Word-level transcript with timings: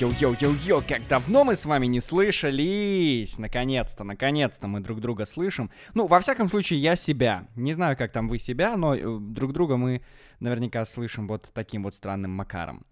Йоу-йоу-йоу-йоу-йоу, 0.00 0.82
как 0.88 1.06
давно 1.08 1.44
мы 1.44 1.56
с 1.56 1.66
вами 1.66 1.84
не 1.84 2.00
слышались! 2.00 3.36
Наконец-то, 3.36 4.02
наконец-то 4.02 4.66
мы 4.66 4.80
друг 4.80 4.98
друга 4.98 5.26
слышим. 5.26 5.70
Ну, 5.92 6.06
во 6.06 6.20
всяком 6.20 6.48
случае, 6.48 6.80
я 6.80 6.96
себя. 6.96 7.46
Не 7.54 7.74
знаю, 7.74 7.98
как 7.98 8.10
там 8.10 8.26
вы 8.26 8.38
себя, 8.38 8.78
но 8.78 8.94
э, 8.94 9.18
друг 9.20 9.52
друга 9.52 9.76
мы 9.76 10.00
наверняка 10.38 10.86
слышим 10.86 11.28
вот 11.28 11.50
таким 11.52 11.82
вот 11.82 11.94
странным 11.94 12.30
макаром. 12.30 12.86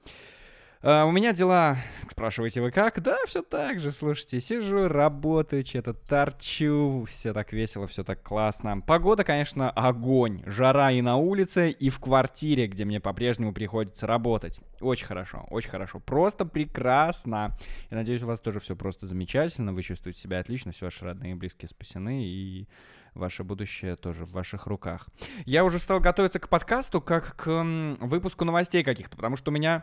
Э, 0.80 1.08
у 1.08 1.10
меня 1.10 1.32
дела, 1.32 1.76
спрашиваете 2.08 2.60
вы 2.60 2.70
как? 2.70 3.02
Да, 3.02 3.18
все 3.26 3.42
так 3.42 3.80
же, 3.80 3.90
слушайте, 3.90 4.38
сижу, 4.38 4.86
работаю, 4.86 5.66
что-то 5.66 5.92
торчу, 5.92 7.04
все 7.08 7.32
так 7.32 7.52
весело, 7.52 7.88
все 7.88 8.04
так 8.04 8.22
классно. 8.22 8.80
Погода, 8.80 9.24
конечно, 9.24 9.72
огонь, 9.72 10.44
жара 10.46 10.92
и 10.92 11.02
на 11.02 11.16
улице, 11.16 11.72
и 11.72 11.90
в 11.90 11.98
квартире, 11.98 12.68
где 12.68 12.84
мне 12.84 13.00
по-прежнему 13.00 13.52
приходится 13.52 14.06
работать. 14.06 14.60
Очень 14.80 15.06
хорошо, 15.06 15.48
очень 15.50 15.70
хорошо, 15.70 15.98
просто 15.98 16.44
прекрасно. 16.44 17.58
Я 17.90 17.96
надеюсь, 17.96 18.22
у 18.22 18.28
вас 18.28 18.38
тоже 18.38 18.60
все 18.60 18.76
просто 18.76 19.06
замечательно, 19.06 19.72
вы 19.72 19.82
чувствуете 19.82 20.20
себя 20.20 20.38
отлично, 20.38 20.70
все 20.70 20.84
ваши 20.84 21.04
родные 21.04 21.32
и 21.32 21.34
близкие 21.34 21.68
спасены, 21.68 22.22
и 22.22 22.68
ваше 23.14 23.42
будущее 23.42 23.96
тоже 23.96 24.24
в 24.24 24.32
ваших 24.32 24.66
руках. 24.66 25.08
Я 25.44 25.64
уже 25.64 25.78
стал 25.78 25.98
готовиться 25.98 26.38
к 26.38 26.48
подкасту, 26.48 27.00
как 27.00 27.36
к 27.36 27.64
выпуску 28.00 28.44
новостей 28.44 28.84
каких-то, 28.84 29.16
потому 29.16 29.36
что 29.36 29.50
у 29.50 29.54
меня 29.54 29.82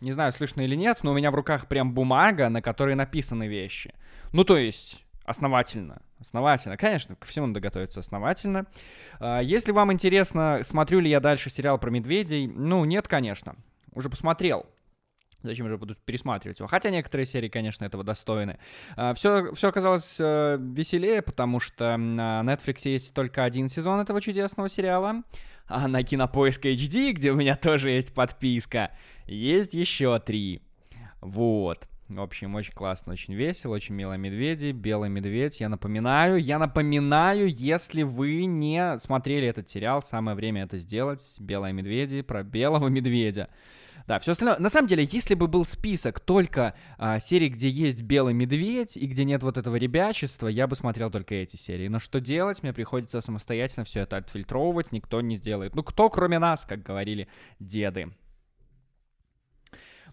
не 0.00 0.12
знаю, 0.12 0.32
слышно 0.32 0.62
или 0.62 0.74
нет, 0.74 0.98
но 1.02 1.12
у 1.12 1.14
меня 1.14 1.30
в 1.30 1.34
руках 1.34 1.66
прям 1.66 1.92
бумага, 1.92 2.48
на 2.48 2.62
которой 2.62 2.94
написаны 2.94 3.48
вещи. 3.48 3.94
Ну, 4.32 4.44
то 4.44 4.56
есть, 4.56 5.04
основательно. 5.24 6.02
Основательно. 6.20 6.76
Конечно, 6.76 7.14
ко 7.14 7.26
всему 7.26 7.46
надо 7.46 7.60
готовиться 7.60 8.00
основательно. 8.00 8.66
А, 9.20 9.40
если 9.40 9.72
вам 9.72 9.92
интересно, 9.92 10.60
смотрю 10.62 11.00
ли 11.00 11.10
я 11.10 11.20
дальше 11.20 11.50
сериал 11.50 11.78
про 11.78 11.90
медведей, 11.90 12.46
ну, 12.46 12.84
нет, 12.84 13.06
конечно. 13.06 13.54
Уже 13.94 14.08
посмотрел. 14.08 14.66
Зачем 15.42 15.68
же 15.68 15.78
буду 15.78 15.94
пересматривать 16.04 16.58
его? 16.58 16.66
Хотя 16.66 16.90
некоторые 16.90 17.24
серии, 17.24 17.48
конечно, 17.48 17.84
этого 17.84 18.02
достойны. 18.02 18.58
Все, 19.14 19.50
а, 19.50 19.54
все 19.54 19.68
оказалось 19.68 20.16
э, 20.18 20.58
веселее, 20.60 21.22
потому 21.22 21.60
что 21.60 21.96
на 21.96 22.42
Netflix 22.44 22.88
есть 22.88 23.14
только 23.14 23.44
один 23.44 23.68
сезон 23.68 24.00
этого 24.00 24.20
чудесного 24.20 24.68
сериала. 24.68 25.22
А 25.68 25.86
на 25.86 26.02
Кинопоиск 26.02 26.64
HD, 26.64 27.12
где 27.12 27.30
у 27.30 27.36
меня 27.36 27.54
тоже 27.54 27.90
есть 27.90 28.14
подписка, 28.14 28.90
есть 29.26 29.74
еще 29.74 30.18
три. 30.18 30.62
Вот. 31.20 31.86
В 32.08 32.22
общем, 32.22 32.54
очень 32.54 32.72
классно, 32.72 33.12
очень 33.12 33.34
весело, 33.34 33.74
очень 33.74 33.94
милые 33.94 34.18
медведи, 34.18 34.70
белый 34.70 35.10
медведь. 35.10 35.60
Я 35.60 35.68
напоминаю, 35.68 36.38
я 36.38 36.58
напоминаю, 36.58 37.48
если 37.48 38.02
вы 38.02 38.46
не 38.46 38.98
смотрели 38.98 39.46
этот 39.46 39.68
сериал, 39.68 40.02
самое 40.02 40.34
время 40.34 40.62
это 40.62 40.78
сделать. 40.78 41.36
Белые 41.38 41.74
медведи 41.74 42.22
про 42.22 42.42
белого 42.42 42.88
медведя. 42.88 43.50
Да, 44.08 44.18
все 44.20 44.32
остальное. 44.32 44.58
На 44.58 44.70
самом 44.70 44.88
деле, 44.88 45.06
если 45.12 45.34
бы 45.34 45.48
был 45.48 45.66
список 45.66 46.18
только 46.18 46.74
а, 46.96 47.18
серий, 47.18 47.50
где 47.50 47.68
есть 47.68 48.00
белый 48.00 48.32
медведь 48.32 48.96
и 48.96 49.06
где 49.06 49.26
нет 49.26 49.42
вот 49.42 49.58
этого 49.58 49.76
ребячества, 49.76 50.48
я 50.48 50.66
бы 50.66 50.76
смотрел 50.76 51.10
только 51.10 51.34
эти 51.34 51.56
серии. 51.56 51.88
Но 51.88 51.98
что 51.98 52.18
делать? 52.18 52.62
Мне 52.62 52.72
приходится 52.72 53.20
самостоятельно 53.20 53.84
все 53.84 54.00
это 54.00 54.16
отфильтровывать, 54.16 54.92
никто 54.92 55.20
не 55.20 55.36
сделает. 55.36 55.74
Ну, 55.74 55.82
кто 55.82 56.08
кроме 56.08 56.38
нас, 56.38 56.64
как 56.64 56.82
говорили 56.82 57.28
деды. 57.60 58.10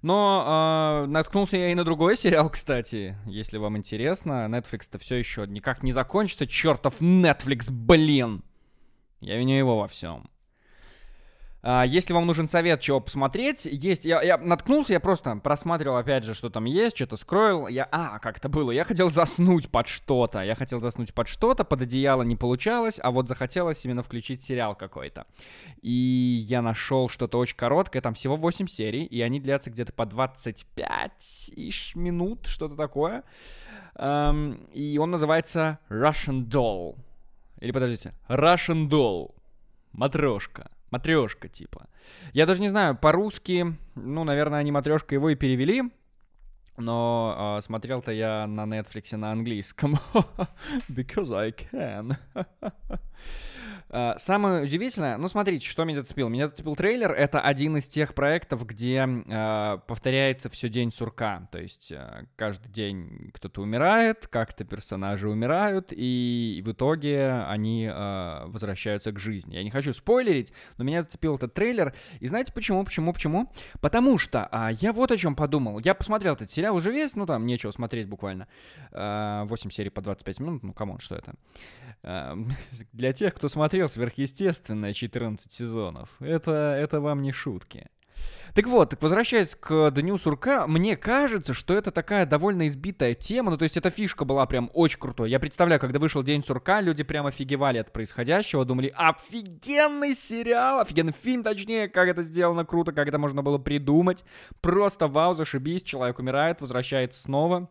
Но 0.02 1.06
э, 1.06 1.10
наткнулся 1.10 1.56
я 1.56 1.72
и 1.72 1.76
на 1.76 1.86
другой 1.86 2.18
сериал, 2.18 2.50
кстати, 2.50 3.16
если 3.26 3.58
вам 3.58 3.78
интересно. 3.78 4.46
Netflix-то 4.50 4.98
все 4.98 5.16
еще 5.16 5.48
никак 5.48 5.84
не 5.84 5.94
закончится. 5.94 6.48
Чертов 6.48 7.00
Netflix, 7.00 7.72
блин! 7.72 8.44
Я 9.22 9.38
виню 9.38 9.56
его 9.56 9.80
во 9.80 9.88
всем. 9.88 10.30
А, 11.68 11.84
если 11.84 12.14
вам 12.14 12.28
нужен 12.28 12.48
совет, 12.48 12.80
чего 12.80 13.00
посмотреть, 13.00 13.66
есть... 13.66 14.06
Я, 14.06 14.22
я 14.22 14.38
наткнулся, 14.38 14.94
я 14.94 15.00
просто 15.00 15.36
просматривал, 15.38 15.98
опять 15.98 16.24
же, 16.24 16.36
что 16.36 16.52
там 16.52 16.66
есть, 16.66 16.96
что-то 16.96 17.18
скроил. 17.18 17.68
Я... 17.68 17.88
А, 17.92 18.20
как 18.20 18.38
это 18.38 18.50
было? 18.50 18.70
Я 18.70 18.84
хотел 18.84 19.10
заснуть 19.10 19.68
под 19.70 19.88
что-то. 19.88 20.44
Я 20.44 20.54
хотел 20.54 20.80
заснуть 20.80 21.12
под 21.12 21.28
что-то, 21.28 21.64
под 21.64 21.82
одеяло 21.82 22.22
не 22.22 22.36
получалось, 22.36 23.00
а 23.02 23.10
вот 23.10 23.28
захотелось 23.28 23.84
именно 23.84 24.04
включить 24.04 24.44
сериал 24.44 24.76
какой-то. 24.76 25.26
И 25.82 25.90
я 26.48 26.62
нашел 26.62 27.10
что-то 27.10 27.40
очень 27.40 27.58
короткое, 27.58 28.02
там 28.02 28.14
всего 28.14 28.36
8 28.36 28.68
серий, 28.68 29.04
и 29.04 29.22
они 29.22 29.40
длятся 29.40 29.72
где-то 29.72 29.92
по 29.92 30.06
25 30.06 31.52
минут, 31.96 32.46
что-то 32.46 32.76
такое. 32.76 33.24
И 33.98 35.00
он 35.02 35.10
называется 35.10 35.80
Russian 35.90 36.46
Doll. 36.46 36.96
Или 37.60 37.72
подождите, 37.72 38.14
Russian 38.30 38.88
Doll. 38.88 39.34
Матрешка. 39.94 40.70
Матрешка, 40.92 41.48
типа. 41.48 41.88
Я 42.34 42.46
даже 42.46 42.62
не 42.62 42.70
знаю, 42.70 42.96
по-русски, 42.96 43.76
ну, 43.96 44.24
наверное, 44.24 44.60
они 44.60 44.72
матрешка 44.72 45.16
его 45.16 45.30
и 45.30 45.36
перевели. 45.36 45.84
Но 46.78 47.58
э, 47.58 47.62
смотрел-то 47.62 48.12
я 48.12 48.48
на 48.48 48.64
Netflix 48.64 49.16
на 49.16 49.32
английском. 49.32 49.98
Because 50.90 51.34
I 51.34 51.52
can. 51.52 52.18
А, 53.90 54.18
самое 54.18 54.64
удивительное, 54.64 55.18
ну 55.18 55.28
смотрите, 55.28 55.68
что 55.68 55.84
меня 55.84 56.00
зацепило. 56.00 56.28
Меня 56.28 56.48
зацепил 56.48 56.76
трейлер. 56.76 57.12
Это 57.12 57.40
один 57.40 57.78
из 57.78 57.88
тех 57.88 58.16
проектов, 58.16 58.66
где 58.66 59.08
э, 59.08 59.78
повторяется 59.88 60.50
все 60.50 60.70
день 60.70 60.92
сурка. 60.92 61.48
То 61.52 61.60
есть 61.60 61.92
э, 61.92 62.26
каждый 62.36 62.70
день 62.70 63.32
кто-то 63.34 63.62
умирает, 63.62 64.28
как-то 64.28 64.66
персонажи 64.66 65.30
умирают, 65.30 65.90
и 65.92 66.62
в 66.66 66.72
итоге 66.72 67.44
они 67.48 67.86
э, 67.86 68.46
возвращаются 68.48 69.12
к 69.12 69.20
жизни. 69.20 69.56
Я 69.56 69.64
не 69.64 69.72
хочу 69.72 69.94
спойлерить, 69.94 70.52
но 70.78 70.84
меня 70.84 71.02
зацепил 71.02 71.36
этот 71.36 71.54
трейлер. 71.54 71.94
И 72.20 72.28
знаете 72.28 72.54
почему? 72.54 72.84
Почему? 72.84 73.14
Почему? 73.14 73.52
Потому 73.82 74.18
что 74.18 74.50
э, 74.52 74.70
я 74.82 74.94
вот 74.94 75.12
о 75.12 75.18
чем 75.18 75.36
подумал. 75.36 75.80
Я 75.80 75.94
посмотрел 75.94 76.34
этот 76.34 76.50
сериал 76.50 76.76
уже 76.76 76.92
весь, 76.92 77.16
ну 77.16 77.26
там 77.26 77.46
нечего 77.46 77.72
смотреть 77.72 78.08
буквально. 78.08 78.48
Э, 78.92 79.44
8 79.46 79.70
серий 79.70 79.92
по 79.92 80.02
25 80.02 80.40
минут, 80.40 80.64
ну 80.64 80.74
come 80.74 80.89
on, 80.89 81.00
что 81.00 81.16
это? 81.16 81.36
Э, 82.02 82.36
для 82.94 83.14
тех, 83.14 83.36
кто 83.36 83.48
смотрел 83.48 83.75
смотрел 83.76 83.90
сверхъестественное 83.90 84.94
14 84.94 85.52
сезонов. 85.52 86.10
Это, 86.22 86.78
это 86.80 87.02
вам 87.02 87.22
не 87.22 87.34
шутки. 87.34 87.88
Так 88.54 88.68
вот, 88.68 88.92
так 88.92 89.02
возвращаясь 89.04 89.54
к 89.54 89.92
Дню 89.92 90.18
Сурка, 90.18 90.66
мне 90.66 90.96
кажется, 90.96 91.54
что 91.54 91.74
это 91.74 91.92
такая 91.92 92.26
довольно 92.26 92.68
избитая 92.68 93.14
тема, 93.16 93.52
ну 93.52 93.58
то 93.58 93.64
есть 93.64 93.76
эта 93.76 93.90
фишка 93.90 94.24
была 94.24 94.46
прям 94.46 94.72
очень 94.74 94.98
крутой. 94.98 95.30
Я 95.30 95.42
представляю, 95.42 95.82
когда 95.82 96.00
вышел 96.00 96.24
День 96.24 96.42
Сурка, 96.42 96.80
люди 96.80 97.04
прям 97.04 97.26
офигевали 97.26 97.80
от 97.80 97.92
происходящего, 97.92 98.64
думали, 98.64 98.94
офигенный 98.96 100.16
сериал, 100.16 100.80
офигенный 100.80 101.12
фильм, 101.12 101.44
точнее, 101.44 101.90
как 101.90 102.08
это 102.08 102.22
сделано 102.22 102.64
круто, 102.64 102.94
как 102.94 103.10
это 103.10 103.18
можно 103.18 103.44
было 103.44 103.58
придумать. 103.58 104.24
Просто 104.62 105.10
вау, 105.10 105.36
зашибись, 105.36 105.84
человек 105.84 106.18
умирает, 106.20 106.62
возвращается 106.62 107.22
снова. 107.22 107.70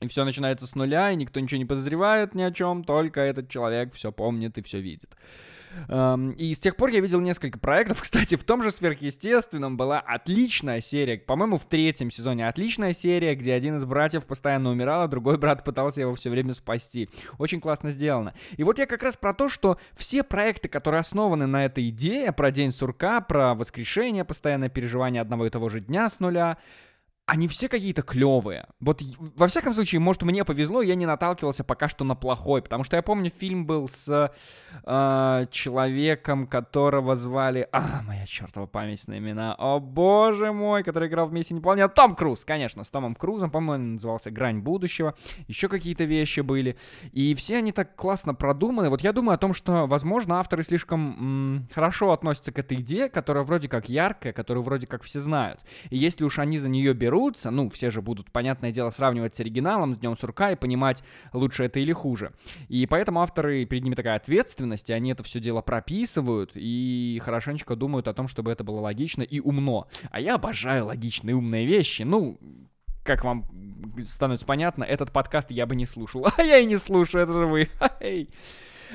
И 0.00 0.06
все 0.08 0.24
начинается 0.24 0.66
с 0.66 0.74
нуля, 0.74 1.10
и 1.10 1.16
никто 1.16 1.40
ничего 1.40 1.58
не 1.58 1.64
подозревает 1.64 2.34
ни 2.34 2.42
о 2.42 2.50
чем, 2.50 2.84
только 2.84 3.20
этот 3.20 3.48
человек 3.48 3.94
все 3.94 4.12
помнит 4.12 4.58
и 4.58 4.62
все 4.62 4.80
видит. 4.80 5.16
И 6.36 6.54
с 6.54 6.58
тех 6.58 6.76
пор 6.76 6.90
я 6.90 7.00
видел 7.00 7.20
несколько 7.20 7.58
проектов. 7.58 8.00
Кстати, 8.02 8.36
в 8.36 8.44
том 8.44 8.62
же 8.62 8.70
сверхъестественном 8.70 9.76
была 9.76 9.98
отличная 10.00 10.80
серия, 10.80 11.18
по-моему, 11.18 11.58
в 11.58 11.64
третьем 11.64 12.10
сезоне 12.10 12.48
отличная 12.48 12.92
серия, 12.92 13.34
где 13.34 13.52
один 13.54 13.76
из 13.76 13.84
братьев 13.84 14.24
постоянно 14.24 14.70
умирал, 14.70 15.02
а 15.02 15.08
другой 15.08 15.38
брат 15.38 15.64
пытался 15.64 16.02
его 16.02 16.14
все 16.14 16.30
время 16.30 16.54
спасти. 16.54 17.08
Очень 17.38 17.60
классно 17.60 17.90
сделано. 17.90 18.34
И 18.56 18.64
вот 18.64 18.78
я 18.78 18.86
как 18.86 19.02
раз 19.02 19.16
про 19.16 19.34
то, 19.34 19.48
что 19.48 19.78
все 19.96 20.22
проекты, 20.22 20.68
которые 20.68 21.00
основаны 21.00 21.46
на 21.46 21.64
этой 21.64 21.88
идее, 21.88 22.32
про 22.32 22.50
День 22.50 22.72
сурка, 22.72 23.20
про 23.20 23.54
воскрешение, 23.54 24.24
постоянное 24.24 24.68
переживание 24.68 25.22
одного 25.22 25.46
и 25.46 25.50
того 25.50 25.68
же 25.68 25.80
дня 25.80 26.08
с 26.08 26.20
нуля, 26.20 26.58
они 27.26 27.48
все 27.48 27.68
какие-то 27.68 28.02
клевые. 28.02 28.66
Вот 28.80 29.00
во 29.36 29.46
всяком 29.46 29.72
случае, 29.72 29.98
может, 29.98 30.22
мне 30.22 30.44
повезло, 30.44 30.82
я 30.82 30.94
не 30.94 31.06
наталкивался 31.06 31.64
пока 31.64 31.88
что 31.88 32.04
на 32.04 32.14
плохой, 32.14 32.60
потому 32.60 32.84
что 32.84 32.96
я 32.96 33.02
помню, 33.02 33.30
фильм 33.30 33.64
был 33.64 33.88
с 33.88 34.30
э, 34.84 35.46
человеком, 35.50 36.46
которого 36.46 37.16
звали... 37.16 37.66
А, 37.72 38.02
моя 38.02 38.26
чертова 38.26 38.66
память 38.66 39.08
на 39.08 39.16
имена. 39.16 39.54
О, 39.54 39.80
боже 39.80 40.52
мой, 40.52 40.82
который 40.82 41.08
играл 41.08 41.26
в 41.26 41.32
«Миссии 41.32 41.54
неполнения». 41.54 41.88
Том 41.88 42.14
Круз, 42.14 42.44
конечно, 42.44 42.84
с 42.84 42.90
Томом 42.90 43.14
Крузом, 43.14 43.50
по-моему, 43.50 43.92
назывался 43.92 44.30
«Грань 44.30 44.58
будущего». 44.58 45.14
Еще 45.48 45.68
какие-то 45.68 46.04
вещи 46.04 46.40
были. 46.40 46.76
И 47.12 47.34
все 47.34 47.56
они 47.56 47.72
так 47.72 47.96
классно 47.96 48.34
продуманы. 48.34 48.90
Вот 48.90 49.00
я 49.00 49.14
думаю 49.14 49.36
о 49.36 49.38
том, 49.38 49.54
что, 49.54 49.86
возможно, 49.86 50.40
авторы 50.40 50.62
слишком 50.62 51.16
м- 51.18 51.68
хорошо 51.74 52.12
относятся 52.12 52.52
к 52.52 52.58
этой 52.58 52.82
идее, 52.82 53.08
которая 53.08 53.44
вроде 53.44 53.70
как 53.70 53.88
яркая, 53.88 54.34
которую 54.34 54.62
вроде 54.62 54.86
как 54.86 55.02
все 55.02 55.20
знают. 55.20 55.60
И 55.88 55.96
если 55.96 56.24
уж 56.24 56.38
они 56.38 56.58
за 56.58 56.68
нее 56.68 56.92
берут, 56.92 57.13
берутся, 57.14 57.50
ну, 57.50 57.68
все 57.70 57.90
же 57.90 58.02
будут, 58.02 58.32
понятное 58.32 58.72
дело, 58.72 58.90
сравнивать 58.90 59.36
с 59.36 59.40
оригиналом, 59.40 59.94
с 59.94 59.98
Днем 59.98 60.16
Сурка 60.18 60.50
и 60.50 60.56
понимать, 60.56 61.02
лучше 61.32 61.64
это 61.64 61.78
или 61.78 61.92
хуже. 61.92 62.32
И 62.68 62.86
поэтому 62.86 63.20
авторы, 63.20 63.64
перед 63.66 63.84
ними 63.84 63.94
такая 63.94 64.16
ответственность, 64.16 64.90
и 64.90 64.92
они 64.92 65.12
это 65.12 65.22
все 65.22 65.38
дело 65.38 65.62
прописывают 65.62 66.50
и 66.54 67.20
хорошенечко 67.24 67.76
думают 67.76 68.08
о 68.08 68.14
том, 68.14 68.26
чтобы 68.26 68.50
это 68.50 68.64
было 68.64 68.80
логично 68.80 69.22
и 69.22 69.38
умно. 69.38 69.86
А 70.10 70.20
я 70.20 70.34
обожаю 70.34 70.86
логичные 70.86 71.36
умные 71.36 71.66
вещи, 71.66 72.02
ну, 72.02 72.36
как 73.04 73.22
вам 73.22 73.44
становится 74.10 74.46
понятно, 74.46 74.82
этот 74.82 75.12
подкаст 75.12 75.52
я 75.52 75.66
бы 75.66 75.76
не 75.76 75.86
слушал. 75.86 76.26
А 76.36 76.42
я 76.42 76.58
и 76.58 76.66
не 76.66 76.78
слушаю, 76.78 77.22
это 77.22 77.32
же 77.32 77.46
вы. 77.46 77.68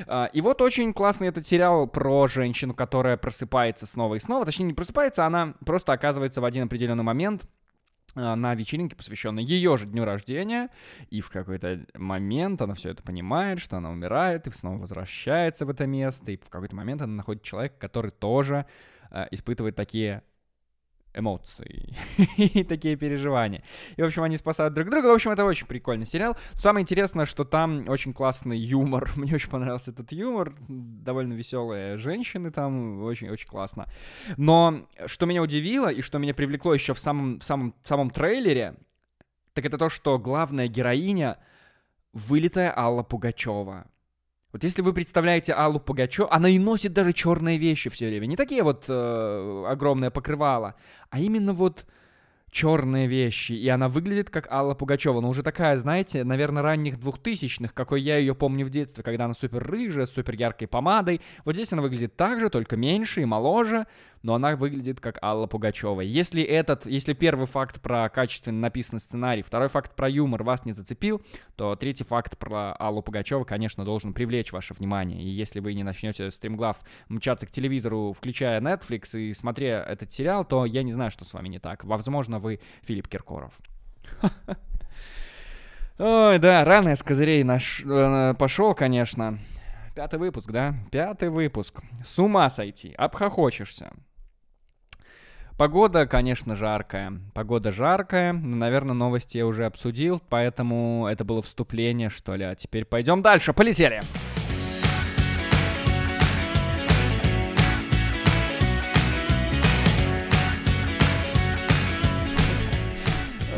А, 0.07 0.29
и 0.31 0.39
вот 0.39 0.61
очень 0.61 0.93
классный 0.93 1.27
этот 1.27 1.45
сериал 1.45 1.85
про 1.85 2.27
женщину, 2.27 2.73
которая 2.73 3.17
просыпается 3.17 3.85
снова 3.85 4.15
и 4.15 4.19
снова. 4.19 4.45
Точнее, 4.45 4.67
не 4.67 4.73
просыпается, 4.73 5.25
она 5.25 5.55
просто 5.65 5.91
оказывается 5.91 6.39
в 6.39 6.45
один 6.45 6.65
определенный 6.65 7.03
момент 7.03 7.43
на 8.15 8.55
вечеринке, 8.55 8.95
посвященной 8.95 9.43
ее 9.43 9.77
же 9.77 9.85
дню 9.85 10.05
рождения, 10.05 10.69
и 11.09 11.21
в 11.21 11.29
какой-то 11.29 11.85
момент 11.95 12.61
она 12.61 12.73
все 12.73 12.89
это 12.91 13.03
понимает, 13.03 13.59
что 13.59 13.77
она 13.77 13.89
умирает, 13.89 14.47
и 14.47 14.51
снова 14.51 14.77
возвращается 14.77 15.65
в 15.65 15.69
это 15.69 15.85
место, 15.85 16.31
и 16.31 16.37
в 16.37 16.49
какой-то 16.49 16.75
момент 16.75 17.01
она 17.01 17.13
находит 17.13 17.43
человека, 17.43 17.75
который 17.79 18.11
тоже 18.11 18.65
э, 19.11 19.27
испытывает 19.31 19.75
такие 19.75 20.23
эмоции 21.13 21.95
и 22.37 22.63
такие 22.63 22.95
переживания. 22.95 23.63
И, 23.97 24.01
в 24.01 24.05
общем, 24.05 24.23
они 24.23 24.37
спасают 24.37 24.73
друг 24.73 24.89
друга. 24.89 25.07
В 25.07 25.13
общем, 25.13 25.31
это 25.31 25.45
очень 25.45 25.67
прикольный 25.67 26.05
сериал. 26.05 26.37
Самое 26.53 26.83
интересное, 26.83 27.25
что 27.25 27.43
там 27.43 27.87
очень 27.87 28.13
классный 28.13 28.57
юмор. 28.57 29.11
Мне 29.15 29.35
очень 29.35 29.49
понравился 29.49 29.91
этот 29.91 30.11
юмор. 30.11 30.53
Довольно 30.67 31.33
веселые 31.33 31.97
женщины 31.97 32.51
там. 32.51 33.03
Очень-очень 33.03 33.47
классно. 33.47 33.87
Но 34.37 34.87
что 35.07 35.25
меня 35.25 35.41
удивило 35.41 35.91
и 35.91 36.01
что 36.01 36.17
меня 36.19 36.33
привлекло 36.33 36.73
еще 36.73 36.93
в 36.93 36.99
самом, 36.99 37.39
самом, 37.41 37.75
самом 37.83 38.09
трейлере, 38.09 38.75
так 39.53 39.65
это 39.65 39.77
то, 39.77 39.89
что 39.89 40.17
главная 40.19 40.67
героиня 40.67 41.37
вылитая 42.13 42.73
Алла 42.75 43.03
Пугачева. 43.03 43.87
Вот 44.51 44.63
если 44.63 44.81
вы 44.81 44.93
представляете 44.93 45.53
Аллу 45.53 45.79
Пугачеву, 45.79 46.27
она 46.31 46.49
и 46.49 46.57
носит 46.57 46.91
даже 46.93 47.13
черные 47.13 47.59
вещи 47.59 47.89
все 47.89 48.07
время. 48.07 48.25
Не 48.25 48.35
такие 48.35 48.63
вот 48.63 48.85
э, 48.87 49.65
огромные 49.67 50.09
покрывала, 50.09 50.73
а 51.11 51.19
именно 51.19 51.53
вот 51.53 51.85
черные 52.51 53.07
вещи, 53.07 53.51
и 53.51 53.67
она 53.69 53.89
выглядит 53.89 54.29
как 54.29 54.51
Алла 54.51 54.73
Пугачева, 54.73 55.21
но 55.21 55.29
уже 55.29 55.43
такая, 55.43 55.77
знаете, 55.77 56.23
наверное, 56.23 56.63
ранних 56.63 56.99
двухтысячных, 56.99 57.73
какой 57.73 58.01
я 58.01 58.17
ее 58.17 58.33
помню 58.33 58.65
в 58.65 58.69
детстве, 58.69 59.03
когда 59.03 59.25
она 59.25 59.33
супер 59.33 59.63
рыжая, 59.63 60.05
с 60.05 60.11
супер 60.11 60.35
яркой 60.35 60.67
помадой. 60.67 61.21
Вот 61.45 61.55
здесь 61.55 61.71
она 61.73 61.81
выглядит 61.81 62.15
так 62.15 62.39
же, 62.39 62.49
только 62.49 62.75
меньше 62.75 63.21
и 63.21 63.25
моложе, 63.25 63.85
но 64.21 64.33
она 64.35 64.55
выглядит 64.55 64.99
как 64.99 65.21
Алла 65.23 65.47
Пугачева. 65.47 66.01
Если 66.01 66.43
этот, 66.43 66.85
если 66.85 67.13
первый 67.13 67.47
факт 67.47 67.81
про 67.81 68.09
качественно 68.09 68.59
написанный 68.59 68.99
сценарий, 68.99 69.41
второй 69.41 69.69
факт 69.69 69.95
про 69.95 70.09
юмор 70.09 70.43
вас 70.43 70.65
не 70.65 70.73
зацепил, 70.73 71.21
то 71.55 71.75
третий 71.75 72.03
факт 72.03 72.37
про 72.37 72.73
Аллу 72.73 73.01
Пугачеву, 73.01 73.45
конечно, 73.45 73.85
должен 73.85 74.13
привлечь 74.13 74.51
ваше 74.51 74.73
внимание. 74.73 75.21
И 75.21 75.29
если 75.29 75.59
вы 75.59 75.73
не 75.73 75.83
начнете 75.83 76.31
стримглав 76.31 76.77
мчаться 77.07 77.45
к 77.45 77.51
телевизору, 77.51 78.13
включая 78.13 78.61
Netflix 78.61 79.19
и 79.19 79.33
смотря 79.33 79.83
этот 79.83 80.11
сериал, 80.11 80.45
то 80.45 80.65
я 80.65 80.83
не 80.83 80.91
знаю, 80.91 81.11
что 81.11 81.25
с 81.25 81.33
вами 81.33 81.47
не 81.49 81.59
так. 81.59 81.83
Возможно, 81.83 82.39
вы 82.39 82.59
Филипп 82.83 83.07
Киркоров. 83.07 83.53
Ой, 85.97 86.39
да, 86.39 86.63
рано 86.63 86.89
я 86.89 86.95
с 86.95 87.03
козырей 87.03 87.43
наш, 87.43 87.83
э, 87.85 88.33
пошел, 88.39 88.73
конечно. 88.73 89.37
Пятый 89.95 90.17
выпуск, 90.17 90.49
да? 90.49 90.75
Пятый 90.91 91.29
выпуск. 91.29 91.81
С 92.05 92.17
ума 92.19 92.49
сойти, 92.49 92.93
обхохочешься. 92.93 93.91
Погода, 95.59 96.07
конечно, 96.07 96.55
жаркая. 96.55 97.19
Погода 97.33 97.73
жаркая, 97.73 98.31
но, 98.31 98.55
наверное, 98.55 98.93
новости 98.93 99.39
я 99.39 99.45
уже 99.45 99.65
обсудил, 99.65 100.21
поэтому 100.29 101.05
это 101.11 101.25
было 101.25 101.41
вступление, 101.41 102.09
что 102.09 102.35
ли. 102.35 102.45
А 102.45 102.55
теперь 102.55 102.85
пойдем 102.85 103.21
дальше. 103.21 103.51
Полетели! 103.51 103.99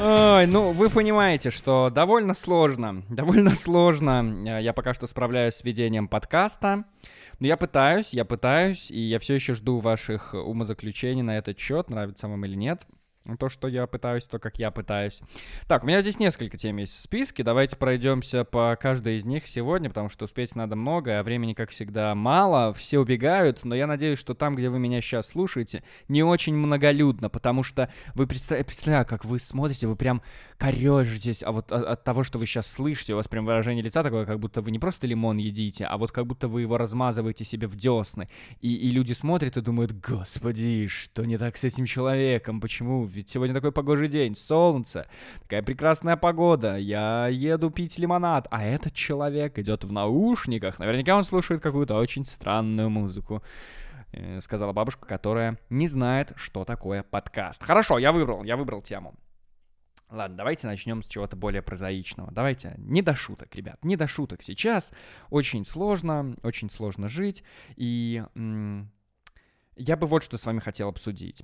Ой, 0.04 0.47
ну 0.47 0.71
вы 0.71 0.89
понимаете, 0.89 1.51
что 1.51 1.92
довольно 1.94 2.33
сложно, 2.33 3.04
довольно 3.09 3.54
сложно. 3.54 4.59
Я 4.59 4.74
пока 4.74 4.95
что 4.95 5.06
справляюсь 5.06 5.54
с 5.54 5.63
ведением 5.63 6.07
подкаста. 6.07 6.86
Но 7.41 7.47
я 7.47 7.57
пытаюсь, 7.57 8.13
я 8.13 8.23
пытаюсь, 8.23 8.91
и 8.91 8.99
я 8.99 9.17
все 9.17 9.33
еще 9.33 9.55
жду 9.55 9.79
ваших 9.79 10.35
умозаключений 10.35 11.23
на 11.23 11.39
этот 11.39 11.57
счет, 11.57 11.89
нравится 11.89 12.27
вам 12.27 12.45
или 12.45 12.55
нет 12.55 12.85
то, 13.39 13.50
что 13.50 13.68
я 13.68 13.85
пытаюсь, 13.88 14.23
то, 14.25 14.39
как 14.39 14.57
я 14.57 14.71
пытаюсь. 14.71 15.21
Так, 15.68 15.83
у 15.83 15.88
меня 15.88 16.01
здесь 16.01 16.19
несколько 16.19 16.57
тем 16.57 16.77
есть 16.77 16.95
в 16.95 17.00
списке. 17.00 17.44
Давайте 17.44 17.75
пройдемся 17.75 18.44
по 18.44 18.75
каждой 18.79 19.18
из 19.18 19.25
них 19.25 19.47
сегодня, 19.47 19.89
потому 19.89 20.09
что 20.09 20.25
успеть 20.25 20.56
надо 20.56 20.75
много, 20.75 21.19
а 21.19 21.23
времени, 21.23 21.53
как 21.53 21.69
всегда, 21.69 22.15
мало. 22.15 22.73
Все 22.73 23.00
убегают, 23.00 23.63
но 23.63 23.75
я 23.75 23.88
надеюсь, 23.88 24.19
что 24.19 24.33
там, 24.33 24.56
где 24.56 24.69
вы 24.69 24.79
меня 24.79 25.01
сейчас 25.01 25.27
слушаете, 25.27 25.83
не 26.07 26.23
очень 26.23 26.56
многолюдно, 26.56 27.29
потому 27.29 27.63
что 27.63 27.89
вы 28.15 28.27
представляете, 28.27 28.65
представляю, 28.65 29.06
как 29.06 29.25
вы 29.25 29.39
смотрите, 29.39 29.88
вы 29.88 29.95
прям 29.95 30.21
корежитесь 30.57 31.44
а 31.44 31.51
вот 31.51 31.71
от, 31.71 31.83
от 31.83 32.03
того, 32.03 32.23
что 32.23 32.39
вы 32.39 32.45
сейчас 32.45 32.68
слышите. 32.68 33.13
У 33.13 33.18
вас 33.18 33.27
прям 33.27 33.45
выражение 33.45 33.83
лица 33.83 34.03
такое, 34.03 34.25
как 34.25 34.39
будто 34.39 34.62
вы 34.62 34.71
не 34.71 34.79
просто 34.79 35.07
лимон 35.07 35.38
едите, 35.38 35.85
а 35.85 35.97
вот 35.97 36.12
как 36.12 36.27
будто 36.27 36.47
вы 36.47 36.62
его 36.62 36.77
размазываете 36.77 37.45
себе 37.45 37.68
в 37.68 37.75
десны. 37.75 38.29
И, 38.62 38.73
и 38.73 38.91
люди 38.91 39.13
смотрят 39.13 39.57
и 39.57 39.62
думают, 39.62 39.91
господи, 39.91 40.88
что 40.88 41.25
не 41.25 41.38
так 41.38 41.57
с 41.57 41.63
этим 41.63 41.85
человеком, 41.85 42.62
почему 42.62 43.03
ведь 43.11 43.29
сегодня 43.29 43.53
такой 43.53 43.71
погожий 43.71 44.07
день, 44.07 44.35
солнце, 44.35 45.07
такая 45.41 45.61
прекрасная 45.61 46.17
погода, 46.17 46.77
я 46.77 47.27
еду 47.27 47.69
пить 47.69 47.97
лимонад, 47.97 48.47
а 48.51 48.63
этот 48.63 48.93
человек 48.93 49.59
идет 49.59 49.83
в 49.83 49.91
наушниках, 49.91 50.79
наверняка 50.79 51.15
он 51.15 51.23
слушает 51.23 51.61
какую-то 51.61 51.95
очень 51.95 52.25
странную 52.25 52.89
музыку 52.89 53.43
э, 54.11 54.39
сказала 54.41 54.73
бабушка, 54.73 55.05
которая 55.05 55.57
не 55.69 55.87
знает, 55.87 56.33
что 56.35 56.65
такое 56.65 57.03
подкаст. 57.03 57.63
Хорошо, 57.63 57.97
я 57.97 58.11
выбрал, 58.11 58.43
я 58.43 58.57
выбрал 58.57 58.81
тему. 58.81 59.15
Ладно, 60.11 60.35
давайте 60.35 60.67
начнем 60.67 61.01
с 61.01 61.07
чего-то 61.07 61.37
более 61.37 61.61
прозаичного. 61.61 62.31
Давайте, 62.31 62.75
не 62.77 63.01
до 63.01 63.15
шуток, 63.15 63.55
ребят, 63.55 63.83
не 63.85 63.95
до 63.95 64.07
шуток 64.07 64.43
сейчас. 64.43 64.93
Очень 65.29 65.65
сложно, 65.65 66.35
очень 66.43 66.69
сложно 66.69 67.07
жить. 67.07 67.45
И 67.77 68.21
я 69.77 69.95
бы 69.95 70.07
вот 70.07 70.23
что 70.23 70.37
с 70.37 70.45
вами 70.45 70.59
хотел 70.59 70.89
обсудить. 70.89 71.43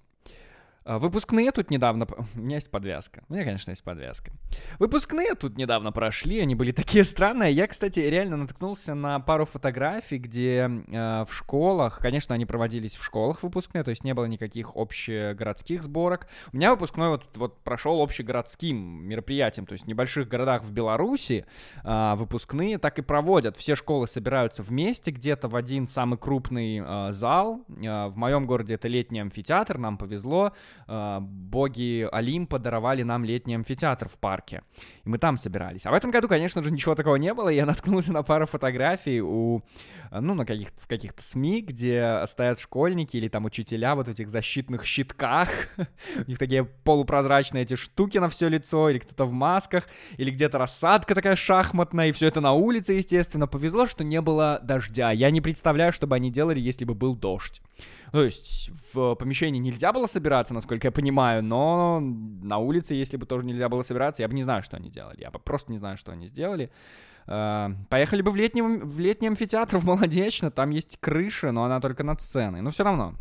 А, 0.87 0.99
выпускные 0.99 1.51
тут 1.51 1.69
недавно... 1.69 2.07
У 2.33 2.39
меня 2.39 2.55
есть 2.55 2.71
подвязка. 2.71 3.23
У 3.27 3.33
меня, 3.33 3.43
конечно, 3.43 3.71
есть 3.71 3.83
подвязка. 3.83 4.31
Выпускные 4.79 5.35
тут 5.35 5.57
недавно 5.57 5.91
прошли, 5.91 6.39
они 6.39 6.55
были 6.55 6.71
такие 6.83 7.03
странные. 7.03 7.51
Я, 7.51 7.67
кстати, 7.67 7.99
реально 7.99 8.37
наткнулся 8.37 8.95
на 8.95 9.19
пару 9.19 9.45
фотографий, 9.45 10.17
где 10.17 10.69
э, 10.87 11.25
в 11.25 11.33
школах, 11.33 11.99
конечно, 11.99 12.33
они 12.33 12.45
проводились 12.45 12.95
в 12.95 13.03
школах 13.03 13.43
выпускные, 13.43 13.83
то 13.83 13.89
есть 13.89 14.05
не 14.05 14.13
было 14.13 14.25
никаких 14.25 14.77
общегородских 14.77 15.83
сборок. 15.83 16.27
У 16.53 16.55
меня 16.55 16.71
выпускной 16.71 17.09
вот, 17.09 17.25
вот 17.35 17.57
прошел 17.63 18.01
общегородским 18.01 18.77
мероприятием, 18.77 19.65
то 19.65 19.73
есть 19.73 19.83
в 19.83 19.87
небольших 19.87 20.29
городах 20.29 20.63
в 20.63 20.71
Беларуси 20.71 21.45
э, 21.83 22.13
выпускные 22.15 22.77
так 22.77 22.97
и 22.97 23.01
проводят. 23.01 23.57
Все 23.57 23.75
школы 23.75 24.07
собираются 24.07 24.63
вместе 24.63 25.11
где-то 25.11 25.49
в 25.49 25.57
один 25.57 25.85
самый 25.85 26.17
крупный 26.17 26.81
э, 26.81 27.11
зал. 27.11 27.65
Э, 27.67 28.07
в 28.07 28.15
моем 28.15 28.47
городе 28.47 28.75
это 28.75 28.87
летний 28.87 29.19
амфитеатр, 29.19 29.77
нам 29.77 29.97
повезло. 29.97 30.53
Э, 30.87 31.19
боги 31.21 32.07
Олимпа 32.11 32.59
даровали 32.59 33.03
нам 33.03 33.25
летний 33.25 33.55
амфитеатр 33.55 34.07
в 34.07 34.17
парке. 34.17 34.61
И 35.03 35.09
мы 35.09 35.17
там 35.17 35.37
собирались. 35.37 35.85
А 35.85 35.91
в 35.91 35.93
этом 35.93 36.11
году, 36.11 36.27
конечно 36.27 36.63
же, 36.63 36.71
ничего 36.71 36.95
такого 36.95 37.15
не 37.15 37.33
было. 37.33 37.49
Я 37.49 37.65
наткнулся 37.65 38.13
на 38.13 38.23
пару 38.23 38.45
фотографий 38.45 39.21
у, 39.21 39.63
ну, 40.11 40.33
на 40.33 40.45
каких 40.45 40.69
в 40.77 40.87
каких-то 40.87 41.21
СМИ, 41.21 41.61
где 41.61 42.23
стоят 42.25 42.59
школьники 42.59 43.17
или 43.17 43.27
там 43.27 43.45
учителя 43.45 43.95
вот 43.95 44.07
в 44.07 44.11
этих 44.11 44.29
защитных 44.29 44.85
щитках. 44.85 45.49
У 46.25 46.29
них 46.29 46.37
такие 46.37 46.63
полупрозрачные 46.63 47.63
эти 47.63 47.75
штуки 47.75 48.17
на 48.17 48.29
все 48.29 48.47
лицо, 48.47 48.89
или 48.89 48.99
кто-то 48.99 49.25
в 49.25 49.31
масках, 49.31 49.87
или 50.17 50.31
где-то 50.31 50.57
рассадка 50.57 51.15
такая 51.15 51.35
шахматная, 51.35 52.09
и 52.09 52.11
все 52.11 52.27
это 52.27 52.41
на 52.41 52.53
улице, 52.53 52.93
естественно. 52.93 53.47
Повезло, 53.47 53.87
что 53.87 54.03
не 54.03 54.21
было 54.21 54.59
дождя. 54.63 55.11
Я 55.11 55.31
не 55.31 55.41
представляю, 55.41 55.91
что 55.91 56.07
бы 56.07 56.15
они 56.15 56.31
делали, 56.31 56.59
если 56.59 56.85
бы 56.85 56.93
был 56.93 57.15
дождь. 57.15 57.61
То 58.11 58.23
есть 58.23 58.69
в 58.93 59.15
помещении 59.15 59.59
нельзя 59.59 59.91
было 59.91 60.07
собираться, 60.07 60.53
насколько 60.53 60.87
я 60.87 60.91
понимаю, 60.91 61.43
но 61.43 61.99
на 61.99 62.57
улице, 62.57 62.93
если 62.93 63.17
бы 63.17 63.25
тоже 63.25 63.45
нельзя 63.45 63.69
было 63.69 63.81
собираться, 63.81 64.21
я 64.21 64.27
бы 64.27 64.33
не 64.33 64.43
знаю, 64.43 64.63
что 64.63 64.77
они 64.77 64.89
делали. 64.89 65.21
Я 65.21 65.31
бы 65.31 65.39
просто 65.39 65.71
не 65.71 65.77
знаю, 65.77 65.97
что 65.97 66.11
они 66.11 66.27
сделали. 66.27 66.71
Uh, 67.27 67.75
поехали 67.89 68.21
бы 68.21 68.31
в 68.31 68.37
летний, 68.37 68.61
в 68.61 68.99
летний 69.01 69.27
амфитеатр 69.27 69.79
в 69.79 69.83
Молодечно, 69.83 70.49
там 70.49 70.69
есть 70.69 70.97
крыша, 71.01 71.51
но 71.51 71.65
она 71.65 71.81
только 71.81 72.05
над 72.05 72.21
сценой. 72.21 72.61
Но 72.61 72.69
все 72.69 72.85
равно. 72.85 73.15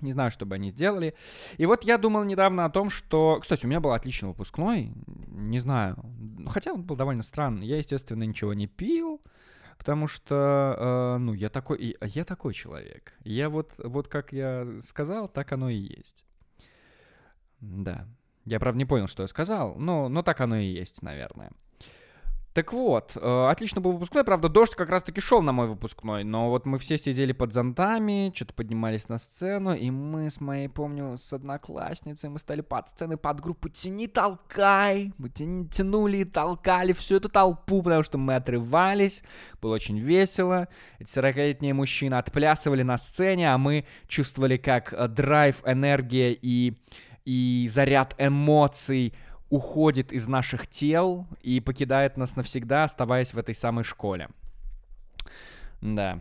Не 0.00 0.12
знаю, 0.12 0.30
что 0.30 0.46
бы 0.46 0.54
они 0.56 0.70
сделали. 0.70 1.14
И 1.56 1.66
вот 1.66 1.84
я 1.84 1.98
думал 1.98 2.24
недавно 2.24 2.64
о 2.64 2.70
том, 2.70 2.88
что... 2.88 3.38
Кстати, 3.40 3.64
у 3.66 3.68
меня 3.68 3.80
был 3.80 3.92
отличный 3.92 4.28
выпускной. 4.28 4.92
Не 5.26 5.58
знаю. 5.58 5.96
Хотя 6.48 6.72
он 6.72 6.82
был 6.82 6.94
довольно 6.94 7.22
странный. 7.22 7.66
Я, 7.66 7.78
естественно, 7.78 8.22
ничего 8.22 8.54
не 8.54 8.68
пил 8.68 9.20
потому 9.78 10.08
что, 10.08 11.16
э, 11.16 11.18
ну, 11.18 11.32
я 11.32 11.48
такой, 11.48 11.96
я 12.00 12.24
такой 12.24 12.52
человек. 12.52 13.14
Я 13.24 13.48
вот, 13.48 13.72
вот 13.78 14.08
как 14.08 14.32
я 14.32 14.66
сказал, 14.80 15.28
так 15.28 15.52
оно 15.52 15.70
и 15.70 15.76
есть. 15.76 16.26
Да. 17.60 18.06
Я, 18.44 18.60
правда, 18.60 18.78
не 18.78 18.84
понял, 18.84 19.08
что 19.08 19.22
я 19.22 19.26
сказал, 19.28 19.76
но, 19.76 20.08
но 20.08 20.22
так 20.22 20.40
оно 20.40 20.56
и 20.56 20.66
есть, 20.66 21.02
наверное. 21.02 21.52
Так 22.58 22.72
вот, 22.72 23.12
э, 23.14 23.46
отлично 23.48 23.80
был 23.80 23.92
выпускной, 23.92 24.24
правда, 24.24 24.48
дождь 24.48 24.74
как 24.74 24.88
раз-таки 24.88 25.20
шел 25.20 25.42
на 25.42 25.52
мой 25.52 25.68
выпускной, 25.68 26.24
но 26.24 26.50
вот 26.50 26.66
мы 26.66 26.80
все 26.80 26.98
сидели 26.98 27.30
под 27.30 27.52
зонтами, 27.52 28.32
что-то 28.34 28.52
поднимались 28.52 29.08
на 29.08 29.18
сцену, 29.18 29.74
и 29.74 29.92
мы 29.92 30.28
с 30.28 30.40
моей, 30.40 30.66
помню, 30.66 31.16
с 31.16 31.32
одноклассницей, 31.32 32.28
мы 32.28 32.40
стали 32.40 32.62
под 32.62 32.88
сценой, 32.88 33.16
под 33.16 33.40
группу 33.40 33.68
«Тяни, 33.68 34.08
толкай!» 34.08 35.12
Мы 35.18 35.28
тянули 35.28 36.16
и 36.16 36.24
толкали 36.24 36.92
всю 36.94 37.18
эту 37.18 37.28
толпу, 37.28 37.80
потому 37.80 38.02
что 38.02 38.18
мы 38.18 38.34
отрывались, 38.34 39.22
было 39.62 39.76
очень 39.76 40.00
весело. 40.00 40.66
Эти 40.98 41.16
40-летние 41.16 41.74
мужчины 41.74 42.14
отплясывали 42.14 42.82
на 42.82 42.98
сцене, 42.98 43.52
а 43.54 43.58
мы 43.58 43.84
чувствовали, 44.08 44.56
как 44.56 44.92
э, 44.92 45.06
драйв, 45.06 45.62
энергия 45.64 46.32
и 46.32 46.76
и 47.28 47.68
заряд 47.70 48.14
эмоций 48.16 49.12
уходит 49.50 50.12
из 50.12 50.28
наших 50.28 50.66
тел 50.66 51.26
и 51.42 51.60
покидает 51.60 52.16
нас 52.16 52.36
навсегда, 52.36 52.84
оставаясь 52.84 53.32
в 53.32 53.38
этой 53.38 53.54
самой 53.54 53.84
школе. 53.84 54.28
Да, 55.80 56.20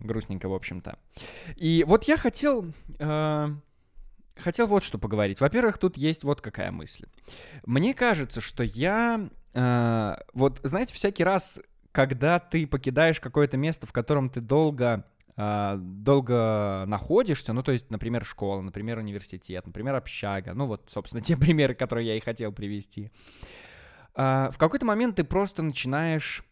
грустненько, 0.00 0.48
в 0.48 0.54
общем-то. 0.54 0.98
И 1.56 1.84
вот 1.86 2.04
я 2.04 2.16
хотел... 2.16 2.72
Э, 2.98 3.48
хотел 4.36 4.66
вот 4.66 4.84
что 4.84 4.98
поговорить. 4.98 5.40
Во-первых, 5.40 5.78
тут 5.78 5.96
есть 5.96 6.24
вот 6.24 6.40
какая 6.40 6.70
мысль. 6.70 7.06
Мне 7.64 7.94
кажется, 7.94 8.40
что 8.40 8.62
я... 8.62 9.28
Э, 9.54 10.16
вот, 10.34 10.60
знаете, 10.62 10.94
всякий 10.94 11.24
раз, 11.24 11.60
когда 11.92 12.38
ты 12.38 12.66
покидаешь 12.66 13.20
какое-то 13.20 13.56
место, 13.56 13.86
в 13.86 13.92
котором 13.92 14.28
ты 14.30 14.40
долго 14.40 15.06
долго 15.36 16.84
находишься, 16.86 17.52
ну, 17.52 17.62
то 17.62 17.72
есть, 17.72 17.90
например, 17.90 18.24
школа, 18.24 18.60
например, 18.60 18.98
университет, 18.98 19.66
например, 19.66 19.94
общага, 19.94 20.52
ну, 20.54 20.66
вот, 20.66 20.90
собственно, 20.92 21.22
те 21.22 21.36
примеры, 21.36 21.74
которые 21.74 22.06
я 22.06 22.16
и 22.16 22.20
хотел 22.20 22.52
привести. 22.52 23.10
Э, 24.14 24.50
в 24.52 24.58
какой-то 24.58 24.84
момент 24.84 25.16
ты 25.16 25.24
просто 25.24 25.62
начинаешь, 25.62 26.44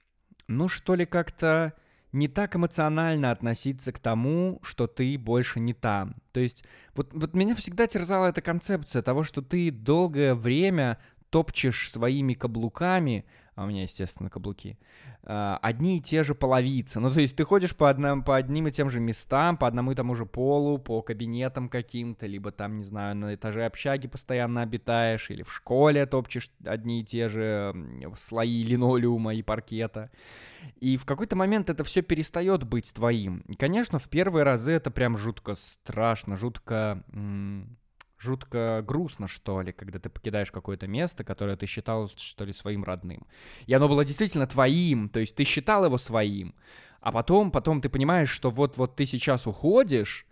ну, 0.49 0.68
что 0.68 0.94
ли, 0.94 1.04
как-то 1.04 1.75
не 2.12 2.26
так 2.26 2.56
эмоционально 2.56 3.30
относиться 3.30 3.92
к 3.92 3.99
тому, 3.99 4.58
что 4.62 4.87
ты 4.87 5.16
больше 5.16 5.60
не 5.60 5.75
там. 5.75 6.16
То 6.32 6.40
есть 6.40 6.64
вот, 6.94 7.12
вот 7.12 7.34
меня 7.34 7.54
всегда 7.54 7.87
терзала 7.87 8.26
эта 8.26 8.42
концепция 8.42 9.02
того, 9.02 9.22
что 9.22 9.42
ты 9.42 9.70
долгое 9.70 10.34
время 10.34 10.99
топчешь 11.30 11.90
своими 11.90 12.34
каблуками, 12.34 13.25
а 13.54 13.64
у 13.64 13.66
меня, 13.66 13.82
естественно, 13.82 14.30
каблуки, 14.30 14.78
а, 15.22 15.58
одни 15.60 15.99
и 15.99 16.00
те 16.00 16.25
же 16.25 16.34
половицы. 16.34 16.99
Ну, 16.99 17.10
то 17.10 17.20
есть 17.20 17.37
ты 17.37 17.44
ходишь 17.44 17.76
по, 17.76 17.90
одним, 17.90 18.22
по 18.22 18.37
одним 18.37 18.68
и 18.68 18.70
тем 18.70 18.90
же 18.90 19.00
местам, 19.00 19.56
по 19.56 19.66
одному 19.66 19.92
и 19.92 19.94
тому 19.94 20.14
же 20.14 20.25
полу, 20.25 20.78
по 20.78 21.02
кабинетам 21.02 21.68
каким-то, 21.68 22.26
либо 22.26 22.52
там, 22.52 22.78
не 22.78 22.84
знаю, 22.84 23.16
на 23.16 23.34
этаже 23.34 23.66
общаги 23.66 24.08
постоянно 24.08 24.62
обитаешь, 24.62 25.30
или 25.30 25.42
в 25.42 25.52
школе 25.52 26.06
топчешь 26.06 26.50
одни 26.64 27.00
и 27.00 27.04
те 27.04 27.28
же 27.28 27.75
слои 28.16 28.62
линолеума 28.62 29.34
и 29.34 29.42
паркета. 29.42 30.10
И 30.80 30.96
в 30.96 31.04
какой-то 31.04 31.37
момент 31.37 31.70
это 31.70 31.84
все 31.84 32.02
перестает 32.02 32.64
быть 32.64 32.92
твоим. 32.92 33.40
И, 33.49 33.56
конечно, 33.56 33.99
в 33.99 34.08
первые 34.08 34.44
разы 34.44 34.72
это 34.72 34.90
прям 34.90 35.16
жутко 35.16 35.54
страшно, 35.54 36.37
жутко... 36.37 37.02
жутко 38.20 38.84
грустно, 38.86 39.26
что 39.26 39.62
ли, 39.62 39.72
когда 39.72 39.98
ты 39.98 40.10
покидаешь 40.10 40.52
какое-то 40.52 40.86
место, 40.86 41.24
которое 41.24 41.56
ты 41.56 41.66
считал, 41.66 42.10
что 42.16 42.44
ли, 42.44 42.52
своим 42.52 42.84
родным. 42.84 43.26
И 43.66 43.74
оно 43.74 43.88
было 43.88 44.04
действительно 44.04 44.46
твоим, 44.46 45.08
то 45.08 45.20
есть 45.20 45.34
ты 45.34 45.44
считал 45.44 45.84
его 45.84 45.98
своим, 45.98 46.54
а 47.00 47.12
потом, 47.12 47.50
потом 47.50 47.80
ты 47.80 47.88
понимаешь, 47.88 48.30
что 48.30 48.50
вот-вот 48.50 48.94
ты 48.94 49.06
сейчас 49.06 49.46
уходишь, 49.46 50.26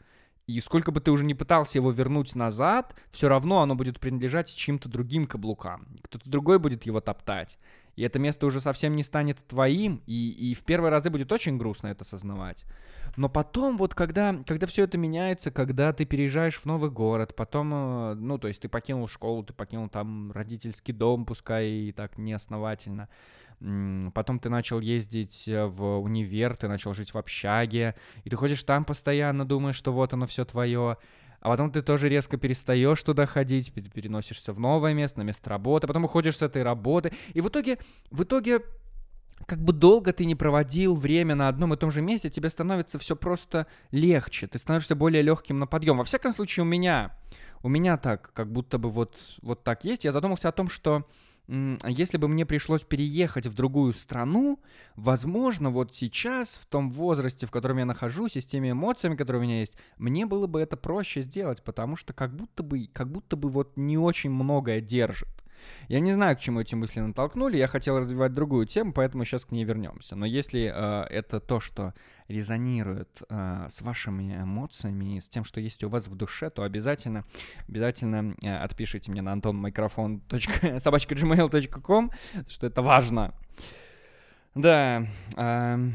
и 0.47 0.61
сколько 0.61 0.92
бы 0.92 1.00
ты 1.00 1.11
уже 1.11 1.25
не 1.25 1.35
пытался 1.35 1.78
его 1.78 1.90
вернуть 1.90 2.35
назад, 2.35 2.95
все 3.11 3.28
равно 3.28 3.61
оно 3.61 3.75
будет 3.75 4.00
принадлежать 4.00 4.54
чьим-то 4.54 4.88
другим 4.88 5.26
каблукам. 5.26 5.87
Кто-то 6.02 6.28
другой 6.28 6.59
будет 6.59 6.87
его 6.87 7.00
топтать 7.00 7.59
и 7.99 8.02
это 8.02 8.21
место 8.21 8.47
уже 8.47 8.61
совсем 8.61 8.95
не 8.95 9.02
станет 9.02 9.45
твоим, 9.49 10.05
и, 10.07 10.31
и 10.31 10.55
в 10.55 10.62
первые 10.62 10.93
разы 10.93 11.11
будет 11.11 11.33
очень 11.33 11.59
грустно 11.59 11.88
это 11.88 12.05
осознавать. 12.05 12.64
Но 13.17 13.28
потом, 13.28 13.76
вот 13.76 13.97
когда, 13.97 14.37
когда 14.47 14.69
все 14.69 14.85
это 14.85 14.97
меняется, 14.97 15.50
когда 15.50 15.93
ты 15.93 16.05
переезжаешь 16.05 16.55
в 16.55 16.64
новый 16.64 16.90
город, 16.90 17.35
потом, 17.35 17.73
э, 17.75 18.14
ну, 18.14 18.38
то 18.38 18.47
есть 18.47 18.62
ты 18.62 18.69
покинул 18.69 19.09
школу, 19.09 19.43
ты 19.43 19.52
покинул 19.52 19.88
там 19.88 20.31
родительский 20.31 20.95
дом, 20.95 21.25
пускай 21.25 21.69
и 21.69 21.93
так 21.93 22.19
неосновательно, 22.19 23.09
потом 24.14 24.38
ты 24.38 24.49
начал 24.49 24.78
ездить 24.78 25.49
э, 25.49 25.67
в 25.67 25.99
универ, 25.99 26.57
ты 26.57 26.69
начал 26.69 26.95
жить 26.95 27.12
в 27.12 27.19
общаге, 27.19 27.97
и 28.23 28.31
ты 28.31 28.37
ходишь 28.37 28.62
там 28.62 28.85
постоянно, 28.85 29.45
думаешь, 29.45 29.75
что 29.75 29.93
вот 29.93 30.12
оно 30.12 30.26
все 30.26 30.45
твое, 30.45 30.99
а 31.40 31.49
потом 31.49 31.71
ты 31.71 31.83
тоже 31.83 32.09
резко 32.09 32.37
перестаешь 32.37 33.02
туда 33.02 33.26
ходить, 33.26 33.73
переносишься 33.73 34.52
в 34.52 34.61
новое 34.61 34.95
место, 34.95 35.18
на 35.21 35.25
место 35.25 35.50
работы, 35.50 35.87
потом 35.87 36.04
уходишь 36.04 36.37
с 36.37 36.42
этой 36.42 36.62
работы, 36.62 37.12
и 37.35 37.40
в 37.40 37.49
итоге, 37.49 37.78
в 38.11 38.23
итоге 38.23 38.61
как 39.47 39.62
бы 39.62 39.73
долго 39.73 40.12
ты 40.12 40.25
не 40.25 40.35
проводил 40.35 40.95
время 40.97 41.35
на 41.35 41.49
одном 41.49 41.75
и 41.75 41.76
том 41.76 41.90
же 41.90 42.02
месте, 42.02 42.28
тебе 42.28 42.50
становится 42.50 42.99
все 42.99 43.16
просто 43.16 43.66
легче, 43.90 44.47
ты 44.47 44.59
становишься 44.59 44.97
более 44.97 45.23
легким 45.23 45.59
на 45.59 45.66
подъем. 45.66 45.99
Во 45.99 46.04
всяком 46.04 46.33
случае, 46.33 46.64
у 46.64 46.66
меня, 46.66 47.16
у 47.62 47.68
меня 47.68 47.97
так, 47.97 48.33
как 48.33 48.52
будто 48.52 48.78
бы 48.78 48.90
вот, 48.90 49.16
вот 49.42 49.62
так 49.62 49.85
есть. 49.85 50.04
Я 50.04 50.12
задумался 50.12 50.49
о 50.49 50.52
том, 50.52 50.68
что 50.68 51.07
если 51.49 52.19
бы 52.19 52.28
мне 52.28 52.45
пришлось 52.45 52.83
переехать 52.83 53.47
в 53.47 53.55
другую 53.55 53.95
страну, 53.95 54.61
возможно, 54.97 55.71
вот 55.71 55.95
сейчас, 55.95 56.57
в 56.61 56.67
том 56.67 56.90
возрасте, 56.90 57.47
в 57.47 57.50
котором 57.50 57.78
я 57.78 57.87
нахожусь, 57.87 58.37
и 58.37 58.40
с 58.40 58.47
теми 58.47 58.71
эмоциями, 58.71 59.17
которые 59.17 59.40
у 59.40 59.45
меня 59.45 59.61
есть, 59.61 59.78
мне 59.97 60.26
было 60.26 60.47
бы 60.47 60.61
это 60.61 60.76
проще 60.76 61.23
сделать, 61.23 61.62
потому 61.62 61.97
что 61.97 62.12
как 62.12 62.35
будто 62.35 62.62
бы, 62.62 62.88
как 62.93 63.11
будто 63.11 63.37
бы 63.37 63.49
вот 63.49 63.76
не 63.76 63.97
очень 63.97 64.31
многое 64.31 64.83
держит. 64.83 65.28
Я 65.88 66.00
не 66.00 66.12
знаю, 66.12 66.37
к 66.37 66.41
чему 66.41 66.61
эти 66.61 66.75
мысли 66.75 67.00
натолкнули. 67.00 67.57
Я 67.57 67.67
хотел 67.67 67.99
развивать 67.99 68.35
другую 68.35 68.67
тему, 68.67 68.93
поэтому 68.93 69.25
сейчас 69.25 69.45
к 69.45 69.53
ней 69.53 69.65
вернемся. 69.65 70.17
Но 70.17 70.27
если 70.27 70.73
э, 70.75 71.05
это 71.11 71.41
то, 71.41 71.61
что 71.61 71.95
резонирует 72.29 73.23
э, 73.29 73.67
с 73.71 73.81
вашими 73.81 74.43
эмоциями, 74.43 75.19
с 75.19 75.29
тем, 75.29 75.45
что 75.45 75.61
есть 75.61 75.85
у 75.85 75.88
вас 75.88 76.09
в 76.09 76.15
душе, 76.15 76.50
то 76.50 76.62
обязательно, 76.62 77.25
обязательно 77.69 78.35
э, 78.43 78.57
отпишите 78.57 79.11
мне 79.11 79.23
на 79.23 79.35
antonmicrophone.собачка.gmail.com, 79.35 82.11
что 82.49 82.67
это 82.67 82.83
важно. 82.83 83.33
Да. 84.55 85.07
Э, 85.37 85.91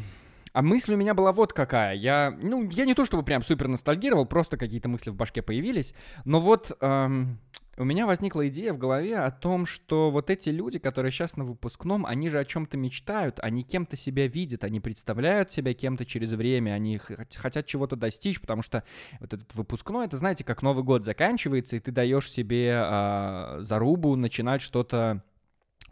а 0.54 0.62
мысль 0.62 0.94
у 0.94 0.98
меня 0.98 1.16
была 1.16 1.32
вот 1.32 1.52
какая. 1.52 1.96
Я, 1.96 2.32
ну, 2.40 2.70
я 2.70 2.86
не 2.86 2.94
то 2.94 3.06
чтобы 3.06 3.24
прям 3.24 3.42
супер 3.42 3.68
ностальгировал, 3.68 4.28
просто 4.28 4.56
какие-то 4.56 4.88
мысли 4.88 5.10
в 5.10 5.16
башке 5.16 5.42
появились. 5.42 5.96
Но 6.26 6.40
вот 6.40 6.72
эм, 6.80 7.40
у 7.78 7.84
меня 7.84 8.06
возникла 8.06 8.48
идея 8.50 8.74
в 8.74 8.78
голове 8.78 9.18
о 9.18 9.32
том, 9.32 9.66
что 9.66 10.12
вот 10.12 10.30
эти 10.30 10.50
люди, 10.50 10.78
которые 10.78 11.12
сейчас 11.12 11.38
на 11.38 11.44
выпускном, 11.44 12.06
они 12.06 12.30
же 12.30 12.40
о 12.40 12.46
чем-то 12.46 12.78
мечтают, 12.78 13.40
они 13.40 13.64
кем-то 13.64 13.96
себя 13.96 14.28
видят, 14.28 14.64
они 14.64 14.80
представляют 14.80 15.52
себя 15.52 15.74
кем-то 15.74 16.06
через 16.06 16.34
время, 16.34 16.72
они 16.72 17.00
хотят 17.36 17.66
чего-то 17.66 17.96
достичь, 17.96 18.40
потому 18.40 18.62
что 18.62 18.84
вот 19.20 19.34
этот 19.34 19.54
выпускной, 19.56 20.06
это 20.06 20.18
знаете, 20.18 20.44
как 20.44 20.62
Новый 20.62 20.84
год 20.84 21.04
заканчивается, 21.04 21.76
и 21.76 21.80
ты 21.80 21.92
даешь 21.92 22.30
себе 22.30 22.80
э, 22.84 23.60
зарубу 23.62 24.16
начинать 24.16 24.62
что-то 24.62 25.24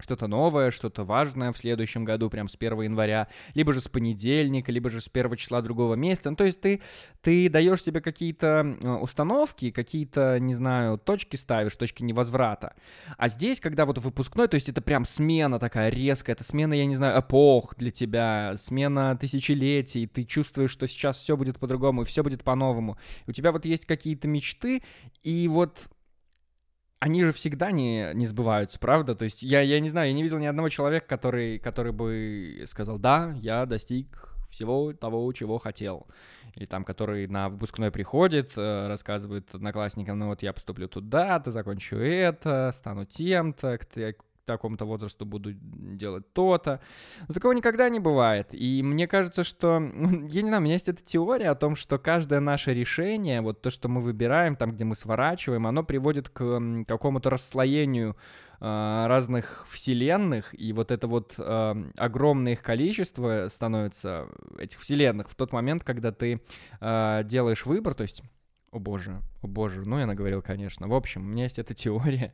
что-то 0.01 0.27
новое, 0.27 0.71
что-то 0.71 1.03
важное 1.03 1.51
в 1.51 1.57
следующем 1.57 2.05
году, 2.05 2.29
прям 2.29 2.47
с 2.47 2.55
1 2.55 2.81
января, 2.81 3.27
либо 3.53 3.73
же 3.73 3.81
с 3.81 3.87
понедельника, 3.87 4.71
либо 4.71 4.89
же 4.89 5.01
с 5.01 5.09
первого 5.09 5.37
числа 5.37 5.61
другого 5.61 5.95
месяца. 5.95 6.29
Ну, 6.29 6.35
то 6.35 6.43
есть 6.43 6.61
ты, 6.61 6.81
ты 7.21 7.49
даешь 7.49 7.83
себе 7.83 8.01
какие-то 8.01 8.77
э, 8.81 8.89
установки, 8.89 9.71
какие-то, 9.71 10.39
не 10.39 10.53
знаю, 10.53 10.97
точки 10.97 11.35
ставишь, 11.35 11.75
точки 11.75 12.03
невозврата. 12.03 12.73
А 13.17 13.29
здесь, 13.29 13.59
когда 13.59 13.85
вот 13.85 13.97
выпускной, 13.97 14.47
то 14.47 14.55
есть 14.55 14.69
это 14.69 14.81
прям 14.81 15.05
смена 15.05 15.59
такая 15.59 15.89
резкая, 15.89 16.35
это 16.35 16.43
смена, 16.43 16.73
я 16.73 16.85
не 16.85 16.95
знаю, 16.95 17.19
эпох 17.19 17.75
для 17.77 17.91
тебя, 17.91 18.55
смена 18.57 19.17
тысячелетий, 19.17 20.07
ты 20.07 20.23
чувствуешь, 20.23 20.71
что 20.71 20.87
сейчас 20.87 21.17
все 21.17 21.37
будет 21.37 21.59
по-другому, 21.59 22.01
и 22.01 22.05
все 22.05 22.23
будет 22.23 22.43
по-новому. 22.43 22.97
У 23.27 23.31
тебя 23.31 23.51
вот 23.51 23.65
есть 23.65 23.85
какие-то 23.85 24.27
мечты, 24.27 24.81
и 25.23 25.47
вот 25.47 25.89
они 27.01 27.23
же 27.23 27.31
всегда 27.31 27.71
не, 27.71 28.11
не 28.13 28.27
сбываются, 28.27 28.77
правда? 28.77 29.15
То 29.15 29.23
есть 29.23 29.41
я, 29.41 29.61
я 29.61 29.79
не 29.79 29.89
знаю, 29.89 30.09
я 30.09 30.13
не 30.13 30.21
видел 30.21 30.37
ни 30.37 30.45
одного 30.45 30.69
человека, 30.69 31.07
который, 31.07 31.57
который 31.57 31.91
бы 31.91 32.63
сказал, 32.67 32.99
да, 32.99 33.33
я 33.41 33.65
достиг 33.65 34.35
всего 34.51 34.93
того, 34.93 35.33
чего 35.33 35.57
хотел. 35.57 36.05
Или 36.53 36.67
там, 36.67 36.83
который 36.83 37.25
на 37.27 37.49
выпускной 37.49 37.89
приходит, 37.89 38.51
э, 38.55 38.87
рассказывает 38.87 39.49
одноклассникам, 39.51 40.19
ну 40.19 40.27
вот 40.27 40.43
я 40.43 40.53
поступлю 40.53 40.87
туда-то, 40.87 41.49
закончу 41.49 41.95
это, 41.95 42.71
стану 42.71 43.05
тем-то, 43.05 43.79
такому-то 44.45 44.85
возрасту 44.85 45.25
буду 45.25 45.53
делать 45.53 46.31
то-то. 46.33 46.81
Но 47.27 47.33
такого 47.33 47.53
никогда 47.53 47.89
не 47.89 47.99
бывает. 47.99 48.47
И 48.51 48.81
мне 48.83 49.07
кажется, 49.07 49.43
что, 49.43 49.79
я 50.29 50.41
не 50.41 50.47
знаю, 50.47 50.61
у 50.61 50.63
меня 50.63 50.73
есть 50.73 50.89
эта 50.89 51.03
теория 51.03 51.49
о 51.49 51.55
том, 51.55 51.75
что 51.75 51.97
каждое 51.97 52.39
наше 52.39 52.73
решение, 52.73 53.41
вот 53.41 53.61
то, 53.61 53.69
что 53.69 53.87
мы 53.89 54.01
выбираем, 54.01 54.55
там, 54.55 54.71
где 54.71 54.85
мы 54.85 54.95
сворачиваем, 54.95 55.67
оно 55.67 55.83
приводит 55.83 56.29
к 56.29 56.61
какому-то 56.87 57.29
расслоению 57.29 58.15
э, 58.59 59.05
разных 59.07 59.65
вселенных, 59.69 60.53
и 60.59 60.73
вот 60.73 60.91
это 60.91 61.07
вот 61.07 61.35
э, 61.37 61.75
огромное 61.97 62.53
их 62.53 62.61
количество 62.61 63.47
становится, 63.49 64.27
этих 64.57 64.79
вселенных, 64.79 65.29
в 65.29 65.35
тот 65.35 65.53
момент, 65.53 65.83
когда 65.83 66.11
ты 66.11 66.41
э, 66.79 67.21
делаешь 67.25 67.65
выбор, 67.65 67.93
то 67.93 68.03
есть 68.03 68.21
о 68.71 68.79
боже, 68.79 69.21
о 69.41 69.47
боже, 69.47 69.83
ну 69.85 69.99
я 69.99 70.05
наговорил, 70.05 70.41
конечно. 70.41 70.87
В 70.87 70.93
общем, 70.93 71.21
у 71.21 71.25
меня 71.25 71.43
есть 71.43 71.59
эта 71.59 71.73
теория 71.75 72.33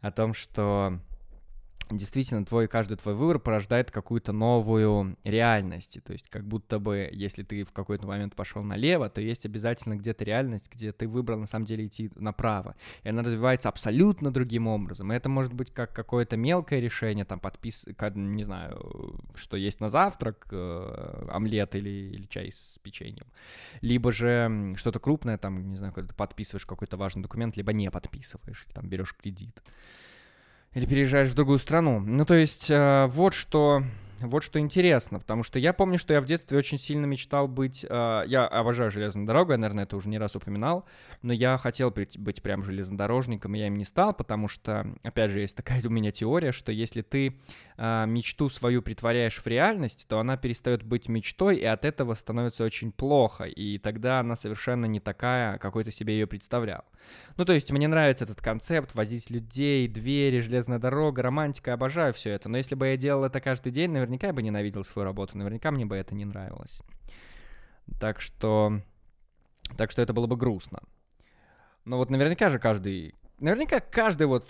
о 0.00 0.10
том, 0.12 0.32
что 0.32 1.00
действительно 1.90 2.44
твой 2.44 2.68
каждый 2.68 2.96
твой 2.96 3.14
выбор 3.14 3.38
порождает 3.38 3.90
какую-то 3.90 4.32
новую 4.32 5.16
реальность. 5.24 5.98
То 6.04 6.12
есть 6.12 6.28
как 6.28 6.44
будто 6.44 6.78
бы, 6.78 7.08
если 7.12 7.42
ты 7.42 7.64
в 7.64 7.72
какой-то 7.72 8.06
момент 8.06 8.34
пошел 8.34 8.62
налево, 8.62 9.08
то 9.08 9.20
есть 9.20 9.46
обязательно 9.46 9.96
где-то 9.96 10.24
реальность, 10.24 10.70
где 10.72 10.92
ты 10.92 11.08
выбрал 11.08 11.38
на 11.38 11.46
самом 11.46 11.66
деле 11.66 11.86
идти 11.86 12.10
направо. 12.16 12.76
И 13.02 13.08
она 13.08 13.22
развивается 13.22 13.68
абсолютно 13.68 14.32
другим 14.32 14.66
образом. 14.66 15.12
И 15.12 15.16
это 15.16 15.28
может 15.28 15.52
быть 15.52 15.70
как 15.70 15.92
какое-то 15.92 16.36
мелкое 16.36 16.80
решение, 16.80 17.24
там 17.24 17.40
подпис... 17.40 17.86
не 18.14 18.44
знаю, 18.44 19.20
что 19.34 19.56
есть 19.56 19.80
на 19.80 19.88
завтрак, 19.88 20.46
э, 20.50 21.28
омлет 21.30 21.74
или, 21.74 21.90
или 21.90 22.26
чай 22.26 22.50
с 22.50 22.78
печеньем. 22.82 23.26
Либо 23.80 24.12
же 24.12 24.74
что-то 24.76 24.98
крупное, 24.98 25.38
там, 25.38 25.70
не 25.70 25.76
знаю, 25.76 25.92
когда 25.92 26.08
ты 26.08 26.14
подписываешь 26.14 26.66
какой-то 26.66 26.96
важный 26.96 27.22
документ, 27.22 27.56
либо 27.56 27.72
не 27.72 27.90
подписываешь, 27.90 28.66
там 28.72 28.88
берешь 28.88 29.14
кредит. 29.14 29.62
Или 30.74 30.86
переезжаешь 30.86 31.28
в 31.28 31.34
другую 31.34 31.58
страну. 31.58 32.00
Ну, 32.00 32.24
то 32.24 32.34
есть, 32.34 32.68
э, 32.68 33.06
вот 33.06 33.34
что 33.34 33.82
вот 34.28 34.42
что 34.42 34.58
интересно, 34.58 35.18
потому 35.18 35.42
что 35.42 35.58
я 35.58 35.72
помню, 35.72 35.98
что 35.98 36.12
я 36.14 36.20
в 36.20 36.24
детстве 36.24 36.58
очень 36.58 36.78
сильно 36.78 37.06
мечтал 37.06 37.48
быть... 37.48 37.84
Э, 37.88 38.24
я 38.26 38.46
обожаю 38.46 38.90
железную 38.90 39.26
дорогу, 39.26 39.52
я, 39.52 39.58
наверное, 39.58 39.84
это 39.84 39.96
уже 39.96 40.08
не 40.08 40.18
раз 40.18 40.36
упоминал, 40.36 40.86
но 41.22 41.32
я 41.32 41.56
хотел 41.58 41.90
быть 41.90 42.42
прям 42.42 42.62
железнодорожником, 42.62 43.54
и 43.54 43.58
я 43.58 43.66
им 43.66 43.76
не 43.76 43.84
стал, 43.84 44.14
потому 44.14 44.48
что, 44.48 44.86
опять 45.02 45.30
же, 45.30 45.40
есть 45.40 45.56
такая 45.56 45.82
у 45.84 45.90
меня 45.90 46.12
теория, 46.12 46.52
что 46.52 46.72
если 46.72 47.02
ты 47.02 47.36
э, 47.76 48.04
мечту 48.06 48.48
свою 48.48 48.82
притворяешь 48.82 49.40
в 49.40 49.46
реальность, 49.46 50.06
то 50.08 50.18
она 50.18 50.36
перестает 50.36 50.82
быть 50.82 51.08
мечтой, 51.08 51.56
и 51.56 51.64
от 51.64 51.84
этого 51.84 52.14
становится 52.14 52.64
очень 52.64 52.92
плохо, 52.92 53.44
и 53.44 53.78
тогда 53.78 54.20
она 54.20 54.36
совершенно 54.36 54.86
не 54.86 55.00
такая, 55.00 55.58
какой 55.58 55.84
ты 55.84 55.90
себе 55.90 56.14
ее 56.14 56.26
представлял. 56.26 56.84
Ну, 57.36 57.44
то 57.44 57.52
есть 57.52 57.70
мне 57.70 57.88
нравится 57.88 58.24
этот 58.24 58.40
концепт, 58.40 58.94
возить 58.94 59.30
людей, 59.30 59.88
двери, 59.88 60.40
железная 60.40 60.78
дорога, 60.78 61.22
романтика, 61.22 61.72
обожаю 61.72 62.12
все 62.12 62.30
это, 62.30 62.48
но 62.48 62.56
если 62.56 62.74
бы 62.74 62.86
я 62.86 62.96
делал 62.96 63.24
это 63.24 63.40
каждый 63.40 63.72
день, 63.72 63.90
наверное, 63.90 64.13
наверняка 64.14 64.28
я 64.28 64.32
бы 64.32 64.42
ненавидел 64.42 64.84
свою 64.84 65.04
работу, 65.04 65.36
наверняка 65.36 65.70
мне 65.70 65.84
бы 65.84 65.96
это 65.96 66.14
не 66.14 66.24
нравилось. 66.24 66.82
Так 68.00 68.20
что... 68.20 68.80
Так 69.76 69.90
что 69.90 70.02
это 70.02 70.12
было 70.12 70.26
бы 70.26 70.36
грустно. 70.36 70.80
Но 71.84 71.96
вот 71.96 72.10
наверняка 72.10 72.48
же 72.50 72.58
каждый... 72.58 73.14
Наверняка 73.40 73.80
каждый 73.80 74.26
вот 74.26 74.48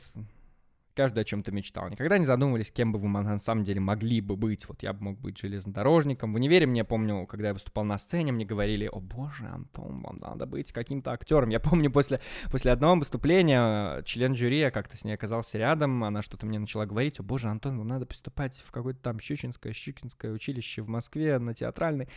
Каждый 0.95 1.21
о 1.21 1.25
чем-то 1.25 1.51
мечтал. 1.51 1.89
Никогда 1.89 2.19
не 2.19 2.25
задумывались, 2.25 2.71
кем 2.71 2.93
бы 2.93 3.01
вы 3.01 3.09
на 3.09 3.39
самом 3.41 3.65
деле 3.65 3.81
могли 3.81 4.21
бы 4.21 4.37
быть. 4.37 4.69
Вот 4.69 4.85
я 4.85 4.93
бы 4.93 5.03
мог 5.03 5.19
быть 5.19 5.39
железнодорожником. 5.39 6.33
В 6.33 6.37
универе 6.37 6.67
мне 6.67 6.85
помню, 6.85 7.27
когда 7.27 7.49
я 7.49 7.55
выступал 7.55 7.83
на 7.83 7.99
сцене, 7.99 8.31
мне 8.31 8.45
говорили, 8.45 8.87
о 8.87 9.01
боже, 9.01 9.47
Антон, 9.47 10.03
вам 10.03 10.19
надо 10.19 10.47
быть 10.47 10.71
каким-то 10.71 11.11
актером. 11.11 11.49
Я 11.49 11.59
помню, 11.59 11.91
после, 11.91 12.21
после 12.49 12.71
одного 12.71 12.95
выступления 12.95 14.03
член 14.03 14.37
жюри, 14.37 14.61
я 14.61 14.71
как-то 14.71 14.97
с 14.97 15.03
ней 15.03 15.15
оказался 15.15 15.59
рядом, 15.59 16.05
она 16.05 16.23
что-то 16.23 16.47
мне 16.47 16.61
начала 16.61 16.87
говорить, 16.87 17.19
о 17.19 17.25
боже, 17.25 17.49
Антон, 17.49 17.77
вам 17.77 17.89
надо 17.89 18.07
поступать 18.07 18.63
в 18.65 18.71
какое-то 18.71 19.01
там 19.01 19.19
Щучинское, 19.19 19.73
Щукинское 19.73 20.31
училище 20.31 20.83
в 20.83 20.89
Москве 20.89 21.41
на 21.41 21.55
театральный. 21.55 22.09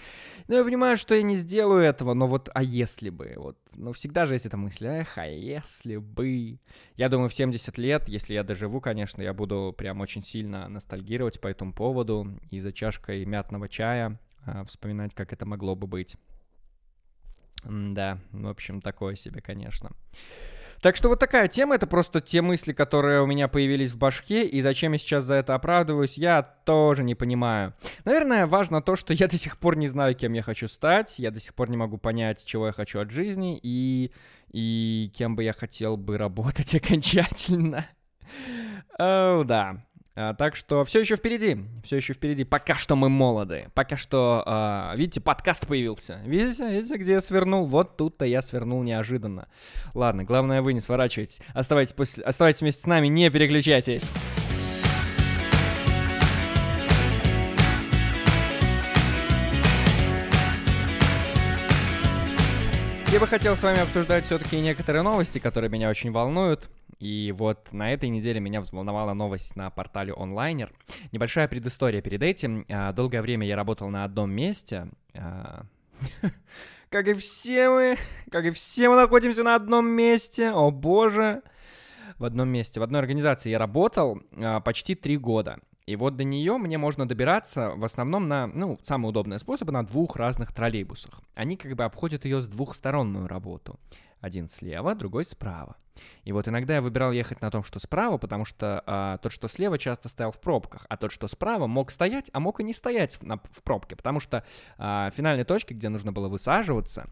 Ну, 0.48 0.56
я 0.56 0.64
понимаю, 0.64 0.98
что 0.98 1.16
я 1.16 1.24
не 1.24 1.36
сделаю 1.38 1.82
этого, 1.84 2.14
но 2.14 2.28
вот, 2.28 2.50
а 2.54 2.62
если 2.62 3.10
бы? 3.10 3.34
Вот, 3.38 3.58
ну, 3.76 3.92
всегда 3.94 4.28
же 4.28 4.36
есть 4.36 4.46
эта 4.46 4.58
мысль, 4.58 4.86
эх, 4.86 5.18
а 5.18 5.26
если 5.26 5.98
бы? 5.98 6.60
Я 6.96 7.10
думаю, 7.10 7.30
в 7.30 7.34
70 7.34 7.78
лет, 7.80 8.08
если 8.08 8.36
я 8.36 8.44
даже 8.44 8.67
живу, 8.68 8.82
конечно, 8.82 9.22
я 9.22 9.34
буду 9.34 9.74
прям 9.78 10.02
очень 10.02 10.24
сильно 10.24 10.68
ностальгировать 10.68 11.40
по 11.40 11.48
этому 11.48 11.74
поводу 11.74 12.38
и 12.52 12.60
за 12.60 12.74
чашкой 12.74 13.24
мятного 13.26 13.70
чая 13.70 14.20
э, 14.46 14.64
вспоминать, 14.66 15.16
как 15.16 15.32
это 15.32 15.46
могло 15.46 15.76
бы 15.76 15.88
быть. 15.88 16.18
Да, 17.64 18.20
в 18.32 18.48
общем, 18.48 18.82
такое 18.82 19.16
себе, 19.16 19.42
конечно. 19.42 19.92
Так 20.82 20.96
что 20.96 21.10
вот 21.10 21.20
такая 21.20 21.48
тема, 21.48 21.76
это 21.76 21.88
просто 21.88 22.22
те 22.22 22.42
мысли, 22.42 22.72
которые 22.72 23.22
у 23.22 23.26
меня 23.26 23.48
появились 23.48 23.92
в 23.92 23.98
башке, 23.98 24.46
и 24.46 24.62
зачем 24.62 24.92
я 24.92 25.00
сейчас 25.00 25.24
за 25.24 25.36
это 25.36 25.56
оправдываюсь, 25.56 26.18
я 26.18 26.44
тоже 26.44 27.04
не 27.04 27.16
понимаю. 27.16 27.74
Наверное, 28.06 28.46
важно 28.46 28.82
то, 28.82 28.96
что 28.96 29.14
я 29.14 29.28
до 29.28 29.38
сих 29.38 29.58
пор 29.58 29.76
не 29.76 29.88
знаю, 29.88 30.14
кем 30.14 30.34
я 30.34 30.44
хочу 30.44 30.68
стать, 30.68 31.18
я 31.18 31.32
до 31.32 31.40
сих 31.40 31.56
пор 31.56 31.70
не 31.70 31.78
могу 31.78 31.98
понять, 31.98 32.46
чего 32.46 32.68
я 32.68 32.74
хочу 32.74 33.00
от 33.00 33.10
жизни, 33.10 33.60
и, 33.62 34.12
и 34.52 35.12
кем 35.16 35.36
бы 35.36 35.44
я 35.44 35.54
хотел 35.54 35.98
бы 35.98 36.18
работать 36.18 36.76
окончательно. 36.84 37.88
О, 39.00 39.44
да. 39.44 39.78
А, 40.16 40.34
так 40.34 40.56
что 40.56 40.84
все 40.84 41.02
еще 41.02 41.16
впереди, 41.16 41.60
все 41.84 41.98
еще 41.98 42.14
впереди. 42.14 42.44
Пока 42.44 42.74
что 42.74 42.96
мы 42.96 43.10
молоды. 43.10 43.70
Пока 43.76 43.96
что, 43.96 44.42
а, 44.48 44.96
видите, 44.96 45.22
подкаст 45.22 45.68
появился. 45.68 46.20
Видите, 46.26 46.68
видите, 46.68 46.98
где 46.98 47.12
я 47.14 47.22
свернул? 47.22 47.68
Вот 47.68 47.98
тут-то 47.98 48.26
я 48.26 48.42
свернул 48.42 48.82
неожиданно. 48.82 49.48
Ладно, 49.94 50.24
главное 50.24 50.64
вы 50.64 50.74
не 50.74 50.80
сворачивайтесь. 50.80 51.42
Оставайтесь, 51.54 51.94
после... 51.94 52.24
Оставайтесь 52.24 52.62
вместе 52.62 52.82
с 52.82 52.88
нами, 52.88 53.08
не 53.08 53.30
переключайтесь. 53.30 54.12
Я 63.12 63.20
бы 63.20 63.28
хотел 63.28 63.56
с 63.56 63.64
вами 63.64 63.80
обсуждать 63.80 64.26
все-таки 64.26 64.60
некоторые 64.60 65.04
новости, 65.04 65.40
которые 65.40 65.70
меня 65.70 65.90
очень 65.90 66.12
волнуют. 66.12 66.68
И 67.00 67.34
вот 67.38 67.72
на 67.72 67.94
этой 67.94 68.10
неделе 68.10 68.40
меня 68.40 68.62
взволновала 68.62 69.14
новость 69.14 69.56
на 69.56 69.70
портале 69.70 70.14
онлайнер. 70.14 70.74
Небольшая 71.12 71.48
предыстория 71.48 72.02
перед 72.02 72.24
этим. 72.24 72.66
А, 72.70 72.92
долгое 72.92 73.22
время 73.22 73.46
я 73.46 73.56
работал 73.56 73.90
на 73.90 74.04
одном 74.04 74.32
месте. 74.32 74.88
А, 75.14 75.64
как 76.90 77.08
и 77.08 77.14
все 77.14 77.70
мы, 77.70 77.98
как 78.32 78.46
и 78.46 78.52
все 78.52 78.90
мы 78.90 78.96
находимся 78.96 79.44
на 79.44 79.56
одном 79.56 79.88
месте. 79.88 80.52
О 80.52 80.72
боже. 80.72 81.44
В 82.18 82.26
одном 82.26 82.50
месте, 82.50 82.80
в 82.80 82.84
одной 82.84 83.02
организации 83.02 83.52
я 83.52 83.60
работал 83.60 84.20
а, 84.36 84.60
почти 84.60 84.96
три 84.96 85.18
года. 85.18 85.60
И 85.86 85.96
вот 85.96 86.18
до 86.18 86.24
нее 86.24 86.58
мне 86.58 86.78
можно 86.78 87.08
добираться 87.08 87.70
в 87.76 87.86
основном 87.86 88.28
на, 88.28 88.48
ну, 88.48 88.78
самый 88.84 89.08
удобный 89.08 89.40
способ, 89.40 89.70
на 89.70 89.86
двух 89.86 90.18
разных 90.18 90.54
троллейбусах. 90.54 91.22
Они 91.34 91.56
как 91.56 91.76
бы 91.76 91.86
обходят 91.86 92.26
ее 92.26 92.42
с 92.42 92.48
двух 92.50 92.76
сторон 92.76 93.26
работу. 93.28 93.80
Один 94.20 94.50
слева, 94.50 94.96
другой 94.96 95.24
справа. 95.24 95.78
И 96.24 96.32
вот 96.32 96.48
иногда 96.48 96.76
я 96.76 96.82
выбирал 96.82 97.12
ехать 97.12 97.42
на 97.42 97.52
том, 97.52 97.64
что 97.64 97.80
справа, 97.80 98.18
потому 98.18 98.46
что 98.46 98.84
а, 98.86 99.18
тот, 99.18 99.32
что 99.32 99.48
слева, 99.48 99.78
часто 99.78 100.10
стоял 100.10 100.32
в 100.32 100.40
пробках, 100.40 100.86
а 100.90 100.98
тот, 100.98 101.12
что 101.12 101.28
справа, 101.28 101.68
мог 101.68 101.92
стоять, 101.92 102.30
а 102.34 102.40
мог 102.40 102.60
и 102.60 102.64
не 102.64 102.74
стоять 102.74 103.16
в, 103.16 103.24
на, 103.24 103.38
в 103.38 103.64
пробке, 103.64 103.96
потому 103.96 104.20
что 104.20 104.44
а, 104.78 105.12
финальной 105.12 105.44
точке, 105.44 105.74
где 105.74 105.90
нужно 105.90 106.12
было 106.12 106.28
высаживаться, 106.28 107.08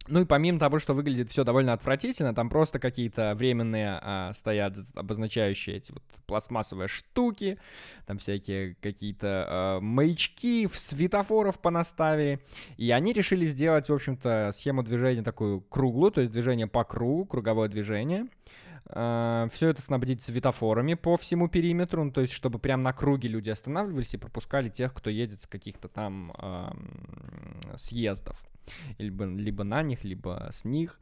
Ну 0.07 0.21
и 0.21 0.25
помимо 0.25 0.59
того, 0.59 0.79
что 0.79 0.93
выглядит 0.93 1.29
все 1.29 1.43
довольно 1.43 1.73
отвратительно, 1.73 2.33
там 2.33 2.49
просто 2.49 2.79
какие-то 2.79 3.35
временные 3.35 3.99
а, 4.01 4.33
стоят 4.33 4.75
обозначающие 4.95 5.77
эти 5.77 5.93
вот 5.93 6.03
пластмассовые 6.25 6.89
штуки, 6.89 7.57
там 8.05 8.17
всякие 8.17 8.75
какие-то 8.75 9.45
а, 9.47 9.79
маячки, 9.79 10.67
светофоров 10.73 11.59
понаставили, 11.59 12.41
и 12.75 12.91
они 12.91 13.13
решили 13.13 13.45
сделать, 13.45 13.87
в 13.87 13.93
общем-то, 13.93 14.51
схему 14.53 14.83
движения 14.83 15.21
такую 15.21 15.61
круглую, 15.61 16.11
то 16.11 16.19
есть 16.19 16.33
движение 16.33 16.67
по 16.67 16.83
кругу, 16.83 17.25
круговое 17.25 17.69
движение. 17.69 18.27
А, 18.87 19.47
все 19.51 19.69
это 19.69 19.81
снабдить 19.81 20.21
светофорами 20.21 20.93
по 20.93 21.17
всему 21.17 21.47
периметру, 21.47 22.03
ну, 22.03 22.11
то 22.11 22.21
есть 22.21 22.33
чтобы 22.33 22.59
прям 22.59 22.83
на 22.83 22.93
круге 22.93 23.29
люди 23.29 23.49
останавливались 23.49 24.13
и 24.13 24.17
пропускали 24.17 24.69
тех, 24.69 24.93
кто 24.93 25.09
едет 25.09 25.41
с 25.41 25.47
каких-то 25.47 25.87
там 25.87 26.33
а, 26.37 26.75
съездов 27.75 28.43
либо, 28.97 29.25
либо 29.25 29.63
на 29.63 29.83
них, 29.83 30.03
либо 30.03 30.49
с 30.51 30.65
них. 30.65 30.99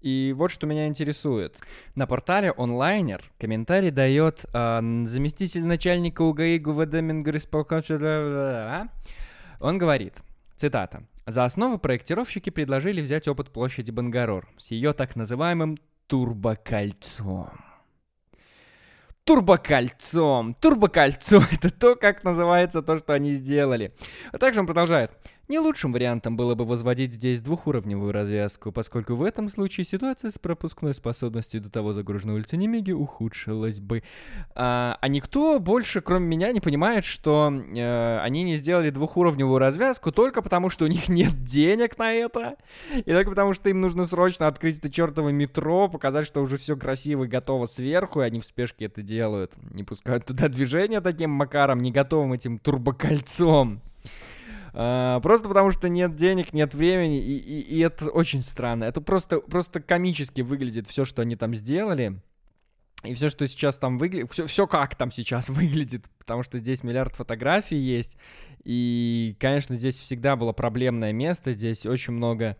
И 0.00 0.34
вот 0.34 0.50
что 0.50 0.66
меня 0.66 0.86
интересует. 0.86 1.58
На 1.94 2.06
портале 2.06 2.52
онлайнер 2.56 3.22
комментарий 3.38 3.90
дает 3.90 4.46
э, 4.52 5.04
заместитель 5.04 5.64
начальника 5.64 6.22
УГАИ 6.22 6.58
ГУВД 6.58 6.94
Мингорисполком. 7.02 7.82
Он 9.60 9.76
говорит, 9.76 10.14
цитата, 10.56 11.06
«За 11.26 11.44
основу 11.44 11.78
проектировщики 11.78 12.48
предложили 12.48 13.02
взять 13.02 13.28
опыт 13.28 13.50
площади 13.50 13.90
Бангарор 13.90 14.48
с 14.56 14.70
ее 14.70 14.94
так 14.94 15.16
называемым 15.16 15.76
турбокольцом». 16.10 17.50
Турбокольцом. 19.22 20.54
Турбокольцо— 20.54 21.40
это 21.52 21.70
то, 21.70 21.94
как 21.94 22.24
называется 22.24 22.82
то, 22.82 22.96
что 22.96 23.12
они 23.12 23.34
сделали. 23.34 23.94
А 24.32 24.38
также 24.38 24.58
он 24.58 24.66
продолжает. 24.66 25.12
Не 25.50 25.58
лучшим 25.58 25.92
вариантом 25.92 26.36
было 26.36 26.54
бы 26.54 26.64
возводить 26.64 27.14
здесь 27.14 27.40
двухуровневую 27.40 28.12
развязку, 28.12 28.70
поскольку 28.70 29.16
в 29.16 29.24
этом 29.24 29.48
случае 29.48 29.84
ситуация 29.84 30.30
с 30.30 30.38
пропускной 30.38 30.94
способностью 30.94 31.60
до 31.60 31.68
того 31.68 31.92
загруженной 31.92 32.34
улицы 32.34 32.56
Немеги 32.56 32.92
ухудшилась 32.92 33.80
бы. 33.80 34.04
А, 34.54 34.96
а 35.00 35.08
никто 35.08 35.58
больше, 35.58 36.02
кроме 36.02 36.28
меня, 36.28 36.52
не 36.52 36.60
понимает, 36.60 37.04
что 37.04 37.52
э, 37.52 38.18
они 38.20 38.44
не 38.44 38.58
сделали 38.58 38.90
двухуровневую 38.90 39.58
развязку 39.58 40.12
только 40.12 40.40
потому, 40.40 40.70
что 40.70 40.84
у 40.84 40.86
них 40.86 41.08
нет 41.08 41.42
денег 41.42 41.98
на 41.98 42.12
это, 42.12 42.54
и 42.94 43.10
только 43.10 43.30
потому, 43.30 43.52
что 43.52 43.70
им 43.70 43.80
нужно 43.80 44.04
срочно 44.04 44.46
открыть 44.46 44.78
это 44.78 44.88
чертово 44.88 45.30
метро, 45.30 45.88
показать, 45.88 46.26
что 46.26 46.42
уже 46.42 46.58
все 46.58 46.76
красиво 46.76 47.24
и 47.24 47.26
готово 47.26 47.66
сверху, 47.66 48.20
и 48.20 48.24
они 48.24 48.38
в 48.38 48.44
спешке 48.44 48.84
это 48.84 49.02
делают. 49.02 49.50
Не 49.74 49.82
пускают 49.82 50.26
туда 50.26 50.46
движение 50.46 51.00
таким 51.00 51.30
макаром, 51.30 51.80
не 51.80 51.90
готовым 51.90 52.34
этим 52.34 52.60
турбокольцом. 52.60 53.82
А, 54.72 55.20
просто 55.20 55.48
потому 55.48 55.70
что 55.70 55.88
нет 55.88 56.14
денег, 56.16 56.52
нет 56.52 56.74
времени, 56.74 57.20
и, 57.20 57.38
и, 57.38 57.60
и 57.60 57.78
это 57.80 58.10
очень 58.10 58.42
странно. 58.42 58.84
Это 58.84 59.00
просто, 59.00 59.40
просто 59.40 59.80
комически 59.80 60.40
выглядит 60.40 60.86
все, 60.86 61.04
что 61.04 61.22
они 61.22 61.36
там 61.36 61.54
сделали. 61.54 62.20
И 63.02 63.14
все, 63.14 63.30
что 63.30 63.46
сейчас 63.46 63.78
там 63.78 63.96
выглядит, 63.96 64.30
все, 64.30 64.46
все 64.46 64.66
как 64.66 64.94
там 64.94 65.10
сейчас 65.10 65.48
выглядит, 65.48 66.04
потому 66.18 66.42
что 66.42 66.58
здесь 66.58 66.82
миллиард 66.82 67.14
фотографий 67.14 67.78
есть, 67.78 68.18
и, 68.62 69.36
конечно, 69.40 69.74
здесь 69.74 69.98
всегда 69.98 70.36
было 70.36 70.52
проблемное 70.52 71.12
место, 71.12 71.52
здесь 71.52 71.86
очень 71.86 72.12
много, 72.12 72.58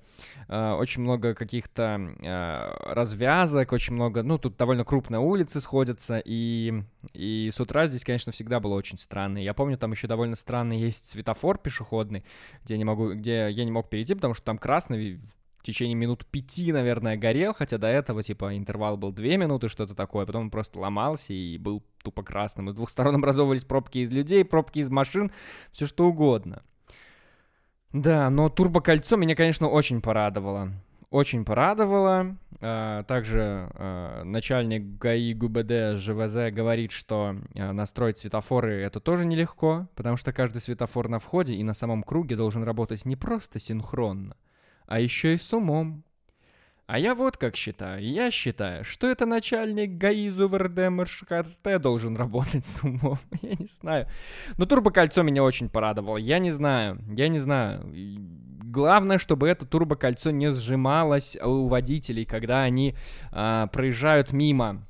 э, 0.48 0.70
очень 0.72 1.02
много 1.02 1.34
каких-то 1.34 2.14
э, 2.22 2.92
развязок, 2.92 3.72
очень 3.72 3.94
много, 3.94 4.22
ну, 4.22 4.38
тут 4.38 4.56
довольно 4.56 4.84
крупные 4.84 5.20
улицы 5.20 5.60
сходятся, 5.60 6.22
и, 6.24 6.84
и 7.12 7.50
с 7.52 7.60
утра 7.60 7.86
здесь, 7.86 8.04
конечно, 8.04 8.32
всегда 8.32 8.60
было 8.60 8.74
очень 8.74 8.98
странно. 8.98 9.36
Я 9.36 9.52
помню, 9.52 9.76
там 9.76 9.92
еще 9.92 10.06
довольно 10.06 10.36
странный 10.36 10.78
есть 10.78 11.06
светофор 11.10 11.58
пешеходный, 11.58 12.24
где 12.64 12.78
не 12.78 12.84
могу, 12.84 13.12
где 13.12 13.50
я 13.50 13.64
не 13.64 13.70
мог 13.70 13.90
перейти, 13.90 14.14
потому 14.14 14.32
что 14.32 14.44
там 14.44 14.56
красный 14.56 15.20
в 15.60 15.62
течение 15.62 15.94
минут 15.94 16.24
пяти, 16.24 16.72
наверное, 16.72 17.18
горел, 17.18 17.52
хотя 17.52 17.76
до 17.76 17.86
этого, 17.86 18.22
типа, 18.22 18.56
интервал 18.56 18.96
был 18.96 19.12
две 19.12 19.36
минуты, 19.36 19.68
что-то 19.68 19.94
такое, 19.94 20.24
потом 20.24 20.44
он 20.44 20.50
просто 20.50 20.80
ломался 20.80 21.34
и 21.34 21.58
был 21.58 21.82
тупо 22.02 22.22
красным. 22.22 22.70
И 22.70 22.72
с 22.72 22.74
двух 22.74 22.88
сторон 22.90 23.16
образовывались 23.16 23.64
пробки 23.64 23.98
из 23.98 24.10
людей, 24.10 24.42
пробки 24.42 24.78
из 24.78 24.88
машин, 24.88 25.30
все 25.70 25.86
что 25.86 26.06
угодно. 26.06 26.62
Да, 27.92 28.30
но 28.30 28.48
турбокольцо 28.48 29.16
меня, 29.16 29.36
конечно, 29.36 29.68
очень 29.68 30.00
порадовало. 30.00 30.70
Очень 31.10 31.44
порадовало. 31.44 32.36
А, 32.62 33.02
также 33.02 33.68
а, 33.74 34.22
начальник 34.24 34.98
ГАИ 34.98 35.34
ГУБД 35.34 35.98
ЖВЗ 35.98 36.52
говорит, 36.52 36.92
что 36.92 37.36
а, 37.54 37.72
настроить 37.72 38.18
светофоры 38.18 38.80
это 38.80 39.00
тоже 39.00 39.26
нелегко, 39.26 39.88
потому 39.94 40.16
что 40.16 40.32
каждый 40.32 40.62
светофор 40.62 41.08
на 41.08 41.18
входе 41.18 41.54
и 41.54 41.62
на 41.64 41.74
самом 41.74 42.02
круге 42.02 42.36
должен 42.36 42.62
работать 42.62 43.04
не 43.04 43.16
просто 43.16 43.58
синхронно, 43.58 44.36
а 44.90 44.98
еще 44.98 45.34
и 45.34 45.38
с 45.38 45.52
умом. 45.54 46.02
А 46.88 46.98
я 46.98 47.14
вот 47.14 47.36
как 47.36 47.54
считаю. 47.54 48.04
Я 48.04 48.32
считаю, 48.32 48.84
что 48.84 49.08
это 49.08 49.24
начальник 49.24 49.96
ГАИ 49.96 50.30
ЗУВРД 50.30 50.90
МРШКТ 50.90 51.80
должен 51.80 52.16
работать 52.16 52.66
с 52.66 52.82
умом. 52.82 53.20
Я 53.42 53.54
не 53.56 53.66
знаю. 53.66 54.08
Но 54.58 54.66
турбокольцо 54.66 55.22
меня 55.22 55.44
очень 55.44 55.68
порадовало. 55.68 56.16
Я 56.16 56.40
не 56.40 56.50
знаю. 56.50 56.98
Я 57.16 57.28
не 57.28 57.38
знаю. 57.38 57.88
Главное, 58.64 59.18
чтобы 59.18 59.48
это 59.48 59.64
турбокольцо 59.64 60.32
не 60.32 60.50
сжималось 60.50 61.36
у 61.40 61.68
водителей, 61.68 62.24
когда 62.24 62.62
они 62.62 62.96
а, 63.30 63.68
проезжают 63.68 64.32
мимо. 64.32 64.88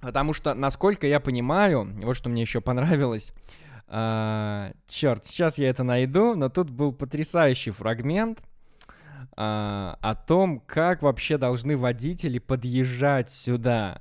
Потому 0.00 0.32
что, 0.32 0.54
насколько 0.54 1.08
я 1.08 1.18
понимаю, 1.18 1.92
вот 2.02 2.14
что 2.14 2.28
мне 2.28 2.42
еще 2.42 2.60
понравилось, 2.60 3.32
а, 3.88 4.70
черт, 4.86 5.26
сейчас 5.26 5.58
я 5.58 5.70
это 5.70 5.82
найду, 5.82 6.36
но 6.36 6.48
тут 6.48 6.70
был 6.70 6.92
потрясающий 6.92 7.72
фрагмент— 7.72 8.40
а, 9.36 9.98
о 10.00 10.14
том, 10.14 10.60
как 10.60 11.02
вообще 11.02 11.38
должны 11.38 11.76
водители 11.76 12.38
подъезжать 12.38 13.32
сюда. 13.32 14.00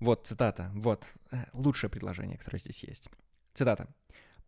Вот 0.00 0.26
цитата, 0.26 0.70
вот 0.74 1.06
э, 1.32 1.36
лучшее 1.52 1.90
предложение, 1.90 2.36
которое 2.36 2.58
здесь 2.58 2.84
есть. 2.84 3.08
Цитата. 3.54 3.88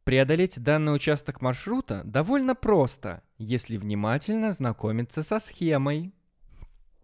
Преодолеть 0.04 0.62
данный 0.62 0.94
участок 0.94 1.40
маршрута 1.40 2.02
довольно 2.04 2.54
просто, 2.54 3.22
если 3.36 3.76
внимательно 3.76 4.52
знакомиться 4.52 5.22
со 5.22 5.40
схемой. 5.40 6.12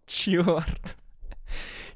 Черт. 0.05 0.97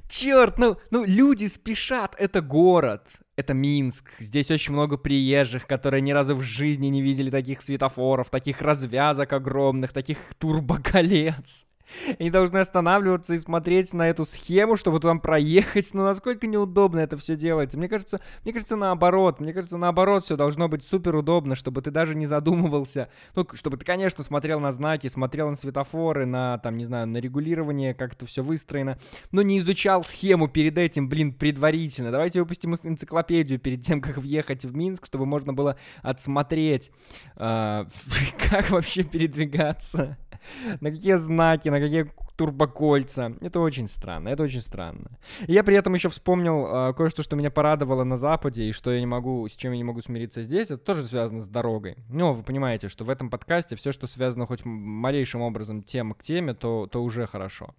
Черт, 0.08 0.58
ну, 0.58 0.76
ну 0.90 1.04
люди 1.04 1.46
спешат, 1.46 2.16
это 2.18 2.40
город 2.40 3.06
это 3.40 3.54
Минск. 3.54 4.10
Здесь 4.18 4.50
очень 4.50 4.72
много 4.72 4.96
приезжих, 4.96 5.66
которые 5.66 6.00
ни 6.00 6.12
разу 6.12 6.36
в 6.36 6.42
жизни 6.42 6.86
не 6.86 7.02
видели 7.02 7.30
таких 7.30 7.62
светофоров, 7.62 8.30
таких 8.30 8.62
развязок 8.62 9.32
огромных, 9.32 9.92
таких 9.92 10.18
турбоколец. 10.38 11.66
Они 12.18 12.30
должны 12.30 12.58
останавливаться 12.58 13.34
и 13.34 13.38
смотреть 13.38 13.92
на 13.92 14.08
эту 14.08 14.24
схему, 14.24 14.76
чтобы 14.76 15.00
там 15.00 15.20
проехать. 15.20 15.92
Но 15.94 16.04
насколько 16.04 16.46
неудобно 16.46 17.00
это 17.00 17.16
все 17.16 17.36
делается. 17.36 17.78
Мне 17.78 17.88
кажется, 17.88 18.20
мне 18.44 18.52
кажется, 18.52 18.76
наоборот. 18.76 19.40
Мне 19.40 19.52
кажется, 19.52 19.76
наоборот, 19.78 20.24
все 20.24 20.36
должно 20.36 20.68
быть 20.68 20.84
супер 20.84 21.14
удобно, 21.16 21.54
чтобы 21.54 21.82
ты 21.82 21.90
даже 21.90 22.14
не 22.14 22.26
задумывался. 22.26 23.08
Ну, 23.34 23.46
чтобы 23.54 23.76
ты, 23.76 23.84
конечно, 23.84 24.24
смотрел 24.24 24.60
на 24.60 24.72
знаки, 24.72 25.08
смотрел 25.08 25.48
на 25.48 25.56
светофоры, 25.56 26.26
на, 26.26 26.58
там, 26.58 26.76
не 26.76 26.84
знаю, 26.84 27.06
на 27.06 27.18
регулирование, 27.18 27.94
как 27.94 28.14
это 28.14 28.26
все 28.26 28.42
выстроено, 28.42 28.98
но 29.32 29.42
не 29.42 29.58
изучал 29.58 30.04
схему 30.04 30.48
перед 30.48 30.78
этим, 30.78 31.08
блин, 31.08 31.32
предварительно. 31.32 32.10
Давайте 32.10 32.40
выпустим 32.40 32.74
энциклопедию 32.74 33.58
перед 33.58 33.82
тем, 33.82 34.00
как 34.00 34.18
въехать 34.18 34.64
в 34.64 34.74
Минск, 34.74 35.06
чтобы 35.06 35.26
можно 35.26 35.52
было 35.52 35.76
отсмотреть, 36.02 36.90
э, 37.36 37.84
как 38.50 38.70
вообще 38.70 39.02
передвигаться 39.02 40.16
на 40.80 40.90
какие 40.90 41.14
знаки, 41.14 41.68
на 41.68 41.80
какие 41.80 42.10
турбокольца. 42.36 43.34
Это 43.40 43.60
очень 43.60 43.86
странно, 43.86 44.30
это 44.30 44.42
очень 44.42 44.60
странно. 44.60 45.18
И 45.46 45.52
я 45.52 45.62
при 45.62 45.76
этом 45.76 45.94
еще 45.94 46.08
вспомнил 46.08 46.66
э, 46.66 46.94
кое-что, 46.94 47.22
что 47.22 47.36
меня 47.36 47.50
порадовало 47.50 48.04
на 48.04 48.16
Западе, 48.16 48.64
и 48.64 48.72
что 48.72 48.90
я 48.90 49.00
не 49.00 49.06
могу, 49.06 49.46
с 49.46 49.52
чем 49.52 49.72
я 49.72 49.78
не 49.78 49.84
могу 49.84 50.00
смириться 50.00 50.42
здесь, 50.42 50.70
это 50.70 50.78
тоже 50.78 51.04
связано 51.04 51.40
с 51.40 51.48
дорогой. 51.48 51.96
Ну, 52.08 52.32
вы 52.32 52.42
понимаете, 52.42 52.88
что 52.88 53.04
в 53.04 53.10
этом 53.10 53.28
подкасте 53.28 53.76
все, 53.76 53.92
что 53.92 54.06
связано 54.06 54.46
хоть 54.46 54.64
малейшим 54.64 55.42
образом 55.42 55.82
тема 55.82 56.14
к 56.14 56.22
теме, 56.22 56.54
то, 56.54 56.86
то 56.86 57.02
уже 57.02 57.26
хорошо. 57.26 57.74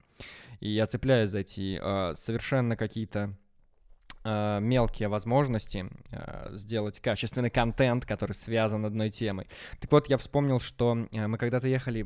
И 0.60 0.70
я 0.70 0.86
цепляюсь 0.86 1.32
за 1.32 1.40
эти 1.40 1.80
э, 1.82 2.14
совершенно 2.16 2.76
какие-то 2.78 3.36
э, 4.24 4.60
мелкие 4.62 5.08
возможности 5.08 5.86
э, 6.12 6.50
сделать 6.58 7.00
качественный 7.00 7.50
контент, 7.50 8.06
который 8.06 8.34
связан 8.34 8.86
одной 8.86 9.10
темой. 9.10 9.48
Так 9.80 9.92
вот, 9.92 10.10
я 10.10 10.18
вспомнил, 10.18 10.60
что 10.60 11.08
э, 11.12 11.28
мы 11.28 11.38
когда-то 11.38 11.68
ехали, 11.68 12.06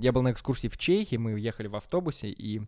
я 0.00 0.12
был 0.12 0.22
на 0.22 0.32
экскурсии 0.32 0.68
в 0.68 0.76
Чехии, 0.76 1.16
мы 1.16 1.38
ехали 1.38 1.66
в 1.66 1.76
автобусе, 1.76 2.28
и 2.28 2.62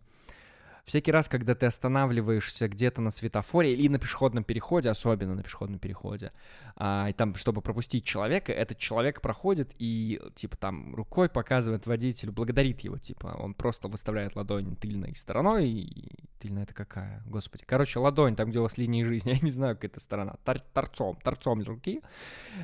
всякий 0.85 1.11
раз, 1.11 1.27
когда 1.27 1.55
ты 1.55 1.65
останавливаешься 1.65 2.67
где-то 2.67 3.01
на 3.01 3.11
светофоре 3.11 3.73
или 3.73 3.87
на 3.87 3.99
пешеходном 3.99 4.43
переходе, 4.43 4.89
особенно 4.89 5.35
на 5.35 5.43
пешеходном 5.43 5.79
переходе, 5.79 6.31
а, 6.75 7.07
и 7.09 7.13
там, 7.13 7.35
чтобы 7.35 7.61
пропустить 7.61 8.05
человека, 8.05 8.51
этот 8.51 8.77
человек 8.77 9.21
проходит 9.21 9.71
и, 9.79 10.21
типа, 10.35 10.57
там 10.57 10.95
рукой 10.95 11.29
показывает 11.29 11.87
водителю, 11.87 12.31
благодарит 12.31 12.81
его, 12.81 12.97
типа, 12.97 13.35
он 13.39 13.53
просто 13.53 13.87
выставляет 13.87 14.35
ладонь 14.35 14.75
тыльной 14.75 15.15
стороной, 15.15 15.67
и 15.67 16.11
тыльная 16.39 16.63
это 16.63 16.73
какая, 16.73 17.23
господи, 17.25 17.63
короче, 17.65 17.99
ладонь, 17.99 18.35
там, 18.35 18.49
где 18.49 18.59
у 18.59 18.63
вас 18.63 18.77
линии 18.77 19.03
жизни, 19.03 19.31
я 19.33 19.39
не 19.39 19.51
знаю, 19.51 19.75
какая 19.75 19.89
это 19.89 19.99
сторона, 19.99 20.35
Тор 20.43 20.59
торцом, 20.73 21.17
торцом 21.23 21.63
руки, 21.63 22.01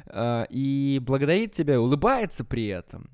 а, 0.07 0.45
и 0.49 0.99
благодарит 1.01 1.53
тебя, 1.53 1.81
улыбается 1.81 2.43
при 2.43 2.67
этом, 2.67 3.09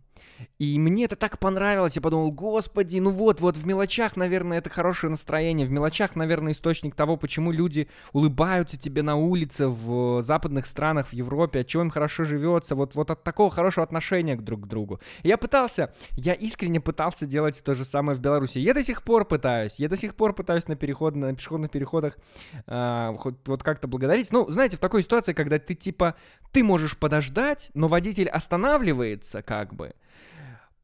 и 0.59 0.79
мне 0.79 1.05
это 1.05 1.15
так 1.15 1.39
понравилось, 1.39 1.95
я 1.95 2.01
подумал, 2.01 2.31
господи, 2.31 2.99
ну 2.99 3.11
вот, 3.11 3.41
вот 3.41 3.57
в 3.57 3.65
мелочах, 3.65 4.15
наверное, 4.15 4.57
это 4.59 4.69
хорошее 4.69 5.11
настроение, 5.11 5.67
в 5.67 5.71
мелочах, 5.71 6.15
наверное, 6.15 6.53
источник 6.53 6.95
того, 6.95 7.17
почему 7.17 7.51
люди 7.51 7.87
улыбаются 8.13 8.77
тебе 8.77 9.03
на 9.03 9.15
улице 9.15 9.67
в 9.67 10.21
западных 10.23 10.65
странах, 10.65 11.07
в 11.07 11.13
Европе, 11.13 11.61
от 11.61 11.67
чего 11.67 11.83
им 11.83 11.89
хорошо 11.89 12.23
живется, 12.23 12.75
вот, 12.75 12.95
вот 12.95 13.11
от 13.11 13.23
такого 13.23 13.49
хорошего 13.51 13.83
отношения 13.83 14.35
к 14.35 14.43
друг 14.43 14.61
к 14.61 14.67
другу. 14.67 14.99
Я 15.23 15.37
пытался, 15.37 15.93
я 16.11 16.33
искренне 16.33 16.79
пытался 16.79 17.25
делать 17.25 17.61
то 17.63 17.73
же 17.73 17.85
самое 17.85 18.17
в 18.17 18.21
Беларуси. 18.21 18.59
Я 18.59 18.73
до 18.73 18.83
сих 18.83 19.03
пор 19.03 19.25
пытаюсь, 19.25 19.79
я 19.79 19.89
до 19.89 19.95
сих 19.95 20.15
пор 20.15 20.33
пытаюсь 20.33 20.67
на, 20.67 20.75
переход, 20.75 21.15
на 21.15 21.33
пешеходных 21.33 21.71
переходах 21.71 22.17
э, 22.65 23.15
хоть, 23.17 23.35
вот 23.45 23.63
как-то 23.63 23.87
благодарить. 23.87 24.31
Ну, 24.31 24.49
знаете, 24.49 24.77
в 24.77 24.79
такой 24.79 25.03
ситуации, 25.03 25.33
когда 25.33 25.59
ты 25.59 25.75
типа, 25.75 26.15
ты 26.51 26.63
можешь 26.63 26.97
подождать, 26.97 27.71
но 27.73 27.87
водитель 27.87 28.29
останавливается 28.29 29.41
как 29.41 29.73
бы, 29.73 29.93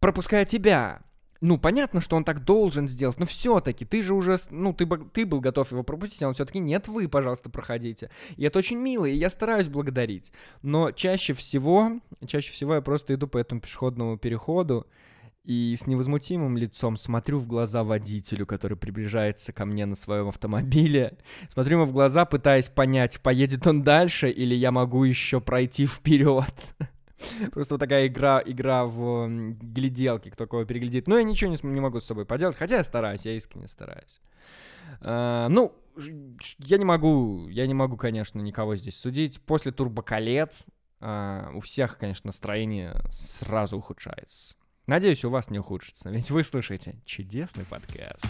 пропуская 0.04 0.44
тебя. 0.44 1.00
Ну, 1.40 1.58
понятно, 1.58 2.02
что 2.02 2.18
он 2.18 2.26
так 2.26 2.44
должен 2.44 2.90
сделать, 2.90 3.18
но 3.20 3.26
все-таки 3.26 3.86
ты 3.86 4.02
же 4.02 4.14
уже, 4.14 4.36
ну, 4.50 4.74
ты, 4.74 4.86
ты 4.86 5.26
был 5.26 5.40
готов 5.40 5.72
его 5.72 5.84
пропустить, 5.84 6.22
а 6.24 6.28
он 6.28 6.34
все-таки 6.34 6.60
нет, 6.60 6.90
вы, 6.90 7.08
пожалуйста, 7.08 7.50
проходите. 7.50 8.10
И 8.36 8.44
это 8.44 8.60
очень 8.60 8.78
мило, 8.78 9.06
и 9.06 9.16
я 9.16 9.30
стараюсь 9.30 9.70
благодарить. 9.70 10.34
Но 10.62 10.92
чаще 10.92 11.32
всего, 11.32 12.02
чаще 12.28 12.52
всего 12.52 12.76
я 12.76 12.82
просто 12.82 13.14
иду 13.14 13.28
по 13.28 13.38
этому 13.38 13.62
пешеходному 13.62 14.18
переходу 14.18 14.88
и 15.46 15.74
с 15.78 15.88
невозмутимым 15.88 16.58
лицом 16.58 16.98
смотрю 16.98 17.40
в 17.40 17.48
глаза 17.48 17.86
водителю, 17.86 18.46
который 18.46 18.78
приближается 18.78 19.54
ко 19.54 19.66
мне 19.66 19.86
на 19.86 19.96
своем 19.96 20.28
автомобиле. 20.28 21.18
Смотрю 21.54 21.78
ему 21.78 21.86
в 21.86 21.94
глаза, 21.94 22.26
пытаясь 22.26 22.68
понять, 22.68 23.22
поедет 23.22 23.68
он 23.68 23.84
дальше 23.84 24.30
или 24.30 24.54
я 24.54 24.74
могу 24.74 25.06
еще 25.06 25.40
пройти 25.40 25.86
вперед. 25.86 26.54
Просто 27.52 27.76
вот 27.76 27.80
такая 27.80 28.08
игра, 28.08 28.42
игра 28.46 28.86
в 28.86 29.28
гляделки, 29.30 30.30
кто 30.30 30.48
кого 30.48 30.66
переглядит. 30.66 31.08
Но 31.08 31.18
я 31.18 31.24
ничего 31.24 31.52
не, 31.52 31.58
не 31.74 31.82
могу 31.82 32.00
с 32.00 32.06
собой 32.06 32.26
поделать, 32.26 32.58
хотя 32.58 32.78
я 32.78 32.84
стараюсь, 32.84 33.26
я 33.26 33.36
искренне 33.36 33.68
стараюсь. 33.68 34.22
Uh, 35.02 35.48
ну, 35.48 35.74
я 36.60 36.78
не 36.78 36.86
могу, 36.86 37.48
я 37.48 37.66
не 37.68 37.74
могу, 37.74 37.98
конечно, 37.98 38.40
никого 38.40 38.76
здесь 38.76 38.98
судить. 38.98 39.42
После 39.42 39.72
турбоколец 39.72 40.68
uh, 41.00 41.54
у 41.54 41.60
всех, 41.60 41.98
конечно, 41.98 42.28
настроение 42.28 42.96
сразу 43.12 43.78
ухудшается. 43.78 44.56
Надеюсь, 44.86 45.24
у 45.24 45.30
вас 45.30 45.50
не 45.50 45.60
ухудшится, 45.60 46.10
ведь 46.10 46.30
вы 46.30 46.44
слышите 46.44 47.02
чудесный 47.06 47.66
подкаст. 47.66 48.26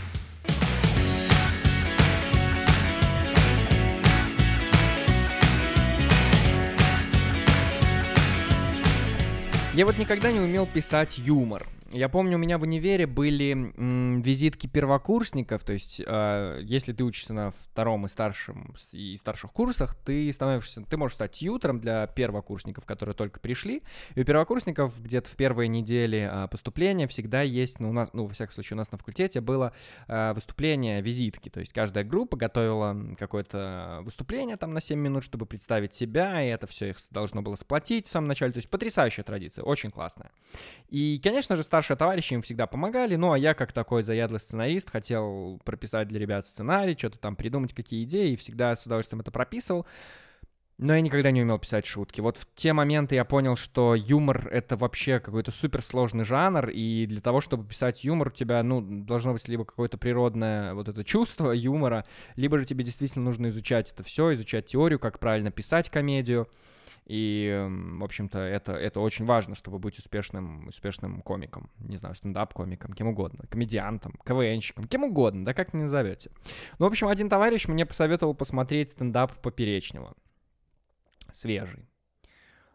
Я 9.73 9.87
вот 9.87 9.97
никогда 9.97 10.31
не 10.31 10.39
умел 10.39 10.67
писать 10.67 11.17
юмор. 11.17 11.65
Я 11.93 12.09
помню, 12.09 12.37
у 12.37 12.39
меня 12.39 12.57
в 12.57 12.63
универе 12.63 13.05
были 13.05 13.51
м, 13.51 14.23
визитки 14.23 14.65
первокурсников, 14.65 15.63
то 15.63 15.73
есть 15.73 16.01
э, 16.03 16.59
если 16.63 16.91
ты 16.91 17.03
учишься 17.03 17.33
на 17.33 17.51
втором 17.51 18.07
и 18.07 18.09
старшем 18.09 18.73
и 18.93 19.15
старших 19.15 19.51
курсах, 19.51 19.93
ты 19.93 20.33
становишься, 20.33 20.81
ты 20.81 20.97
можешь 20.97 21.15
стать 21.15 21.33
тьютером 21.33 21.79
для 21.79 22.07
первокурсников, 22.07 22.85
которые 22.85 23.13
только 23.13 23.39
пришли. 23.39 23.83
И 24.15 24.21
у 24.21 24.25
первокурсников 24.25 24.99
где-то 24.99 25.29
в 25.29 25.35
первые 25.35 25.67
недели 25.67 26.27
э, 26.31 26.47
поступления 26.47 27.05
всегда 27.05 27.43
есть, 27.43 27.79
ну 27.79 27.91
у 27.91 27.93
нас, 27.93 28.09
ну 28.11 28.25
во 28.25 28.33
всяком 28.33 28.55
случае 28.55 28.75
у 28.75 28.79
нас 28.79 28.91
на 28.91 28.97
факультете 28.97 29.39
было 29.39 29.71
э, 30.07 30.33
выступление 30.33 30.99
визитки, 30.99 31.49
то 31.49 31.59
есть 31.59 31.73
каждая 31.73 32.03
группа 32.03 32.35
готовила 32.37 33.15
какое-то 33.19 33.99
выступление 34.01 34.57
там 34.57 34.73
на 34.73 34.81
7 34.81 34.97
минут, 34.97 35.23
чтобы 35.23 35.45
представить 35.45 35.93
себя, 35.93 36.43
и 36.43 36.47
это 36.47 36.65
все 36.65 36.89
их 36.89 36.97
должно 37.11 37.43
было 37.43 37.55
сплотить 37.55 38.07
в 38.07 38.09
самом 38.09 38.29
начале, 38.29 38.51
то 38.51 38.57
есть 38.57 38.69
потрясающая 38.71 39.23
традиция, 39.23 39.61
очень 39.61 39.91
классная. 39.91 40.31
И, 40.89 41.19
конечно 41.23 41.55
же, 41.55 41.61
старший 41.61 41.82
старшие 41.83 41.97
товарищи 41.97 42.33
им 42.33 42.41
всегда 42.41 42.65
помогали, 42.65 43.15
ну 43.17 43.33
а 43.33 43.37
я 43.37 43.53
как 43.53 43.73
такой 43.73 44.03
заядлый 44.03 44.39
сценарист 44.39 44.89
хотел 44.89 45.59
прописать 45.65 46.07
для 46.07 46.17
ребят 46.17 46.47
сценарий, 46.47 46.95
что-то 46.97 47.19
там 47.19 47.35
придумать, 47.35 47.73
какие 47.73 48.05
идеи, 48.05 48.31
и 48.31 48.35
всегда 48.37 48.73
с 48.73 48.85
удовольствием 48.85 49.19
это 49.19 49.31
прописывал. 49.31 49.85
Но 50.77 50.95
я 50.95 51.01
никогда 51.01 51.29
не 51.31 51.41
умел 51.41 51.59
писать 51.59 51.85
шутки. 51.85 52.21
Вот 52.21 52.37
в 52.37 52.47
те 52.55 52.71
моменты 52.71 53.15
я 53.15 53.25
понял, 53.25 53.57
что 53.57 53.95
юмор— 53.95 54.47
это 54.51 54.77
вообще 54.77 55.19
какой-то 55.19 55.51
суперсложный 55.51 56.23
жанр, 56.23 56.69
и 56.69 57.05
для 57.05 57.19
того, 57.19 57.41
чтобы 57.41 57.67
писать 57.67 58.05
юмор, 58.05 58.29
у 58.29 58.31
тебя, 58.31 58.63
ну, 58.63 58.81
должно 58.81 59.33
быть 59.33 59.47
либо 59.49 59.65
какое-то 59.65 59.97
природное 59.97 60.73
вот 60.73 60.87
это 60.87 61.03
чувство 61.03 61.51
юмора, 61.51 62.05
либо 62.37 62.57
же 62.57 62.65
тебе 62.65 62.85
действительно 62.85 63.25
нужно 63.25 63.47
изучать 63.47 63.91
это 63.91 64.03
все, 64.03 64.31
изучать 64.33 64.67
теорию, 64.67 64.99
как 64.99 65.19
правильно 65.19 65.51
писать 65.51 65.89
комедию. 65.89 66.47
И, 67.05 67.67
в 67.69 68.03
общем-то, 68.03 68.39
это, 68.39 68.73
это 68.73 69.01
очень 69.01 69.25
важно, 69.25 69.55
чтобы 69.55 69.77
быть 69.77 69.97
успешным, 69.97 70.67
успешным 70.67 71.21
комиком. 71.21 71.69
Не 71.79 71.97
знаю, 71.97 72.15
стендап-комиком, 72.15 72.93
кем 72.93 73.07
угодно, 73.07 73.45
комедиантом, 73.47 74.17
КВНщиком, 74.23 74.87
кем 74.87 75.03
угодно, 75.03 75.43
да 75.43 75.53
как 75.53 75.73
не 75.73 75.81
назовете. 75.81 76.31
Ну, 76.79 76.85
в 76.85 76.89
общем, 76.89 77.07
один 77.07 77.27
товарищ 77.27 77.67
мне 77.67 77.85
посоветовал 77.85 78.33
посмотреть 78.33 78.91
стендап 78.91 79.33
Поперечного. 79.41 80.13
Свежий. 81.33 81.89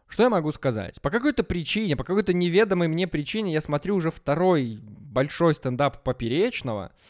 Что 0.07 0.23
я 0.23 0.29
могу 0.29 0.51
сказать? 0.51 1.01
По 1.01 1.09
какой-то 1.09 1.43
причине, 1.43 1.95
по 1.95 2.03
какой-то 2.03 2.33
неведомой 2.33 2.87
мне 2.87 3.07
причине 3.07 3.53
я 3.53 3.61
смотрю 3.61 3.95
уже 3.95 4.11
второй 4.11 4.79
большой 4.83 5.55
стендап 5.55 6.03
Поперечного— 6.03 6.91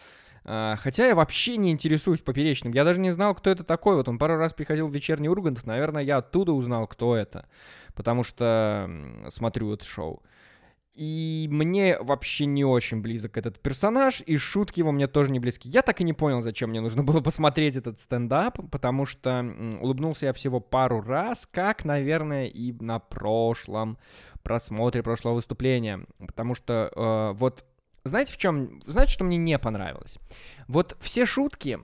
хотя 0.44 1.08
я 1.08 1.16
вообще 1.16 1.58
не 1.58 1.72
интересуюсь 1.72 2.22
поперечным. 2.22 2.74
Я 2.74 2.84
даже 2.84 3.00
не 3.00 3.12
знал, 3.12 3.36
кто 3.36 3.50
это 3.50 3.64
такой. 3.64 3.96
Вот 3.96 4.08
он 4.08 4.18
пару 4.18 4.38
раз 4.38 4.54
приходил 4.54 4.88
в 4.88 4.96
вечерний 4.96 5.30
Ургант. 5.30 5.66
Наверное, 5.66 6.04
я 6.04 6.18
оттуда 6.18 6.54
узнал, 6.54 6.88
кто 6.88 7.16
это. 7.16 7.48
Потому 7.94 8.24
что 8.24 8.90
смотрю 9.30 9.74
это 9.74 9.86
шоу. 9.86 10.24
И 11.00 11.48
мне 11.50 11.98
вообще 11.98 12.46
не 12.46 12.66
очень 12.66 13.00
близок 13.00 13.38
этот 13.38 13.58
персонаж, 13.62 14.22
и 14.26 14.36
шутки 14.36 14.80
его 14.80 14.92
мне 14.92 15.08
тоже 15.08 15.32
не 15.32 15.40
близки. 15.40 15.70
Я 15.70 15.82
так 15.82 16.02
и 16.02 16.04
не 16.04 16.12
понял, 16.12 16.42
зачем 16.42 16.72
мне 16.72 16.82
нужно 16.82 17.04
было 17.10 17.22
посмотреть 17.22 17.78
этот 17.78 18.02
стендап, 18.02 18.58
потому 18.70 19.06
что 19.06 19.46
улыбнулся 19.80 20.26
я 20.26 20.34
всего 20.34 20.60
пару 20.60 21.00
раз, 21.00 21.48
как, 21.50 21.86
наверное, 21.86 22.48
и 22.48 22.74
на 22.74 23.00
прошлом 23.00 23.98
просмотре 24.44 25.02
прошлого 25.02 25.36
выступления. 25.36 26.06
Потому 26.18 26.54
что 26.54 26.92
э, 26.94 27.38
вот 27.38 27.64
знаете, 28.10 28.34
в 28.34 28.38
чем... 28.38 28.82
Знаете, 28.86 29.14
что 29.14 29.24
мне 29.24 29.38
не 29.38 29.58
понравилось? 29.58 30.18
Вот 30.68 30.98
все 31.00 31.26
шутки, 31.26 31.80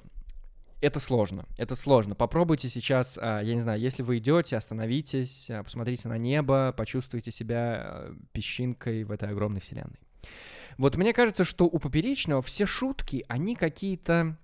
это 0.82 1.00
сложно. 1.00 1.46
Это 1.58 1.76
сложно. 1.76 2.16
Попробуйте 2.16 2.70
сейчас, 2.70 3.18
а, 3.20 3.42
я 3.42 3.56
не 3.56 3.62
знаю, 3.62 3.80
если 3.80 4.04
вы 4.04 4.18
идете, 4.18 4.58
остановитесь, 4.58 5.50
а, 5.50 5.64
посмотрите 5.64 6.08
на 6.08 6.18
небо, 6.18 6.74
почувствуйте 6.78 7.32
себя 7.32 7.82
а, 7.82 8.16
песчинкой 8.34 9.04
в 9.04 9.12
этой 9.12 9.30
огромной 9.30 9.62
вселенной. 9.62 10.00
Вот 10.78 10.98
мне 10.98 11.14
кажется, 11.14 11.44
что 11.44 11.66
у 11.66 11.80
Поперечного 11.80 12.42
все 12.42 12.66
шутки, 12.66 13.26
они 13.30 13.56
какие-то, 13.56 14.38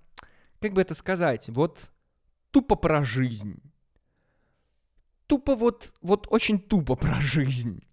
как 0.60 0.72
бы 0.72 0.80
это 0.80 0.94
сказать, 0.94 1.48
вот 1.50 1.90
тупо 2.50 2.76
про 2.76 3.04
жизнь. 3.04 3.60
Тупо 5.26 5.54
вот, 5.54 5.92
вот 6.00 6.26
очень 6.30 6.58
тупо 6.58 6.96
про 6.96 7.20
жизнь. 7.20 7.84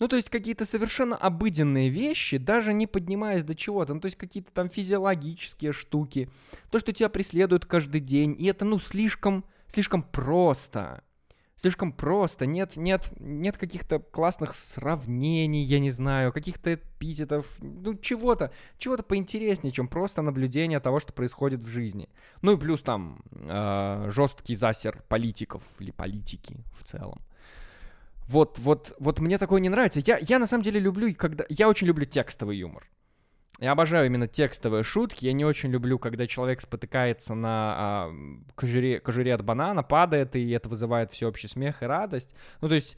Ну, 0.00 0.08
то 0.08 0.16
есть 0.16 0.28
какие-то 0.28 0.64
совершенно 0.64 1.16
обыденные 1.16 1.88
вещи, 1.88 2.38
даже 2.38 2.72
не 2.72 2.86
поднимаясь 2.86 3.44
до 3.44 3.54
чего-то. 3.54 3.94
Ну, 3.94 4.00
то 4.00 4.06
есть 4.06 4.16
какие-то 4.16 4.50
там 4.52 4.68
физиологические 4.68 5.72
штуки. 5.72 6.28
То, 6.70 6.78
что 6.78 6.92
тебя 6.92 7.08
преследует 7.08 7.64
каждый 7.64 8.00
день. 8.00 8.34
И 8.38 8.46
это, 8.46 8.64
ну, 8.64 8.78
слишком, 8.78 9.44
слишком 9.68 10.02
просто. 10.02 11.04
Слишком 11.56 11.92
просто. 11.92 12.46
Нет, 12.46 12.76
нет, 12.76 13.12
нет 13.20 13.56
каких-то 13.56 14.00
классных 14.00 14.56
сравнений, 14.56 15.62
я 15.62 15.78
не 15.78 15.90
знаю, 15.90 16.32
каких-то 16.32 16.74
эпитетов, 16.74 17.46
ну, 17.60 17.94
чего-то, 17.94 18.52
чего-то 18.78 19.04
поинтереснее, 19.04 19.70
чем 19.70 19.86
просто 19.86 20.22
наблюдение 20.22 20.80
того, 20.80 20.98
что 20.98 21.12
происходит 21.12 21.60
в 21.60 21.68
жизни. 21.68 22.08
Ну 22.42 22.52
и 22.52 22.56
плюс 22.56 22.82
там 22.82 23.22
э, 23.30 24.10
жесткий 24.10 24.56
засер 24.56 25.04
политиков 25.08 25.62
или 25.78 25.92
политики 25.92 26.64
в 26.76 26.82
целом. 26.82 27.20
Вот, 28.28 28.58
вот, 28.58 28.94
вот 28.98 29.20
мне 29.20 29.38
такое 29.38 29.60
не 29.60 29.68
нравится. 29.68 30.00
Я, 30.00 30.18
я 30.20 30.38
на 30.38 30.46
самом 30.46 30.62
деле 30.62 30.80
люблю, 30.80 31.14
когда... 31.14 31.44
Я 31.48 31.68
очень 31.68 31.86
люблю 31.86 32.06
текстовый 32.06 32.56
юмор. 32.56 32.88
Я 33.60 33.72
обожаю 33.72 34.06
именно 34.06 34.26
текстовые 34.26 34.82
шутки. 34.82 35.26
Я 35.26 35.32
не 35.32 35.44
очень 35.44 35.70
люблю, 35.70 35.98
когда 35.98 36.26
человек 36.26 36.60
спотыкается 36.60 37.34
на 37.34 37.74
а, 37.76 38.14
кожуре, 38.54 38.98
кожуре 38.98 39.32
от 39.34 39.44
банана, 39.44 39.82
падает, 39.82 40.34
и 40.36 40.50
это 40.50 40.68
вызывает 40.68 41.12
всеобщий 41.12 41.48
смех 41.48 41.82
и 41.82 41.86
радость. 41.86 42.34
Ну, 42.60 42.68
то 42.68 42.74
есть, 42.74 42.96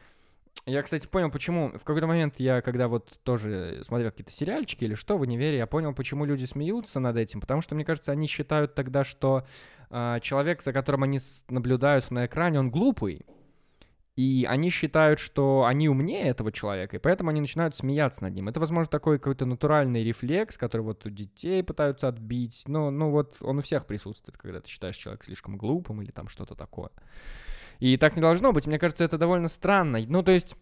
я, 0.64 0.82
кстати, 0.82 1.06
понял, 1.06 1.30
почему... 1.30 1.68
В 1.76 1.84
какой-то 1.84 2.06
момент 2.06 2.36
я, 2.38 2.62
когда 2.62 2.88
вот 2.88 3.20
тоже 3.22 3.82
смотрел 3.84 4.10
какие-то 4.10 4.32
сериальчики 4.32 4.84
или 4.84 4.94
что 4.94 5.18
в 5.18 5.22
универе, 5.22 5.58
я 5.58 5.66
понял, 5.66 5.92
почему 5.92 6.24
люди 6.24 6.46
смеются 6.46 7.00
над 7.00 7.16
этим. 7.16 7.40
Потому 7.40 7.60
что, 7.60 7.74
мне 7.74 7.84
кажется, 7.84 8.12
они 8.12 8.26
считают 8.26 8.74
тогда, 8.74 9.04
что 9.04 9.46
а, 9.90 10.20
человек, 10.20 10.62
за 10.62 10.72
которым 10.72 11.02
они 11.02 11.18
наблюдают 11.48 12.10
на 12.10 12.26
экране, 12.26 12.60
он 12.60 12.70
глупый. 12.70 13.26
И 14.16 14.46
они 14.48 14.70
считают, 14.70 15.20
что 15.20 15.66
они 15.66 15.90
умнее 15.90 16.24
этого 16.24 16.50
человека, 16.50 16.96
и 16.96 16.98
поэтому 16.98 17.28
они 17.28 17.42
начинают 17.42 17.76
смеяться 17.76 18.22
над 18.22 18.34
ним. 18.34 18.48
Это, 18.48 18.58
возможно, 18.58 18.90
такой 18.90 19.18
какой-то 19.18 19.44
натуральный 19.44 20.02
рефлекс, 20.02 20.56
который 20.56 20.80
вот 20.82 21.04
у 21.04 21.10
детей 21.10 21.62
пытаются 21.62 22.08
отбить. 22.08 22.64
Но, 22.66 22.90
ну 22.90 23.10
вот 23.10 23.36
он 23.42 23.58
у 23.58 23.62
всех 23.62 23.84
присутствует, 23.84 24.38
когда 24.38 24.60
ты 24.60 24.68
считаешь 24.70 24.96
человека 24.96 25.26
слишком 25.26 25.58
глупым 25.58 26.00
или 26.00 26.10
там 26.10 26.28
что-то 26.28 26.54
такое. 26.54 26.90
И 27.78 27.98
так 27.98 28.16
не 28.16 28.22
должно 28.22 28.52
быть. 28.52 28.66
Мне 28.66 28.78
кажется, 28.78 29.04
это 29.04 29.18
довольно 29.18 29.48
странно. 29.48 30.00
Ну, 30.06 30.22
то 30.22 30.30
есть 30.30 30.56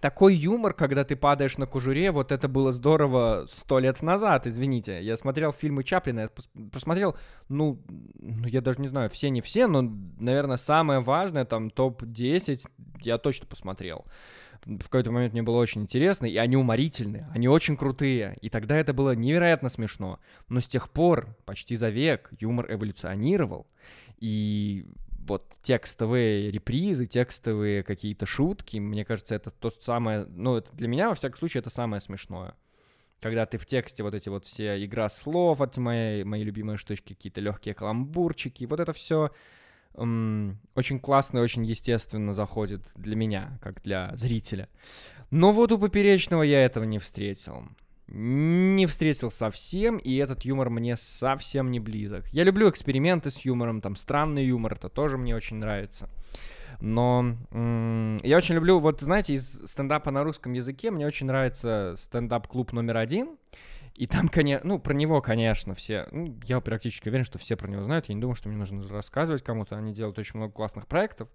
такой 0.00 0.34
юмор, 0.34 0.74
когда 0.74 1.04
ты 1.04 1.16
падаешь 1.16 1.58
на 1.58 1.66
кожуре, 1.66 2.10
вот 2.10 2.32
это 2.32 2.48
было 2.48 2.72
здорово 2.72 3.46
сто 3.48 3.78
лет 3.78 4.02
назад, 4.02 4.46
извините. 4.46 5.02
Я 5.02 5.16
смотрел 5.16 5.52
фильмы 5.52 5.84
Чаплина, 5.84 6.20
я 6.20 6.30
посмотрел, 6.70 7.16
ну, 7.48 7.82
ну, 8.18 8.46
я 8.46 8.60
даже 8.60 8.80
не 8.80 8.88
знаю, 8.88 9.08
все 9.10 9.30
не 9.30 9.40
все, 9.40 9.66
но, 9.66 9.82
наверное, 10.18 10.56
самое 10.56 11.00
важное, 11.00 11.44
там, 11.44 11.70
топ-10 11.70 12.66
я 13.00 13.18
точно 13.18 13.46
посмотрел. 13.46 14.04
В 14.64 14.84
какой-то 14.84 15.10
момент 15.10 15.32
мне 15.32 15.42
было 15.42 15.58
очень 15.58 15.82
интересно, 15.82 16.26
и 16.26 16.36
они 16.36 16.56
уморительные, 16.56 17.28
они 17.32 17.48
очень 17.48 17.76
крутые, 17.76 18.36
и 18.40 18.48
тогда 18.48 18.76
это 18.76 18.92
было 18.92 19.14
невероятно 19.14 19.68
смешно. 19.68 20.18
Но 20.48 20.60
с 20.60 20.66
тех 20.66 20.90
пор, 20.90 21.36
почти 21.44 21.76
за 21.76 21.88
век, 21.88 22.30
юмор 22.40 22.72
эволюционировал, 22.72 23.66
и 24.18 24.86
вот 25.26 25.54
текстовые 25.62 26.50
репризы, 26.50 27.06
текстовые 27.06 27.82
какие-то 27.82 28.26
шутки, 28.26 28.78
мне 28.78 29.04
кажется, 29.04 29.34
это 29.34 29.50
то 29.50 29.70
самое, 29.70 30.24
ну, 30.26 30.56
это 30.56 30.74
для 30.74 30.88
меня, 30.88 31.08
во 31.08 31.14
всяком 31.14 31.38
случае, 31.38 31.60
это 31.60 31.70
самое 31.70 32.00
смешное. 32.00 32.54
Когда 33.20 33.46
ты 33.46 33.58
в 33.58 33.66
тексте 33.66 34.02
вот 34.02 34.14
эти 34.14 34.28
вот 34.28 34.44
все 34.44 34.84
игра 34.84 35.08
слов, 35.08 35.60
от 35.60 35.76
моей, 35.78 36.22
мои 36.22 36.44
любимые 36.44 36.76
штучки, 36.76 37.14
какие-то 37.14 37.40
легкие 37.40 37.74
каламбурчики, 37.74 38.64
вот 38.64 38.78
это 38.78 38.92
все 38.92 39.30
очень 39.96 41.00
классно 41.00 41.38
и 41.38 41.42
очень 41.42 41.64
естественно 41.64 42.34
заходит 42.34 42.82
для 42.94 43.16
меня, 43.16 43.58
как 43.62 43.82
для 43.82 44.16
зрителя. 44.16 44.68
Но 45.30 45.52
вот 45.52 45.72
у 45.72 45.78
Поперечного 45.78 46.42
я 46.42 46.64
этого 46.64 46.84
не 46.84 46.98
встретил 46.98 47.64
не 48.08 48.86
встретил 48.86 49.30
совсем, 49.30 49.98
и 49.98 50.14
этот 50.16 50.44
юмор 50.44 50.70
мне 50.70 50.96
совсем 50.96 51.70
не 51.70 51.80
близок. 51.80 52.28
Я 52.28 52.44
люблю 52.44 52.70
эксперименты 52.70 53.30
с 53.30 53.40
юмором, 53.40 53.80
там 53.80 53.96
странный 53.96 54.44
юмор, 54.44 54.74
это 54.74 54.88
тоже 54.88 55.18
мне 55.18 55.34
очень 55.34 55.56
нравится. 55.56 56.08
Но 56.80 57.36
м- 57.50 58.18
я 58.22 58.36
очень 58.36 58.54
люблю, 58.54 58.78
вот 58.78 59.00
знаете, 59.00 59.34
из 59.34 59.62
стендапа 59.66 60.10
на 60.10 60.22
русском 60.22 60.52
языке 60.52 60.90
мне 60.90 61.06
очень 61.06 61.26
нравится 61.26 61.94
стендап-клуб 61.96 62.72
номер 62.72 62.98
один. 62.98 63.36
И 63.96 64.06
там, 64.06 64.28
конечно, 64.28 64.68
ну, 64.68 64.78
про 64.78 64.92
него, 64.92 65.22
конечно, 65.22 65.74
все, 65.74 66.06
ну, 66.12 66.38
я 66.44 66.60
практически 66.60 67.08
уверен, 67.08 67.24
что 67.24 67.38
все 67.38 67.56
про 67.56 67.68
него 67.68 67.82
знают. 67.82 68.08
Я 68.08 68.14
не 68.14 68.20
думаю, 68.20 68.34
что 68.34 68.48
мне 68.48 68.58
нужно 68.58 68.86
рассказывать 68.88 69.42
кому-то. 69.42 69.76
Они 69.76 69.92
делают 69.92 70.18
очень 70.18 70.36
много 70.36 70.52
классных 70.52 70.86
проектов. 70.86 71.28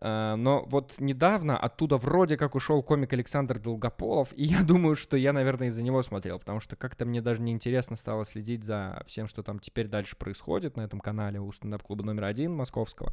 Э, 0.00 0.34
но 0.36 0.64
вот 0.68 0.94
недавно 0.98 1.56
оттуда 1.56 1.96
вроде 1.96 2.36
как 2.36 2.54
ушел 2.54 2.82
комик 2.82 3.12
Александр 3.12 3.58
Долгополов, 3.58 4.32
и 4.36 4.44
я 4.44 4.62
думаю, 4.64 4.96
что 4.96 5.16
я, 5.16 5.32
наверное, 5.32 5.68
из-за 5.68 5.82
него 5.82 6.02
смотрел, 6.02 6.38
потому 6.38 6.60
что 6.60 6.76
как-то 6.76 7.04
мне 7.04 7.20
даже 7.22 7.42
неинтересно 7.42 7.96
стало 7.96 8.24
следить 8.24 8.64
за 8.64 9.02
всем, 9.06 9.28
что 9.28 9.42
там 9.42 9.58
теперь 9.58 9.88
дальше 9.88 10.16
происходит 10.16 10.76
на 10.76 10.82
этом 10.82 11.00
канале 11.00 11.40
у 11.40 11.50
стендап-клуба 11.52 12.04
номер 12.04 12.24
один 12.24 12.54
московского. 12.54 13.12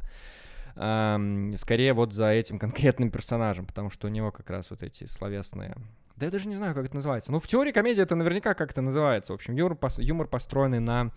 Скорее 0.74 1.94
вот 1.94 2.14
за 2.14 2.30
этим 2.30 2.58
конкретным 2.58 3.12
персонажем, 3.12 3.66
потому 3.66 3.90
что 3.90 4.08
у 4.08 4.10
него 4.10 4.32
как 4.32 4.50
раз 4.50 4.70
вот 4.70 4.84
эти 4.84 5.06
словесные 5.06 5.76
да 6.22 6.28
я 6.28 6.32
даже 6.32 6.48
не 6.48 6.54
знаю, 6.54 6.76
как 6.76 6.86
это 6.86 6.94
называется. 6.94 7.32
Ну, 7.32 7.40
в 7.40 7.48
теории 7.48 7.72
комедии 7.72 8.04
это 8.04 8.14
наверняка 8.16 8.54
как 8.54 8.70
это 8.72 8.82
называется. 8.82 9.34
В 9.34 9.36
общем, 9.36 9.56
юмор, 9.56 9.76
юмор 9.98 10.28
построенный 10.28 10.80
на 10.80 11.12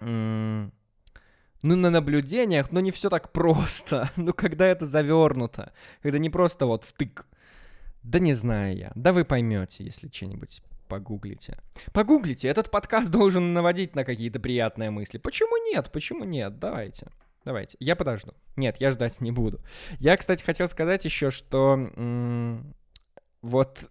ну, 0.00 0.70
на 1.76 1.90
наблюдениях, 1.90 2.72
но 2.72 2.80
не 2.80 2.92
все 2.92 3.10
так 3.10 3.30
просто. 3.30 4.10
ну, 4.16 4.32
когда 4.32 4.66
это 4.66 4.86
завернуто, 4.86 5.74
когда 6.00 6.16
не 6.16 6.30
просто 6.30 6.64
вот 6.64 6.86
втык. 6.86 7.26
Да 8.02 8.18
не 8.18 8.32
знаю 8.32 8.74
я. 8.74 8.92
Да 8.94 9.12
вы 9.12 9.26
поймете, 9.26 9.84
если 9.84 10.08
что-нибудь 10.08 10.62
погуглите. 10.88 11.58
Погуглите, 11.92 12.48
этот 12.48 12.70
подкаст 12.70 13.10
должен 13.10 13.52
наводить 13.52 13.94
на 13.94 14.04
какие-то 14.04 14.40
приятные 14.40 14.90
мысли. 14.90 15.18
Почему 15.18 15.62
нет? 15.70 15.92
Почему 15.92 16.24
нет? 16.24 16.58
Давайте. 16.58 17.08
Давайте. 17.44 17.76
Я 17.80 17.96
подожду. 17.96 18.32
Нет, 18.56 18.78
я 18.80 18.90
ждать 18.90 19.20
не 19.20 19.30
буду. 19.30 19.60
Я, 19.98 20.16
кстати, 20.16 20.42
хотел 20.42 20.68
сказать 20.68 21.04
еще, 21.04 21.30
что 21.30 21.74
м- 21.74 22.74
вот 23.42 23.90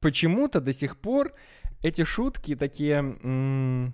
почему-то 0.00 0.60
до 0.60 0.72
сих 0.72 0.96
пор 0.98 1.34
эти 1.82 2.04
шутки 2.04 2.54
такие... 2.54 3.92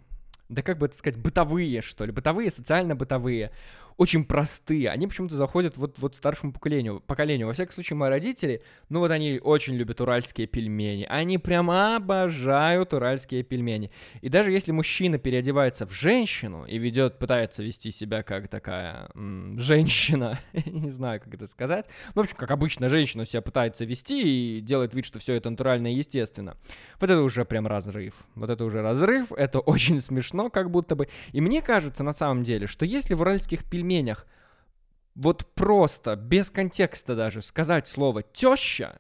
Да 0.49 0.61
как 0.61 0.77
бы 0.77 0.87
это 0.87 0.97
сказать, 0.97 1.19
бытовые, 1.19 1.81
что 1.81 2.05
ли, 2.05 2.13
бытовые, 2.13 2.51
социально-бытовые 2.51 3.53
очень 3.97 4.25
простые. 4.25 4.91
Они 4.91 5.07
почему-то 5.07 5.37
заходят 5.37 5.77
вот, 5.77 5.99
вот 5.99 6.17
старшему 6.17 6.53
поколению, 6.53 7.01
поколению. 7.01 7.47
Во 7.47 7.53
всяком 7.53 7.75
случае, 7.75 7.97
мои 7.97 8.11
родители, 8.11 8.63
ну 8.89 9.01
вот 9.01 9.11
они 9.11 9.39
очень 9.43 9.75
любят 9.75 10.01
уральские 10.01 10.47
пельмени. 10.47 11.07
Они 11.09 11.39
прямо 11.39 11.97
обожают 11.97 12.93
уральские 12.93 13.43
пельмени. 13.43 13.91
И 14.21 14.29
даже 14.29 14.53
если 14.53 14.73
мужчина 14.73 15.19
переодевается 15.19 15.87
в 15.87 15.93
женщину 15.93 16.65
и 16.65 16.79
ведет, 16.79 17.19
пытается 17.19 17.63
вести 17.63 17.91
себя 17.91 18.23
как 18.23 18.49
такая 18.49 19.09
м- 19.15 19.59
женщина, 19.59 20.39
не 20.67 20.91
знаю, 20.91 21.21
как 21.21 21.35
это 21.35 21.47
сказать, 21.47 21.87
ну, 22.15 22.23
в 22.23 22.25
общем, 22.25 22.37
как 22.37 22.51
обычно 22.51 22.89
женщина 22.89 23.25
себя 23.25 23.43
пытается 23.43 23.85
вести 23.85 24.59
и 24.59 24.61
делает 24.61 24.95
вид, 24.95 25.07
что 25.07 25.19
все 25.19 25.35
это 25.35 25.51
натурально 25.51 25.93
и 25.93 25.97
естественно. 25.97 26.57
Вот 27.01 27.11
это 27.11 27.23
уже 27.23 27.45
прям 27.45 27.67
разрыв. 27.67 28.15
Вот 28.35 28.51
это 28.51 28.65
уже 28.65 28.83
разрыв, 28.83 29.33
это 29.33 29.61
очень 29.73 30.01
смешно, 30.01 30.51
как 30.51 30.71
будто 30.71 30.97
бы. 30.97 31.09
И 31.33 31.41
мне 31.41 31.63
кажется, 31.63 32.03
на 32.05 32.13
самом 32.13 32.45
деле, 32.45 32.67
что 32.67 32.85
если 32.85 33.15
в 33.15 33.21
уральских 33.21 33.65
пельменях 33.69 33.82
пельменях 33.83 34.27
вот 35.15 35.47
просто, 35.55 36.17
без 36.17 36.51
контекста 36.51 37.15
даже, 37.15 37.43
сказать 37.43 37.87
слово 37.87 38.23
«теща», 38.23 38.99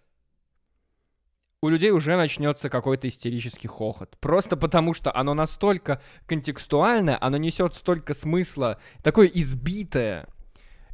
у 1.62 1.68
людей 1.68 1.90
уже 1.92 2.16
начнется 2.16 2.68
какой-то 2.68 3.06
истерический 3.06 3.68
хохот. 3.68 4.18
Просто 4.18 4.56
потому, 4.56 4.94
что 4.94 5.14
оно 5.14 5.32
настолько 5.32 6.02
контекстуальное, 6.26 7.16
оно 7.20 7.36
несет 7.36 7.74
столько 7.74 8.14
смысла, 8.14 8.80
такое 9.02 9.28
избитое, 9.28 10.28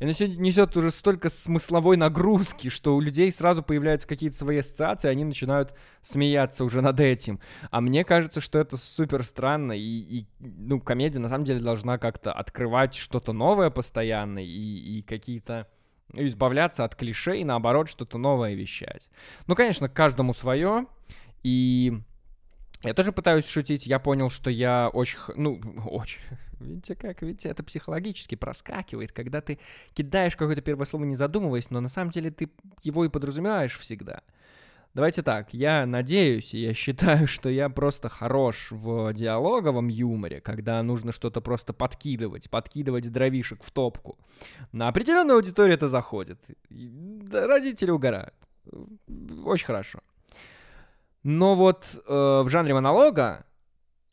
и 0.00 0.04
оно 0.04 0.12
несет 0.12 0.76
уже 0.76 0.90
столько 0.90 1.28
смысловой 1.28 1.96
нагрузки, 1.96 2.68
что 2.68 2.94
у 2.94 3.00
людей 3.00 3.30
сразу 3.32 3.62
появляются 3.62 4.06
какие-то 4.06 4.36
свои 4.36 4.58
ассоциации, 4.58 5.08
они 5.08 5.24
начинают 5.24 5.74
смеяться 6.02 6.64
уже 6.64 6.82
над 6.82 7.00
этим. 7.00 7.40
А 7.70 7.80
мне 7.80 8.04
кажется, 8.04 8.40
что 8.40 8.58
это 8.58 8.76
супер 8.76 9.24
странно, 9.24 9.72
и, 9.72 9.80
и 9.80 10.26
ну, 10.38 10.80
комедия 10.80 11.18
на 11.18 11.28
самом 11.28 11.44
деле 11.44 11.60
должна 11.60 11.98
как-то 11.98 12.32
открывать 12.32 12.94
что-то 12.94 13.32
новое 13.32 13.70
постоянно, 13.70 14.38
и, 14.38 14.98
и 14.98 15.02
какие-то 15.02 15.68
ну, 16.12 16.24
избавляться 16.26 16.84
от 16.84 16.94
клише 16.94 17.36
и 17.38 17.44
наоборот 17.44 17.88
что-то 17.88 18.18
новое 18.18 18.54
вещать. 18.54 19.08
Ну, 19.46 19.56
конечно, 19.56 19.88
каждому 19.88 20.32
свое, 20.32 20.86
и 21.42 22.00
я 22.84 22.94
тоже 22.94 23.10
пытаюсь 23.10 23.48
шутить, 23.48 23.86
я 23.86 23.98
понял, 23.98 24.30
что 24.30 24.48
я 24.50 24.90
очень, 24.92 25.18
ну, 25.34 25.60
очень, 25.86 26.20
Видите 26.60 26.94
как? 26.94 27.22
Видите, 27.22 27.48
это 27.48 27.62
психологически 27.62 28.34
проскакивает, 28.34 29.12
когда 29.12 29.40
ты 29.40 29.58
кидаешь 29.94 30.36
какое-то 30.36 30.62
первое 30.62 30.86
слово, 30.86 31.04
не 31.04 31.14
задумываясь, 31.14 31.70
но 31.70 31.80
на 31.80 31.88
самом 31.88 32.10
деле 32.10 32.30
ты 32.30 32.50
его 32.82 33.04
и 33.04 33.08
подразумеваешь 33.08 33.78
всегда. 33.78 34.22
Давайте 34.94 35.22
так, 35.22 35.52
я 35.52 35.86
надеюсь, 35.86 36.54
и 36.54 36.58
я 36.60 36.74
считаю, 36.74 37.26
что 37.28 37.48
я 37.48 37.68
просто 37.68 38.08
хорош 38.08 38.68
в 38.70 39.12
диалоговом 39.12 39.88
юморе, 39.88 40.40
когда 40.40 40.82
нужно 40.82 41.12
что-то 41.12 41.40
просто 41.40 41.72
подкидывать, 41.72 42.50
подкидывать 42.50 43.10
дровишек 43.12 43.62
в 43.62 43.70
топку. 43.70 44.18
На 44.72 44.88
определенную 44.88 45.36
аудиторию 45.36 45.74
это 45.74 45.88
заходит. 45.88 46.40
Родители 47.30 47.90
угорают. 47.90 48.34
Очень 49.44 49.66
хорошо. 49.66 50.00
Но 51.22 51.54
вот 51.54 51.84
э, 51.94 52.42
в 52.44 52.48
жанре 52.48 52.74
монолога 52.74 53.44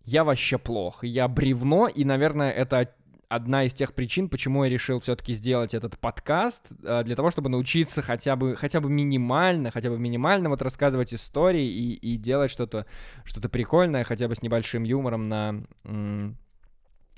я 0.05 0.23
вообще 0.23 0.57
плох, 0.57 1.03
я 1.03 1.27
бревно, 1.27 1.87
и, 1.87 2.05
наверное, 2.05 2.51
это 2.51 2.93
одна 3.27 3.63
из 3.63 3.73
тех 3.73 3.93
причин, 3.93 4.29
почему 4.29 4.63
я 4.63 4.69
решил 4.69 4.99
все-таки 4.99 5.33
сделать 5.33 5.73
этот 5.73 5.97
подкаст, 5.97 6.63
э, 6.83 7.03
для 7.03 7.15
того, 7.15 7.31
чтобы 7.31 7.49
научиться 7.49 8.01
хотя 8.01 8.35
бы, 8.35 8.55
хотя 8.55 8.79
бы 8.81 8.89
минимально, 8.89 9.71
хотя 9.71 9.89
бы 9.89 9.97
минимально 9.97 10.49
вот 10.49 10.61
рассказывать 10.61 11.13
истории 11.13 11.65
и, 11.65 11.93
и 11.93 12.17
делать 12.17 12.51
что-то 12.51 12.85
что 13.23 13.41
прикольное, 13.49 14.03
хотя 14.03 14.27
бы 14.27 14.35
с 14.35 14.41
небольшим 14.41 14.83
юмором 14.83 15.27
на 15.27 15.65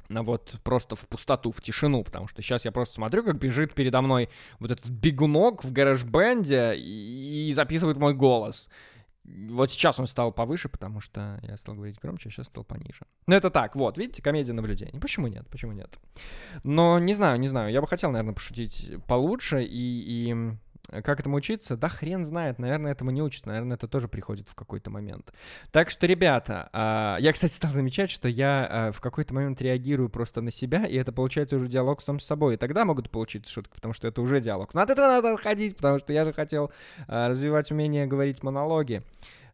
на 0.10 0.23
вот 0.23 0.56
просто 0.63 0.95
в 0.95 1.08
пустоту, 1.08 1.52
в 1.52 1.62
тишину, 1.62 2.04
потому 2.04 2.30
что 2.30 2.41
сейчас 2.41 2.63
я 2.63 2.71
просто 2.71 2.95
смотрю, 2.95 3.23
как 3.23 3.38
бежит 3.38 3.73
передо 3.73 4.02
мной 4.02 4.30
вот 4.60 4.71
этот 4.71 4.88
бегунок 4.88 5.65
в 5.65 5.73
гараж-бенде 5.73 6.76
и, 6.76 7.50
и 7.50 7.54
записывает 7.54 7.97
мой 7.97 8.13
голос. 8.13 8.69
Вот 9.28 9.72
сейчас 9.72 10.00
он 10.00 10.08
стал 10.08 10.32
повыше, 10.32 10.70
потому 10.70 11.02
что 11.02 11.40
я 11.44 11.58
стал 11.58 11.76
говорить 11.76 12.00
громче, 12.00 12.30
а 12.30 12.32
сейчас 12.32 12.48
стал 12.48 12.63
пониже. 12.63 13.06
Но 13.28 13.36
это 13.36 13.50
так, 13.50 13.76
вот, 13.76 13.98
видите, 13.98 14.22
комедия 14.22 14.54
наблюдений. 14.54 15.00
Почему 15.00 15.28
нет? 15.28 15.48
Почему 15.50 15.74
нет? 15.74 16.00
Но 16.63 16.98
не 17.00 17.13
знаю, 17.13 17.40
не 17.40 17.48
знаю. 17.48 17.72
Я 17.72 17.82
бы 17.82 17.88
хотел, 17.88 18.12
наверное, 18.12 18.34
пошутить 18.34 18.90
получше 19.08 19.63
и, 19.63 20.30
и 20.30 20.36
как 20.89 21.19
этому 21.19 21.38
учиться? 21.38 21.76
Да 21.76 21.89
хрен 21.89 22.26
знает, 22.26 22.60
наверное, 22.60 22.91
этому 22.91 23.12
не 23.12 23.21
учится, 23.21 23.47
наверное, 23.47 23.76
это 23.76 23.88
тоже 23.88 24.08
приходит 24.08 24.47
в 24.47 24.56
какой-то 24.56 24.89
момент. 24.89 25.34
Так 25.71 25.89
что, 25.89 26.08
ребята, 26.08 26.69
а, 26.73 27.17
я, 27.19 27.34
кстати, 27.34 27.54
стал 27.54 27.71
замечать, 27.71 28.10
что 28.10 28.28
я 28.28 28.67
а, 28.69 28.91
в 28.91 29.02
какой-то 29.02 29.34
момент 29.34 29.62
реагирую 29.62 30.10
просто 30.10 30.41
на 30.41 30.52
себя, 30.52 30.86
и 30.86 30.95
это 30.95 31.12
получается 31.12 31.58
уже 31.58 31.67
диалог 31.67 32.02
сам 32.02 32.19
с 32.19 32.26
собой. 32.26 32.56
И 32.56 32.58
тогда 32.58 32.86
могут 32.86 33.10
получиться 33.10 33.52
шутки, 33.52 33.73
потому 33.73 33.93
что 33.93 34.08
это 34.08 34.21
уже 34.21 34.39
диалог. 34.39 34.73
Но 34.73 34.82
от 34.82 34.89
этого 34.89 35.08
надо 35.08 35.34
отходить, 35.34 35.76
потому 35.76 36.00
что 36.00 36.13
я 36.13 36.26
же 36.26 36.34
хотел 36.34 36.71
а, 37.08 37.30
развивать 37.30 37.71
умение 37.71 38.06
говорить 38.06 38.43
монологи 38.43 39.04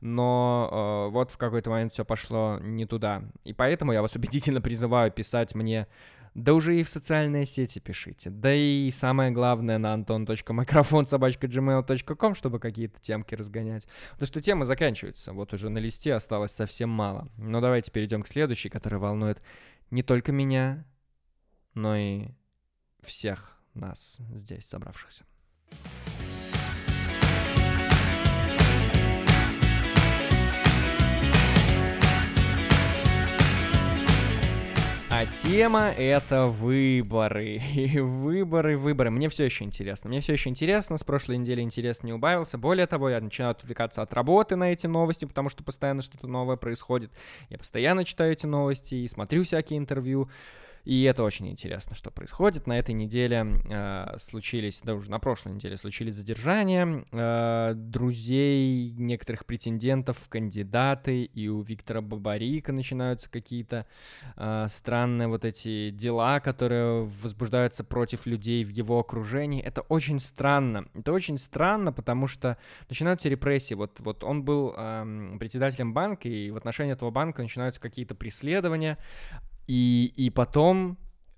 но 0.06 1.08
э, 1.08 1.12
вот 1.13 1.32
в 1.32 1.38
какой-то 1.38 1.69
момент 1.69 1.93
все 1.93 2.04
пошло 2.04 2.60
не 2.62 2.86
туда. 2.86 3.24
И 3.46 3.54
поэтому 3.54 3.93
я 3.93 4.02
вас 4.02 4.13
убедительно 4.15 4.60
призываю 4.60 5.12
писать 5.12 5.56
мне 5.56 5.88
да 6.34 6.54
уже 6.54 6.80
и 6.80 6.84
в 6.84 6.89
социальные 6.89 7.46
сети 7.46 7.80
пишите. 7.80 8.30
Да 8.30 8.54
и 8.54 8.89
самое 8.91 9.32
главное 9.32 9.78
на 9.78 9.93
anton.microphone 9.93 11.06
чтобы 12.36 12.60
какие-то 12.60 13.00
темки 13.00 13.36
разгонять. 13.36 13.88
Потому 14.12 14.28
что 14.28 14.41
темы 14.41 14.65
заканчиваются. 14.65 15.34
Вот 15.34 15.54
уже 15.54 15.69
на 15.69 15.78
листе 15.78 16.13
осталось 16.13 16.52
совсем 16.52 16.89
мало. 16.89 17.30
Но 17.38 17.62
давайте 17.62 17.91
перейдем 17.91 18.24
к 18.24 18.28
следующей, 18.28 18.69
которая 18.69 19.00
волнует 19.00 19.41
не 19.91 20.02
только 20.02 20.32
меня, 20.32 20.86
но 21.74 21.96
и 21.96 22.30
всех 23.02 23.60
нас 23.74 24.17
здесь 24.34 24.65
собравшихся. 24.65 25.26
А 35.16 35.28
тема— 35.28 35.92
это 35.98 36.48
выборы. 36.48 37.62
И 37.76 38.00
выборы, 38.00 38.80
выборы. 38.80 39.12
Мне 39.12 39.30
все 39.30 39.44
еще 39.44 39.64
интересно. 39.64 40.10
Мне 40.10 40.22
все 40.22 40.34
еще 40.34 40.50
интересно. 40.50 40.98
С 40.98 41.04
прошлой 41.04 41.38
недели 41.38 41.62
интерес 41.62 42.02
не 42.02 42.12
убавился. 42.12 42.58
Более 42.58 42.88
того, 42.88 43.12
я 43.12 43.22
начинаю 43.22 43.52
отвлекаться 43.52 44.02
от 44.02 44.12
работы 44.16 44.56
на 44.56 44.72
эти 44.72 44.88
новости, 44.88 45.26
потому 45.26 45.50
что 45.50 45.64
постоянно 45.64 46.02
что-то 46.02 46.26
новое 46.26 46.56
происходит. 46.56 47.12
Я 47.50 47.60
постоянно 47.60 48.06
читаю 48.06 48.34
эти 48.34 48.48
новости 48.48 48.96
и 48.96 49.08
смотрю 49.08 49.44
всякие 49.44 49.78
интервью. 49.78 50.32
И 50.84 51.04
это 51.04 51.23
очень 51.23 51.48
интересно, 51.48 51.96
что 51.96 52.12
происходит. 52.12 52.67
На 52.67 52.77
этой 52.77 52.94
неделе 52.94 53.62
э, 53.69 54.17
случились, 54.19 54.81
да 54.84 54.96
уже 54.96 55.10
на 55.10 55.19
прошлой 55.19 55.54
неделе 55.54 55.77
случились 55.77 56.15
задержания 56.15 57.06
э, 57.12 57.73
друзей 57.75 58.92
некоторых 58.92 59.46
претендентов 59.46 60.27
кандидаты, 60.27 61.23
и 61.23 61.48
у 61.48 61.62
Виктора 61.62 62.02
Бабарика 62.02 62.73
начинаются 62.73 63.29
какие-то 63.29 63.86
э, 64.36 64.67
странные 64.69 65.29
вот 65.29 65.46
эти 65.46 65.90
дела, 65.92 66.42
которые 66.42 67.04
возбуждаются 67.04 67.86
против 67.86 68.25
людей 68.25 68.65
в 68.65 68.69
его 68.69 69.00
окружении. 69.00 69.62
Это 69.62 69.81
очень 69.81 70.19
странно. 70.19 70.88
Это 70.94 71.13
очень 71.13 71.38
странно, 71.38 71.94
потому 71.94 72.27
что 72.27 72.58
начинаются 72.90 73.29
репрессии. 73.29 73.73
Вот, 73.73 74.02
вот 74.02 74.23
он 74.25 74.44
был 74.44 74.73
э, 74.75 75.38
председателем 75.40 75.94
банка, 75.94 76.27
и 76.27 76.52
в 76.52 76.58
отношении 76.58 76.92
этого 76.92 77.10
банка 77.10 77.42
начинаются 77.42 77.79
какие-то 77.79 78.15
преследования. 78.15 78.98
И, 79.68 80.12
и 80.16 80.30
потом, 80.30 80.98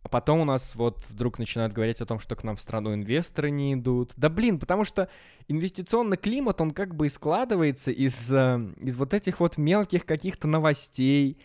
потом 0.10 0.40
у 0.40 0.46
нас 0.46 0.76
вот 0.76 1.04
вдруг 1.10 1.40
начинают 1.40 1.74
говорить 1.74 2.02
о 2.02 2.06
том, 2.06 2.20
что 2.20 2.36
к 2.36 2.44
нам 2.44 2.56
в 2.56 2.62
страну 2.62 2.94
инвесторы 2.94 3.52
не 3.52 3.74
идут. 3.74 4.14
Да 4.18 4.30
блин, 4.30 4.60
потому 4.60 4.86
что 4.86 5.10
инвестиционный 5.48 6.18
климат, 6.18 6.62
он 6.62 6.72
как 6.72 6.96
бы 6.96 7.08
и 7.08 7.10
складывается 7.10 7.92
из, 7.92 8.34
э, 8.34 8.74
из 8.80 8.96
вот 8.96 9.14
этих 9.14 9.40
вот 9.40 9.58
мелких 9.58 10.06
каких-то 10.06 10.48
новостей, 10.48 11.40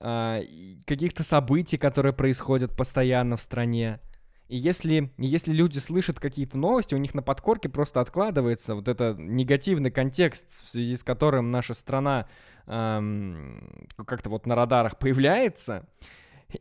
э, 0.00 0.42
каких-то 0.86 1.22
событий, 1.22 1.78
которые 1.78 2.12
происходят 2.12 2.76
постоянно 2.76 3.36
в 3.36 3.42
стране. 3.42 4.00
И 4.48 4.58
если, 4.58 5.10
если 5.16 5.52
люди 5.52 5.78
слышат 5.78 6.20
какие-то 6.20 6.58
новости, 6.58 6.94
у 6.94 6.98
них 6.98 7.14
на 7.14 7.22
подкорке 7.22 7.68
просто 7.68 8.00
откладывается 8.00 8.74
вот 8.74 8.88
этот 8.88 9.18
негативный 9.18 9.90
контекст, 9.90 10.50
в 10.50 10.68
связи 10.68 10.96
с 10.96 11.02
которым 11.02 11.50
наша 11.50 11.72
страна 11.72 12.28
эм, 12.66 13.86
как-то 14.06 14.28
вот 14.28 14.44
на 14.46 14.54
радарах 14.54 14.98
появляется, 14.98 15.88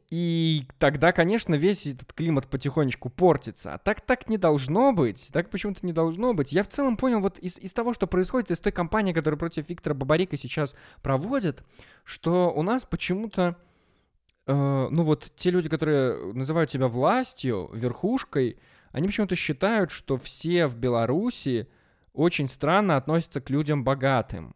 и 0.10 0.68
тогда, 0.80 1.12
конечно, 1.12 1.56
весь 1.56 1.86
этот 1.86 2.14
климат 2.14 2.48
потихонечку 2.48 3.10
портится. 3.10 3.74
А 3.74 3.78
так 3.78 4.02
так 4.02 4.30
не 4.30 4.38
должно 4.38 4.94
быть. 4.94 5.30
Так 5.32 5.50
почему-то 5.50 5.86
не 5.86 5.94
должно 5.94 6.34
быть. 6.34 6.52
Я 6.52 6.64
в 6.64 6.68
целом 6.68 6.98
понял 6.98 7.20
вот 7.20 7.40
из, 7.40 7.58
из 7.58 7.74
того, 7.74 7.94
что 7.94 8.08
происходит, 8.08 8.52
из 8.52 8.60
той 8.60 8.72
кампании, 8.72 9.14
которую 9.14 9.40
против 9.40 9.70
Виктора 9.70 9.96
Бабарика 9.96 10.38
сейчас 10.38 10.76
проводят, 11.02 11.64
что 12.04 12.52
у 12.54 12.62
нас 12.62 12.86
почему-то, 12.86 13.58
э, 14.48 14.88
ну 14.90 15.04
вот 15.04 15.32
те 15.36 15.50
люди, 15.50 15.70
которые 15.70 16.34
называют 16.34 16.72
себя 16.72 16.88
властью, 16.88 17.70
верхушкой, 17.74 18.58
они 18.92 19.08
почему-то 19.08 19.36
считают, 19.36 19.92
что 19.92 20.18
все 20.18 20.68
в 20.68 20.76
Беларуси 20.78 21.68
очень 22.14 22.48
странно 22.48 22.96
относятся 22.96 23.42
к 23.42 23.50
людям 23.50 23.84
богатым 23.84 24.56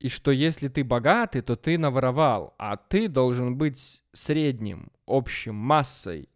и 0.00 0.08
что 0.08 0.30
если 0.30 0.68
ты 0.68 0.82
богатый, 0.82 1.42
то 1.42 1.56
ты 1.56 1.76
наворовал, 1.76 2.54
а 2.58 2.76
ты 2.78 3.06
должен 3.06 3.56
быть 3.56 4.02
средним, 4.12 4.90
общим, 5.06 5.54
массой. 5.54 6.30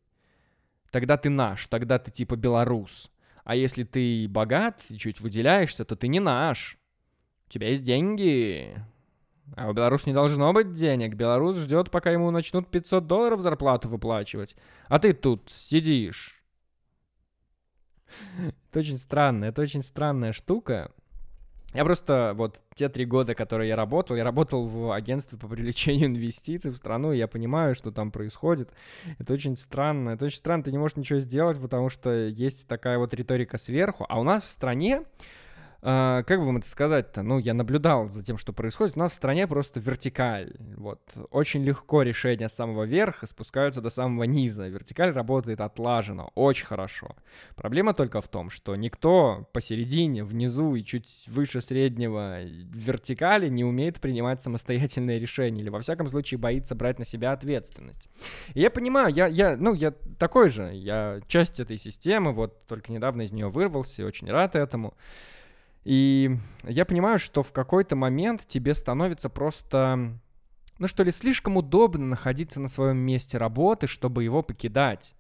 Тогда 0.91 1.17
ты 1.17 1.31
наш, 1.31 1.67
тогда 1.67 1.99
ты 1.99 2.11
типа 2.11 2.37
белорус. 2.37 3.11
А 3.43 3.57
если 3.57 3.85
ты 3.85 4.29
богат 4.29 4.83
и 4.91 4.99
чуть 4.99 5.21
выделяешься, 5.21 5.87
то 5.87 5.97
ты 5.97 6.09
не 6.09 6.21
наш. 6.21 6.79
У 7.49 7.51
тебя 7.51 7.71
есть 7.71 7.83
деньги. 7.83 8.77
А 9.57 9.71
у 9.71 9.73
белорус 9.73 10.07
не 10.07 10.13
должно 10.13 10.53
быть 10.53 10.75
денег. 10.75 11.15
Белорус 11.15 11.57
ждет, 11.57 11.91
пока 11.91 12.11
ему 12.11 12.31
начнут 12.31 12.71
500 12.71 13.07
долларов 13.07 13.41
зарплату 13.41 13.89
выплачивать. 13.89 14.57
А 14.89 14.99
ты 14.99 15.15
тут 15.15 15.51
сидишь. 15.51 16.43
Это 18.71 18.81
очень 18.81 18.99
странно, 18.99 19.47
это 19.47 19.63
очень 19.63 19.83
странная 19.83 20.33
штука. 20.33 20.91
Я 21.75 21.85
просто 21.85 22.35
вот 22.37 22.61
те 22.75 22.89
три 22.89 23.05
года, 23.05 23.35
которые 23.35 23.69
я 23.69 23.77
работал, 23.77 24.15
я 24.15 24.23
работал 24.23 24.65
в 24.65 24.93
агентстве 24.93 25.37
по 25.37 25.49
привлечению 25.49 26.07
инвестиций 26.11 26.71
в 26.71 26.77
страну, 26.77 27.13
и 27.13 27.19
я 27.19 27.27
понимаю, 27.27 27.75
что 27.75 27.91
там 27.91 28.13
происходит. 28.13 28.71
Это 29.19 29.33
очень 29.33 29.57
странно. 29.57 30.11
Это 30.11 30.27
очень 30.27 30.39
странно, 30.39 30.63
ты 30.63 30.71
не 30.71 30.79
можешь 30.79 30.97
ничего 30.97 31.19
сделать, 31.19 31.61
потому 31.61 31.91
что 31.91 32.13
есть 32.29 32.69
такая 32.69 32.99
вот 32.99 33.13
риторика 33.13 33.59
сверху. 33.59 34.07
А 34.09 34.21
у 34.21 34.23
нас 34.23 34.45
в 34.45 34.53
стране 34.53 35.03
а, 35.87 36.23
как 36.23 36.39
бы 36.39 36.47
вам 36.47 36.57
это 36.57 36.67
сказать-то? 36.67 37.23
Ну, 37.23 37.39
я 37.39 37.53
наблюдал 37.53 38.09
за 38.09 38.25
тем, 38.25 38.39
что 38.39 38.55
происходит. 38.55 38.97
У 38.97 39.01
нас 39.01 39.13
в 39.13 39.17
стране 39.17 39.47
просто 39.47 39.81
вертикаль. 39.81 40.55
Вот. 40.79 41.01
Очень 41.31 41.63
легко 41.63 42.01
решения 42.01 42.49
с 42.49 42.55
самого 42.55 42.85
верха 42.85 43.27
спускаются 43.27 43.83
до 43.83 43.91
самого 43.91 44.23
низа. 44.23 44.67
Вертикаль 44.67 45.11
работает 45.11 45.61
отлаженно, 45.61 46.29
очень 46.35 46.65
хорошо. 46.65 47.15
Проблема 47.55 47.93
только 47.93 48.23
в 48.23 48.29
том, 48.29 48.49
что 48.49 48.75
никто 48.77 49.47
посередине, 49.53 50.25
внизу 50.25 50.75
и 50.75 50.83
чуть 50.83 51.25
выше 51.27 51.61
среднего 51.61 52.43
вертикали 52.43 53.51
не 53.51 53.63
умеет 53.63 54.01
принимать 54.01 54.41
самостоятельные 54.41 55.19
решения. 55.19 55.61
Или, 55.61 55.69
во 55.69 55.83
всяком 55.83 56.09
случае, 56.09 56.39
боится 56.39 56.75
брать 56.75 56.99
на 56.99 57.05
себя 57.05 57.33
ответственность. 57.33 58.09
И 58.55 58.63
я 58.63 58.71
понимаю, 58.71 59.13
я, 59.13 59.27
я, 59.27 59.55
ну, 59.59 59.75
я 59.75 59.91
такой 60.19 60.49
же. 60.49 60.71
Я 60.73 61.21
часть 61.29 61.61
этой 61.61 61.77
системы, 61.77 62.33
вот 62.33 62.67
только 62.67 62.91
недавно 62.91 63.21
из 63.21 63.33
нее 63.33 63.51
вырвался, 63.51 64.07
очень 64.07 64.31
рад 64.31 64.57
этому. 64.57 64.95
И 65.85 66.39
я 66.65 66.85
понимаю, 66.85 67.19
что 67.19 67.43
в 67.43 67.53
какой-то 67.53 67.95
момент 67.95 68.47
тебе 68.47 68.75
становится 68.75 69.29
просто, 69.29 70.19
ну 70.79 70.89
что 70.89 71.03
ли, 71.03 71.11
слишком 71.11 71.57
удобно 71.57 72.07
находиться 72.07 72.61
на 72.61 72.69
своем 72.69 72.97
месте 72.97 73.39
работы, 73.39 73.87
чтобы 73.87 74.25
его 74.25 74.43
покидать. 74.43 75.15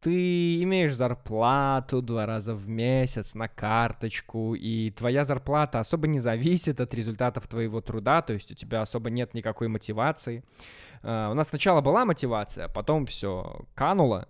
Ты 0.00 0.62
имеешь 0.62 0.94
зарплату 0.94 2.00
два 2.00 2.24
раза 2.24 2.54
в 2.54 2.66
месяц 2.68 3.34
на 3.34 3.48
карточку, 3.48 4.54
и 4.54 4.90
твоя 4.92 5.24
зарплата 5.24 5.78
особо 5.78 6.06
не 6.06 6.20
зависит 6.20 6.80
от 6.80 6.94
результатов 6.94 7.46
твоего 7.48 7.82
труда, 7.82 8.22
то 8.22 8.32
есть 8.32 8.50
у 8.50 8.54
тебя 8.54 8.80
особо 8.80 9.10
нет 9.10 9.34
никакой 9.34 9.68
мотивации. 9.68 10.42
Uh, 11.02 11.30
у 11.30 11.34
нас 11.34 11.48
сначала 11.48 11.80
была 11.80 12.04
мотивация, 12.04 12.66
а 12.66 12.68
потом 12.68 13.06
все 13.06 13.66
кануло 13.74 14.28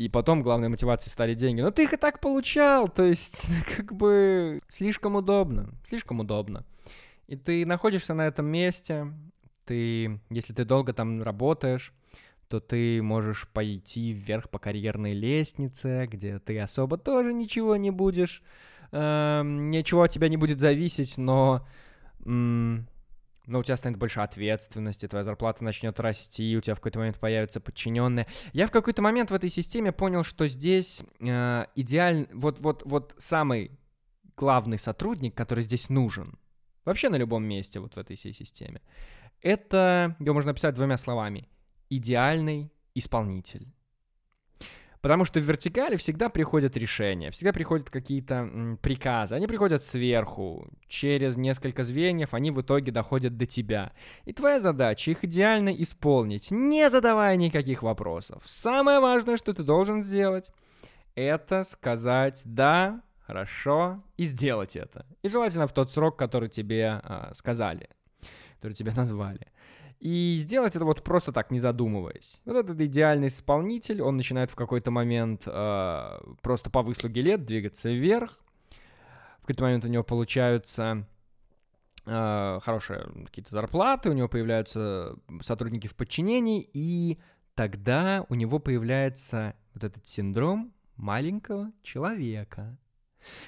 и 0.00 0.08
потом 0.08 0.40
главной 0.40 0.70
мотивацией 0.70 1.12
стали 1.12 1.34
деньги. 1.34 1.60
Но 1.60 1.70
ты 1.70 1.82
их 1.82 1.92
и 1.92 1.98
так 1.98 2.20
получал, 2.20 2.88
то 2.88 3.04
есть 3.04 3.50
как 3.76 3.92
бы 3.92 4.62
слишком 4.66 5.14
удобно, 5.16 5.74
слишком 5.90 6.20
удобно. 6.20 6.64
И 7.26 7.36
ты 7.36 7.66
находишься 7.66 8.14
на 8.14 8.26
этом 8.26 8.46
месте, 8.46 9.12
ты, 9.66 10.18
если 10.30 10.54
ты 10.54 10.64
долго 10.64 10.94
там 10.94 11.22
работаешь, 11.22 11.92
то 12.48 12.60
ты 12.60 13.02
можешь 13.02 13.46
пойти 13.52 14.12
вверх 14.12 14.48
по 14.48 14.58
карьерной 14.58 15.12
лестнице, 15.12 16.08
где 16.10 16.38
ты 16.38 16.58
особо 16.60 16.96
тоже 16.96 17.34
ничего 17.34 17.76
не 17.76 17.90
будешь, 17.90 18.42
э, 18.92 19.42
ничего 19.44 20.04
от 20.04 20.12
тебя 20.12 20.30
не 20.30 20.38
будет 20.38 20.60
зависеть, 20.60 21.18
но 21.18 21.68
но 23.50 23.58
у 23.58 23.62
тебя 23.62 23.76
станет 23.76 23.98
больше 23.98 24.20
ответственности, 24.20 25.08
твоя 25.08 25.24
зарплата 25.24 25.64
начнет 25.64 25.98
расти, 25.98 26.56
у 26.56 26.60
тебя 26.60 26.74
в 26.74 26.78
какой-то 26.78 27.00
момент 27.00 27.18
появятся 27.18 27.60
подчиненные. 27.60 28.26
Я 28.52 28.66
в 28.66 28.70
какой-то 28.70 29.02
момент 29.02 29.30
в 29.30 29.34
этой 29.34 29.50
системе 29.50 29.92
понял, 29.92 30.22
что 30.22 30.46
здесь 30.46 31.02
э, 31.18 31.64
идеально, 31.74 32.26
вот, 32.32 32.60
вот, 32.60 32.82
вот 32.84 33.14
самый 33.18 33.78
главный 34.36 34.78
сотрудник, 34.78 35.34
который 35.34 35.64
здесь 35.64 35.88
нужен, 35.88 36.38
вообще 36.84 37.08
на 37.08 37.16
любом 37.16 37.44
месте 37.44 37.80
вот 37.80 37.94
в 37.94 37.98
этой 37.98 38.16
всей 38.16 38.32
системе, 38.32 38.80
это, 39.42 40.16
его 40.20 40.34
можно 40.34 40.52
описать 40.52 40.74
двумя 40.74 40.96
словами, 40.96 41.48
идеальный 41.88 42.72
исполнитель. 42.94 43.66
Потому 45.00 45.24
что 45.24 45.40
в 45.40 45.44
вертикали 45.44 45.96
всегда 45.96 46.28
приходят 46.28 46.76
решения, 46.76 47.30
всегда 47.30 47.52
приходят 47.52 47.88
какие-то 47.88 48.76
приказы. 48.82 49.34
Они 49.34 49.46
приходят 49.46 49.82
сверху, 49.82 50.68
через 50.88 51.36
несколько 51.36 51.84
звеньев, 51.84 52.34
они 52.34 52.50
в 52.50 52.60
итоге 52.60 52.92
доходят 52.92 53.36
до 53.38 53.46
тебя. 53.46 53.92
И 54.26 54.32
твоя 54.34 54.60
задача 54.60 55.10
их 55.10 55.24
идеально 55.24 55.70
исполнить, 55.70 56.50
не 56.50 56.90
задавая 56.90 57.36
никаких 57.36 57.82
вопросов. 57.82 58.42
Самое 58.44 59.00
важное, 59.00 59.38
что 59.38 59.54
ты 59.54 59.62
должен 59.62 60.02
сделать, 60.02 60.50
это 61.14 61.64
сказать 61.64 62.42
«да», 62.44 63.02
«хорошо» 63.20 64.02
и 64.18 64.24
сделать 64.24 64.76
это. 64.76 65.06
И 65.22 65.28
желательно 65.28 65.66
в 65.66 65.72
тот 65.72 65.90
срок, 65.90 66.18
который 66.18 66.48
тебе 66.50 67.00
э, 67.02 67.30
сказали, 67.32 67.88
который 68.56 68.74
тебе 68.74 68.92
назвали. 68.96 69.46
И 70.00 70.38
сделать 70.40 70.74
это 70.74 70.86
вот 70.86 71.04
просто 71.04 71.30
так, 71.30 71.50
не 71.50 71.58
задумываясь. 71.58 72.40
Вот 72.46 72.56
этот 72.56 72.80
идеальный 72.80 73.26
исполнитель, 73.26 74.00
он 74.00 74.16
начинает 74.16 74.50
в 74.50 74.56
какой-то 74.56 74.90
момент 74.90 75.42
э, 75.46 76.18
просто 76.40 76.70
по 76.70 76.80
выслуге 76.80 77.20
лет 77.20 77.44
двигаться 77.44 77.90
вверх. 77.90 78.40
В 79.38 79.42
какой-то 79.42 79.64
момент 79.64 79.84
у 79.84 79.88
него 79.88 80.02
получаются 80.02 81.06
э, 82.06 82.58
хорошие 82.62 83.10
какие-то 83.26 83.50
зарплаты, 83.50 84.08
у 84.08 84.14
него 84.14 84.28
появляются 84.28 85.16
сотрудники 85.42 85.86
в 85.86 85.94
подчинении, 85.94 86.66
и 86.72 87.18
тогда 87.54 88.24
у 88.30 88.34
него 88.34 88.58
появляется 88.58 89.54
вот 89.74 89.84
этот 89.84 90.06
синдром 90.06 90.72
маленького 90.96 91.72
человека. 91.82 92.78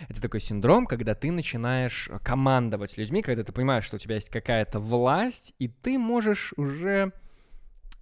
Это 0.08 0.20
такой 0.20 0.40
синдром, 0.40 0.86
когда 0.86 1.14
ты 1.14 1.30
начинаешь 1.30 2.10
командовать 2.22 2.96
людьми, 2.96 3.22
когда 3.22 3.44
ты 3.44 3.52
понимаешь, 3.52 3.84
что 3.84 3.96
у 3.96 3.98
тебя 3.98 4.16
есть 4.16 4.30
какая-то 4.30 4.80
власть, 4.80 5.54
и 5.58 5.68
ты 5.68 5.98
можешь 5.98 6.52
уже, 6.56 7.12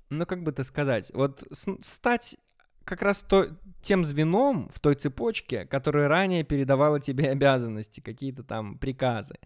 ну 0.08 0.26
как 0.26 0.42
бы 0.42 0.50
это 0.50 0.64
сказать, 0.64 1.10
вот 1.14 1.44
стать 1.82 2.36
как 2.84 3.02
раз 3.02 3.18
то, 3.20 3.48
тем 3.82 4.04
звеном 4.04 4.68
в 4.72 4.80
той 4.80 4.94
цепочке, 4.96 5.64
которая 5.64 6.08
ранее 6.08 6.42
передавала 6.44 7.00
тебе 7.00 7.30
обязанности, 7.30 8.00
какие-то 8.00 8.42
там 8.42 8.78
приказы. 8.78 9.36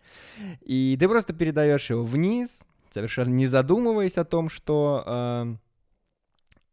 И 0.63 0.97
ты 0.99 1.09
просто 1.09 1.33
передаешь 1.33 1.91
его 1.91 2.05
вниз, 2.05 2.67
совершенно 2.91 3.31
не 3.31 3.47
задумываясь 3.47 4.19
о 4.19 4.25
том, 4.25 4.49
что 4.49 5.03
э, 5.07 5.57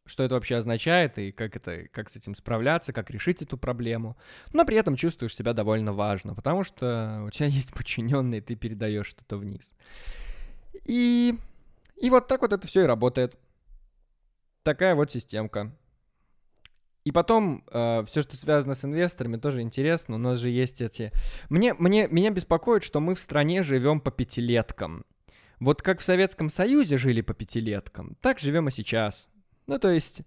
что 0.05 0.23
это 0.23 0.35
вообще 0.35 0.55
означает 0.55 1.17
и 1.17 1.31
как, 1.31 1.55
это, 1.55 1.87
как 1.91 2.09
с 2.09 2.15
этим 2.15 2.35
справляться, 2.35 2.93
как 2.93 3.09
решить 3.09 3.41
эту 3.41 3.57
проблему. 3.57 4.17
Но 4.53 4.65
при 4.65 4.77
этом 4.77 4.95
чувствуешь 4.95 5.35
себя 5.35 5.53
довольно 5.53 5.93
важно, 5.93 6.35
потому 6.35 6.63
что 6.63 7.23
у 7.25 7.29
тебя 7.29 7.45
есть 7.47 7.73
подчиненные, 7.73 8.41
ты 8.41 8.55
передаешь 8.55 9.07
что-то 9.07 9.37
вниз. 9.37 9.73
И, 10.85 11.37
и 11.97 12.09
вот 12.09 12.27
так 12.27 12.41
вот 12.41 12.53
это 12.53 12.67
все 12.67 12.83
и 12.83 12.85
работает. 12.85 13.37
Такая 14.63 14.95
вот 14.95 15.11
системка. 15.11 15.75
И 17.03 17.11
потом 17.11 17.63
э, 17.71 18.03
все, 18.05 18.21
что 18.21 18.37
связано 18.37 18.75
с 18.75 18.85
инвесторами, 18.85 19.37
тоже 19.37 19.61
интересно. 19.61 20.15
У 20.15 20.19
нас 20.19 20.37
же 20.37 20.49
есть 20.49 20.81
эти. 20.81 21.11
Мне, 21.49 21.73
мне, 21.73 22.07
меня 22.07 22.29
беспокоит, 22.29 22.83
что 22.83 22.99
мы 22.99 23.15
в 23.15 23.19
стране 23.19 23.63
живем 23.63 23.99
по 23.99 24.11
пятилеткам. 24.11 25.03
Вот 25.59 25.81
как 25.81 25.99
в 25.99 26.03
Советском 26.03 26.49
Союзе 26.49 26.97
жили 26.97 27.21
по 27.21 27.33
пятилеткам, 27.33 28.15
так 28.21 28.39
живем 28.39 28.67
и 28.67 28.71
сейчас. 28.71 29.29
Ну, 29.67 29.79
то 29.79 29.89
есть, 29.89 30.23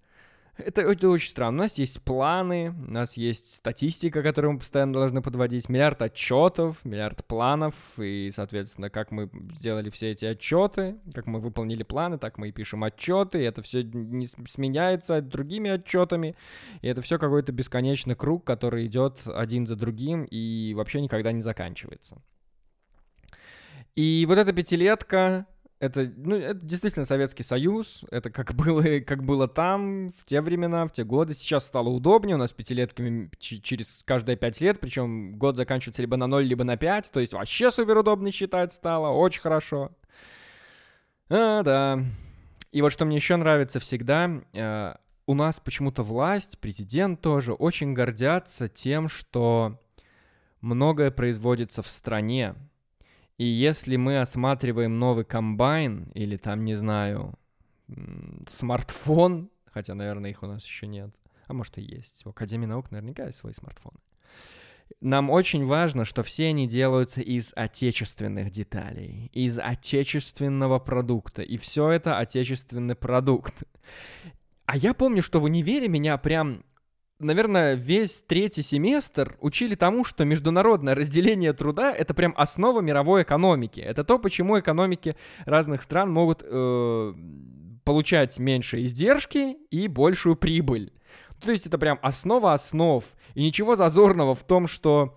это, 0.57 0.83
это 0.83 1.09
очень 1.09 1.31
странно. 1.31 1.59
У 1.59 1.63
нас 1.63 1.79
есть 1.79 2.01
планы, 2.03 2.71
у 2.71 2.91
нас 2.93 3.17
есть 3.17 3.55
статистика, 3.57 4.23
которую 4.23 4.53
мы 4.53 4.59
постоянно 4.61 4.93
должны 4.93 5.21
подводить, 5.21 5.69
миллиард 5.69 6.01
отчетов, 6.01 6.85
миллиард 6.85 7.25
планов, 7.25 7.75
и, 7.99 8.31
соответственно, 8.33 8.89
как 8.89 9.11
мы 9.11 9.29
сделали 9.51 9.91
все 9.91 10.13
эти 10.13 10.25
отчеты, 10.25 10.97
как 11.13 11.27
мы 11.27 11.41
выполнили 11.41 11.83
планы, 11.83 12.19
так 12.19 12.39
мы 12.39 12.51
и 12.51 12.53
пишем 12.53 12.85
отчеты, 12.85 13.41
и 13.41 13.45
это 13.45 13.63
все 13.63 13.83
не 13.83 14.27
сменяется 14.27 15.21
другими 15.21 15.71
отчетами, 15.71 16.37
и 16.83 16.89
это 16.89 17.03
все 17.03 17.19
какой-то 17.19 17.51
бесконечный 17.51 18.15
круг, 18.15 18.45
который 18.45 18.87
идет 18.87 19.23
один 19.27 19.67
за 19.67 19.75
другим 19.75 20.25
и 20.25 20.73
вообще 20.75 21.01
никогда 21.01 21.33
не 21.33 21.43
заканчивается. 21.43 22.23
И 23.97 24.25
вот 24.29 24.39
эта 24.39 24.53
пятилетка, 24.53 25.47
это, 25.81 26.11
ну, 26.17 26.37
это 26.37 26.65
действительно 26.65 27.05
Советский 27.05 27.43
Союз, 27.43 28.05
это 28.11 28.31
как 28.31 28.55
было, 28.57 29.01
как 29.01 29.25
было 29.25 29.49
там 29.49 30.11
в 30.11 30.25
те 30.25 30.41
времена, 30.41 30.87
в 30.87 30.93
те 30.93 31.05
годы. 31.05 31.35
Сейчас 31.35 31.67
стало 31.67 31.89
удобнее, 31.89 32.37
у 32.37 32.39
нас 32.39 32.53
пятилетками 32.53 33.31
через 33.39 34.03
каждые 34.05 34.37
пять 34.37 34.61
лет, 34.61 34.81
причем 34.81 35.37
год 35.37 35.57
заканчивается 35.57 36.03
либо 36.03 36.17
на 36.17 36.27
ноль, 36.27 36.45
либо 36.45 36.65
на 36.65 36.77
пять, 36.77 37.11
то 37.11 37.21
есть 37.21 37.33
вообще 37.33 37.71
супер 37.71 37.99
удобно 37.99 38.31
считать 38.33 38.73
стало, 38.73 39.09
очень 39.09 39.43
хорошо. 39.43 39.93
А, 41.29 41.63
да. 41.63 42.03
И 42.73 42.83
вот 42.83 42.93
что 42.93 43.05
мне 43.05 43.17
еще 43.17 43.37
нравится 43.37 43.79
всегда, 43.79 44.43
э, 44.53 44.95
у 45.27 45.35
нас 45.35 45.61
почему-то 45.61 46.03
власть, 46.03 46.59
президент 46.59 47.21
тоже 47.21 47.53
очень 47.53 47.95
гордятся 47.95 48.69
тем, 48.69 49.09
что 49.09 49.81
многое 50.61 51.11
производится 51.11 51.83
в 51.83 51.87
стране. 51.89 52.55
И 53.37 53.45
если 53.45 53.97
мы 53.97 54.21
осматриваем 54.21 54.99
новый 54.99 55.25
комбайн 55.25 56.11
или 56.15 56.37
там, 56.37 56.65
не 56.65 56.75
знаю, 56.75 57.35
смартфон, 58.47 59.51
хотя, 59.67 59.95
наверное, 59.95 60.31
их 60.31 60.43
у 60.43 60.47
нас 60.47 60.65
еще 60.65 60.87
нет, 60.87 61.11
а 61.47 61.53
может 61.53 61.79
и 61.79 61.83
есть, 61.83 62.25
в 62.25 62.29
Академии 62.29 62.67
наук 62.67 62.91
наверняка 62.91 63.27
есть 63.27 63.39
свои 63.39 63.53
смартфоны. 63.53 63.99
Нам 65.01 65.31
очень 65.31 65.65
важно, 65.65 66.05
что 66.05 66.23
все 66.23 66.49
они 66.49 66.69
делаются 66.69 67.21
из 67.23 67.53
отечественных 67.57 68.51
деталей, 68.51 69.31
из 69.33 69.59
отечественного 69.59 70.79
продукта, 70.79 71.43
и 71.43 71.57
все 71.57 71.91
это 71.91 72.19
отечественный 72.19 72.95
продукт. 72.95 73.65
А 74.67 74.77
я 74.77 74.95
помню, 74.95 75.23
что 75.23 75.41
в 75.41 75.45
универе 75.45 75.89
меня 75.89 76.17
прям 76.19 76.65
наверное, 77.19 77.75
весь 77.75 78.23
третий 78.23 78.63
семестр 78.63 79.37
учили 79.41 79.75
тому, 79.75 80.05
что 80.05 80.25
международное 80.25 80.95
разделение 80.95 81.53
труда— 81.53 81.93
это 81.97 82.15
прям 82.15 82.35
основа 82.37 82.81
мировой 82.81 83.23
экономики. 83.23 83.81
Это 83.81 84.05
то, 84.05 84.19
почему 84.19 84.59
экономики 84.59 85.17
разных 85.45 85.83
стран 85.83 86.11
могут 86.11 86.43
э, 86.45 87.15
получать 87.85 88.39
меньше 88.39 88.83
издержки 88.83 89.57
и 89.71 89.89
большую 89.89 90.37
прибыль. 90.37 90.93
То 91.41 91.53
есть 91.53 91.67
это 91.67 91.79
прям 91.79 91.99
основа 92.03 92.55
основ. 92.55 93.05
И 93.35 93.43
ничего 93.43 93.77
зазорного 93.77 94.35
в 94.35 94.45
том, 94.45 94.67
что 94.67 95.17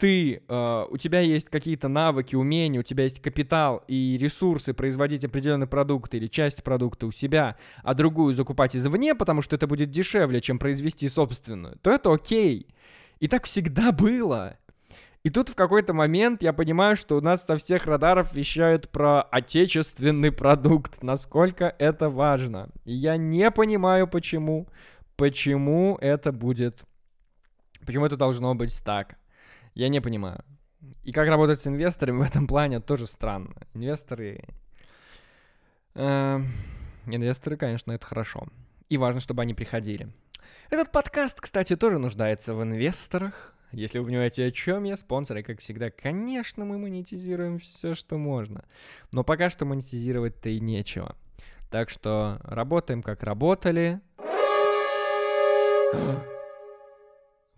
ты, 0.00 0.42
э, 0.48 0.86
у 0.90 0.96
тебя 0.96 1.20
есть 1.20 1.50
какие-то 1.50 1.88
навыки, 1.88 2.34
умения, 2.34 2.80
у 2.80 2.82
тебя 2.82 3.04
есть 3.04 3.20
капитал 3.20 3.84
и 3.86 4.16
ресурсы 4.18 4.72
производить 4.72 5.24
определенный 5.26 5.66
продукт 5.66 6.14
или 6.14 6.26
часть 6.26 6.64
продукта 6.64 7.06
у 7.06 7.12
себя, 7.12 7.56
а 7.82 7.92
другую 7.92 8.32
закупать 8.32 8.74
извне, 8.74 9.14
потому 9.14 9.42
что 9.42 9.56
это 9.56 9.66
будет 9.66 9.90
дешевле, 9.90 10.40
чем 10.40 10.58
произвести 10.58 11.06
собственную, 11.10 11.78
то 11.82 11.90
это 11.90 12.10
окей. 12.12 12.66
И 13.18 13.28
так 13.28 13.44
всегда 13.44 13.92
было. 13.92 14.56
И 15.22 15.28
тут 15.28 15.50
в 15.50 15.54
какой-то 15.54 15.92
момент 15.92 16.42
я 16.42 16.54
понимаю, 16.54 16.96
что 16.96 17.18
у 17.18 17.20
нас 17.20 17.44
со 17.44 17.58
всех 17.58 17.84
радаров 17.84 18.34
вещают 18.34 18.88
про 18.88 19.20
отечественный 19.20 20.32
продукт, 20.32 21.02
насколько 21.02 21.74
это 21.78 22.08
важно. 22.08 22.70
И 22.86 22.94
я 22.94 23.18
не 23.18 23.50
понимаю, 23.50 24.08
почему, 24.08 24.66
почему 25.16 25.98
это 26.00 26.32
будет, 26.32 26.84
почему 27.84 28.06
это 28.06 28.16
должно 28.16 28.54
быть 28.54 28.82
так. 28.82 29.19
Я 29.80 29.88
не 29.88 30.02
понимаю. 30.02 30.44
И 31.04 31.10
как 31.10 31.26
работать 31.26 31.58
с 31.58 31.66
инвесторами 31.66 32.18
в 32.18 32.26
этом 32.26 32.46
плане 32.46 32.80
тоже 32.80 33.06
странно. 33.06 33.54
Инвесторы... 33.72 34.44
Э, 35.94 36.38
инвесторы, 37.06 37.56
конечно, 37.56 37.92
это 37.92 38.04
хорошо. 38.04 38.46
И 38.90 38.98
важно, 38.98 39.22
чтобы 39.22 39.40
они 39.40 39.54
приходили. 39.54 40.10
Этот 40.68 40.92
подкаст, 40.92 41.40
кстати, 41.40 41.76
тоже 41.76 41.96
нуждается 41.96 42.52
в 42.52 42.62
инвесторах. 42.62 43.54
Если 43.72 43.98
вы 43.98 44.04
понимаете, 44.04 44.44
о 44.44 44.50
чем 44.50 44.84
я, 44.84 44.98
спонсоры, 44.98 45.42
как 45.42 45.60
всегда, 45.60 45.88
конечно, 45.90 46.66
мы 46.66 46.76
монетизируем 46.76 47.58
все, 47.58 47.94
что 47.94 48.18
можно. 48.18 48.66
Но 49.12 49.24
пока 49.24 49.48
что 49.48 49.64
монетизировать-то 49.64 50.50
и 50.50 50.60
нечего. 50.60 51.16
Так 51.70 51.88
что 51.88 52.38
работаем, 52.42 53.02
как 53.02 53.22
работали. 53.22 54.02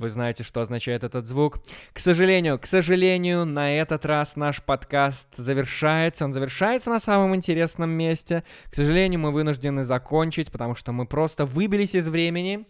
Вы 0.02 0.08
знаете, 0.08 0.42
что 0.42 0.60
означает 0.60 1.04
этот 1.04 1.28
звук. 1.28 1.60
К 1.92 2.00
сожалению, 2.00 2.58
к 2.58 2.66
сожалению, 2.66 3.44
на 3.44 3.78
этот 3.78 4.04
раз 4.04 4.34
наш 4.34 4.60
подкаст 4.60 5.28
завершается. 5.36 6.24
Он 6.24 6.32
завершается 6.32 6.90
на 6.90 6.98
самом 6.98 7.36
интересном 7.36 7.90
месте. 7.90 8.42
К 8.68 8.74
сожалению, 8.74 9.20
мы 9.20 9.30
вынуждены 9.30 9.84
закончить, 9.84 10.50
потому 10.50 10.74
что 10.74 10.90
мы 10.90 11.06
просто 11.06 11.46
выбились 11.46 11.94
из 11.94 12.08
времени 12.08 12.66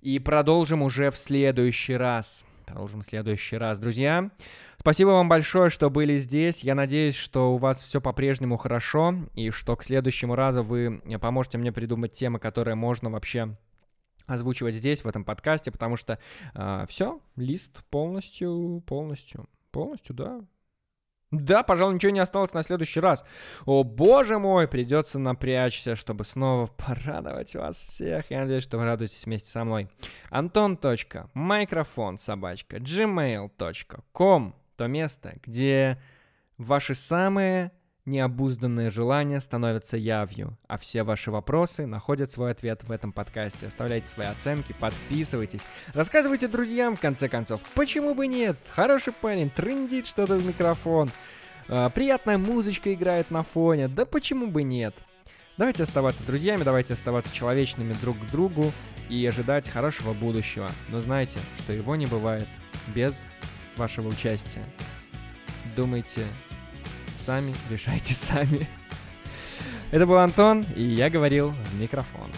и 0.00 0.20
продолжим 0.20 0.82
уже 0.82 1.10
в 1.10 1.18
следующий 1.18 1.96
раз. 1.96 2.44
Продолжим 2.66 3.02
в 3.02 3.04
следующий 3.04 3.56
раз, 3.56 3.80
друзья. 3.80 4.30
Спасибо 4.78 5.08
вам 5.08 5.28
большое, 5.28 5.70
что 5.70 5.90
были 5.90 6.16
здесь. 6.16 6.62
Я 6.62 6.76
надеюсь, 6.76 7.16
что 7.16 7.52
у 7.52 7.56
вас 7.56 7.82
все 7.82 8.00
по-прежнему 8.00 8.58
хорошо 8.58 9.12
и 9.34 9.50
что 9.50 9.74
к 9.74 9.82
следующему 9.82 10.36
разу 10.36 10.62
вы 10.62 11.02
поможете 11.20 11.58
мне 11.58 11.72
придумать 11.72 12.12
темы, 12.12 12.38
которые 12.38 12.76
можно 12.76 13.10
вообще 13.10 13.56
озвучивать 14.26 14.74
здесь, 14.74 15.04
в 15.04 15.08
этом 15.08 15.24
подкасте, 15.24 15.70
потому 15.70 15.96
что 15.96 16.14
э, 16.14 16.18
а, 16.54 16.86
все, 16.86 17.20
лист 17.36 17.84
полностью, 17.90 18.82
полностью, 18.86 19.48
полностью, 19.70 20.14
да. 20.14 20.40
Да, 21.32 21.64
пожалуй, 21.64 21.94
ничего 21.94 22.12
не 22.12 22.20
осталось 22.20 22.52
на 22.52 22.62
следующий 22.62 23.00
раз. 23.00 23.24
О, 23.64 23.82
боже 23.82 24.38
мой, 24.38 24.68
придется 24.68 25.18
напрячься, 25.18 25.96
чтобы 25.96 26.24
снова 26.24 26.66
порадовать 26.66 27.54
вас 27.54 27.76
всех. 27.76 28.30
Я 28.30 28.42
надеюсь, 28.42 28.62
что 28.62 28.78
вы 28.78 28.84
радуетесь 28.84 29.26
вместе 29.26 29.50
со 29.50 29.64
мной. 29.64 29.88
Антон.микрофон 30.30 32.18
собачка 32.18 32.76
gmail.com 32.76 34.54
То 34.76 34.86
место, 34.86 35.34
где 35.42 36.00
ваши 36.58 36.94
самые 36.94 37.72
необузданные 38.06 38.90
желания 38.90 39.40
становятся 39.40 39.96
явью, 39.96 40.56
а 40.68 40.78
все 40.78 41.02
ваши 41.02 41.30
вопросы 41.30 41.86
находят 41.86 42.30
свой 42.30 42.52
ответ 42.52 42.84
в 42.84 42.90
этом 42.90 43.12
подкасте. 43.12 43.66
Оставляйте 43.66 44.06
свои 44.06 44.28
оценки, 44.28 44.74
подписывайтесь, 44.78 45.60
рассказывайте 45.92 46.48
друзьям, 46.48 46.96
в 46.96 47.00
конце 47.00 47.28
концов, 47.28 47.60
почему 47.74 48.14
бы 48.14 48.26
нет? 48.26 48.56
Хороший 48.70 49.12
парень, 49.12 49.50
трындит 49.50 50.06
что-то 50.06 50.36
в 50.36 50.46
микрофон, 50.46 51.10
э, 51.68 51.90
приятная 51.94 52.38
музычка 52.38 52.94
играет 52.94 53.30
на 53.30 53.42
фоне, 53.42 53.88
да 53.88 54.06
почему 54.06 54.46
бы 54.46 54.62
нет? 54.62 54.94
Давайте 55.56 55.84
оставаться 55.84 56.24
друзьями, 56.24 56.62
давайте 56.62 56.94
оставаться 56.94 57.34
человечными 57.34 57.94
друг 57.94 58.18
к 58.18 58.30
другу 58.30 58.72
и 59.08 59.24
ожидать 59.26 59.68
хорошего 59.68 60.12
будущего. 60.12 60.68
Но 60.90 61.00
знайте, 61.00 61.38
что 61.58 61.72
его 61.72 61.96
не 61.96 62.04
бывает 62.04 62.46
без 62.94 63.24
вашего 63.76 64.08
участия. 64.08 64.64
Думайте 65.74 66.22
сами, 67.26 67.52
решайте 67.68 68.14
сами. 68.14 68.68
Это 69.90 70.06
был 70.06 70.18
Антон, 70.18 70.64
и 70.76 70.82
я 70.82 71.10
говорил 71.10 71.50
в 71.50 71.80
микрофон. 71.80 72.30